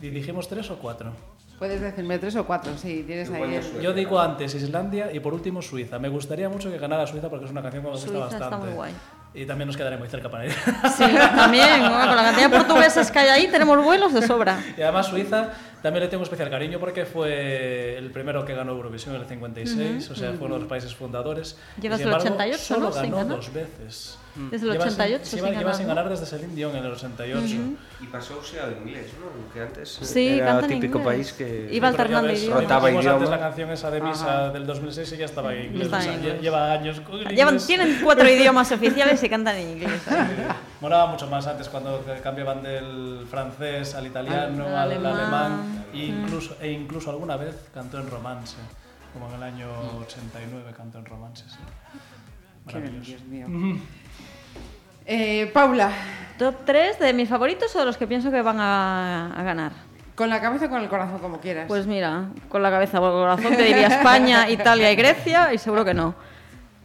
[0.00, 1.12] ¿Y dijimos tres o cuatro?
[1.58, 3.54] Puedes decirme tres o cuatro, sí, tienes ahí.
[3.54, 3.80] el-.
[3.82, 5.98] Yo digo antes Islandia y por último Suiza.
[5.98, 8.38] Me gustaría mucho que ganara Suiza porque es una canción que me gusta Suiza está
[8.38, 8.66] bastante.
[8.66, 8.94] muy guay.
[9.34, 10.52] Y también nos quedaré muy cerca para ir.
[10.52, 11.04] Sí,
[11.36, 14.58] también, bueno, con la cantidad de portugueses que hay ahí, tenemos vuelos de sobra.
[14.76, 15.50] y además Suiza
[15.82, 20.10] también le tengo especial cariño porque fue el primero que ganó Eurovisión en el 56,
[20.10, 21.56] o sea, fue uno de los países fundadores.
[21.80, 22.92] Lleva Y, desde el sin embargo, 88, solo ¿no?
[22.92, 23.36] Sin ganó ganar.
[23.36, 24.18] dos veces.
[24.50, 25.94] Desde el Lleva sin- 88 lleva, sin lleva ganar, sin ¿no?
[25.94, 27.54] ganar desde Celine Dion en el 88.
[28.00, 29.28] Y pasouse ao inglés, non?
[29.52, 31.04] Que antes Sí, era típico inglés.
[31.04, 31.68] país que...
[31.70, 32.62] Iba alternando idiomas.
[32.62, 33.36] Rotaba oímos antes idioma.
[33.36, 35.84] la canción esa de Misa del 2006 y ya estaba en inglés.
[35.84, 36.40] Está o sea, inglés.
[36.40, 37.66] lleva años con el Llevan, inglés.
[37.66, 40.00] tienen cuatro idiomas oficiales y cantan en inglés.
[40.80, 45.12] Molaba mucho más antes cuando cambiaban del francés al italiano, Al al, alemán.
[45.20, 48.56] alemán, e incluso, e incluso alguna vez cantó en romance,
[49.12, 49.68] como en el año
[50.00, 51.44] 89 cantó en romance.
[51.48, 51.58] Sí.
[53.04, 53.46] Dios mío.
[55.04, 55.90] Eh, Paula,
[56.38, 59.72] Top 3 de mis favoritos o de los que pienso que van a, a ganar.
[60.14, 61.66] con la cabeza o con el corazón, como quieras.
[61.66, 65.58] Pues mira, con la cabeza por el corazón te diría España, Italia y Grecia, y
[65.58, 66.14] seguro que no.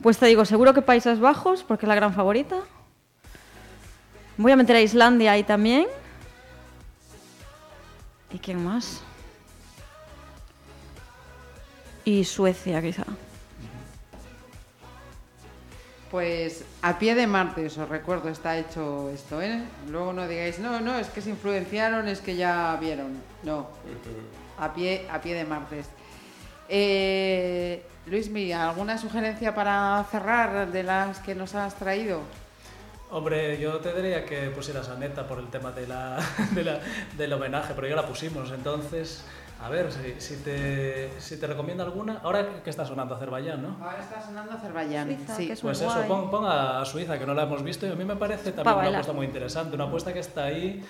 [0.01, 2.55] Pues te digo, seguro que Países Bajos, porque es la gran favorita.
[4.37, 5.87] Voy a meter a Islandia ahí también.
[8.31, 9.01] ¿Y quién más?
[12.03, 13.03] Y Suecia, quizá.
[16.11, 19.61] Pues a pie de martes, os recuerdo, está hecho esto, ¿eh?
[19.89, 23.21] Luego no digáis, no, no, es que se influenciaron, es que ya vieron.
[23.43, 23.67] No,
[24.57, 25.87] a pie, a pie de martes.
[26.69, 32.21] Eh, Luismi, ¿alguna sugerencia para cerrar de las que nos has traído?
[33.09, 36.19] Hombre, yo te diría que pusieras a Neta por el tema de la,
[36.51, 36.79] de la-
[37.17, 39.23] del homenaje, pero ya la pusimos, entonces,
[39.63, 43.77] a ver, si, si te, si te recomiendo alguna, ahora que está sonando Azerbaiyán, ¿no?
[43.81, 45.47] Ahora está sonando Azerbaiyán, Suiza, sí.
[45.47, 47.95] que es Pues eso, pon, pon a Suiza, que no la hemos visto, y a
[47.95, 50.83] mí me parece Pa' también una apuesta muy interesante, una apuesta que está ahí.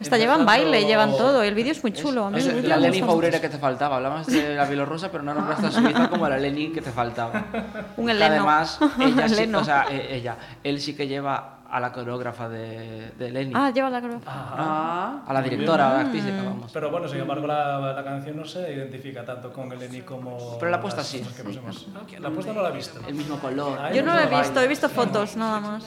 [0.00, 2.24] Esta llevan baile, llevan todo, el vídeo es muy chulo.
[2.26, 3.00] A mí Es la Leni.
[3.00, 3.96] Faurera que te faltaba.
[3.96, 7.44] Hablabas de la bielorrusa, pero no nombraste a Suiza como la Leni que te faltaba.
[7.96, 8.34] Un heleno.
[8.34, 13.12] Además, ella sí, o sea, e- ella, él sí que lleva a la coreógrafa de,
[13.18, 13.52] de.
[13.54, 14.32] Ah, lleva la coreografía.
[14.34, 16.70] Ah, a la directora artística, vamos.
[16.72, 20.58] Pero bueno, sin embargo, la, la canción no se identifica tanto con Eleni como.
[20.58, 21.22] Pero la apuesta las sí.
[21.24, 23.00] Ah, La apuesta no la he visto.
[23.06, 23.78] El mismo color.
[23.92, 24.40] Yo no lo he Baile.
[24.42, 25.84] visto, he visto fotos nada más.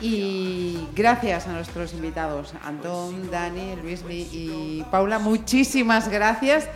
[0.00, 6.68] Y gracias a nuestros invitados, Antón, Dani, Luismi y Paula, muchísimas gracias.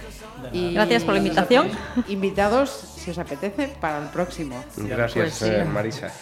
[0.53, 1.69] Y Gracias por la invitación.
[2.09, 4.63] Invitados, si os apetece, para el próximo.
[4.77, 5.47] Gracias, Pues sí.
[5.49, 6.13] eh, Marisa.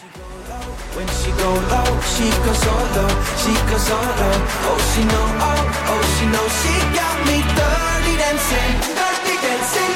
[0.94, 3.06] When she go low, she goes solo,
[3.42, 4.30] she goes solo.
[4.68, 9.94] Oh, she know, oh, oh, she know, she got me dirty dancing, dirty dancing.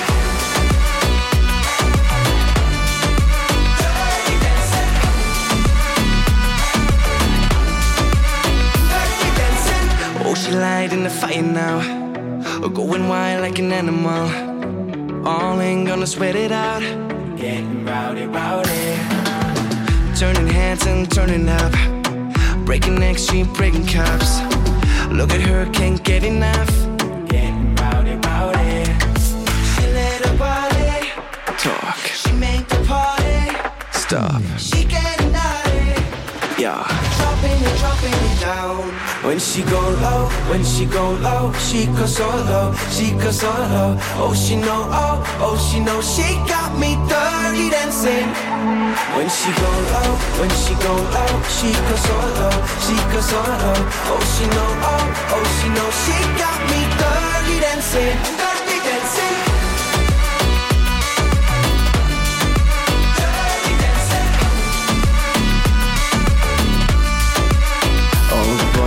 [10.26, 11.78] Oh, she light in the fire now,
[12.70, 14.28] going wild like an animal.
[15.24, 16.82] All ain't gonna sweat it out,
[17.36, 19.18] getting rowdy, rowdy.
[20.19, 21.73] Turning hands and turning up.
[22.66, 24.40] Breaking necks, she breaking cups.
[25.12, 26.69] Look at her, can't get enough.
[27.28, 28.85] Getting rowdy, rowdy.
[29.77, 31.11] She let her body
[31.57, 31.99] talk.
[31.99, 33.57] She make the party
[33.93, 34.43] stop.
[34.59, 36.03] She getting naughty.
[36.61, 36.97] Yeah.
[38.48, 38.84] Down.
[39.26, 43.50] When she go low, when she go low, she goes so low, she goes so
[43.74, 43.90] low.
[44.22, 45.16] Oh, she know, oh,
[45.46, 48.28] oh, she know, she got me dirty dancing.
[49.16, 50.10] When she go low,
[50.40, 53.80] when she go low, she goes so low, she goes so low.
[54.12, 58.47] Oh, she know, oh, oh, she know, she got me dirty dancing.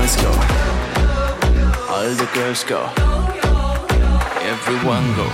[0.02, 0.32] Boys go,
[1.94, 2.82] all the girls go,
[4.52, 5.28] everyone go.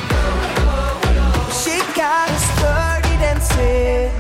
[1.59, 4.11] She got us dirty dancing.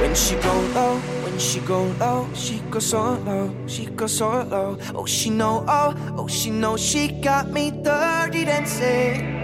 [0.00, 4.42] When she go low, when she go low, she goes so low, she goes so
[4.42, 4.76] low.
[4.94, 9.43] Oh, she know, oh, oh, she know, she got me dirty dancing.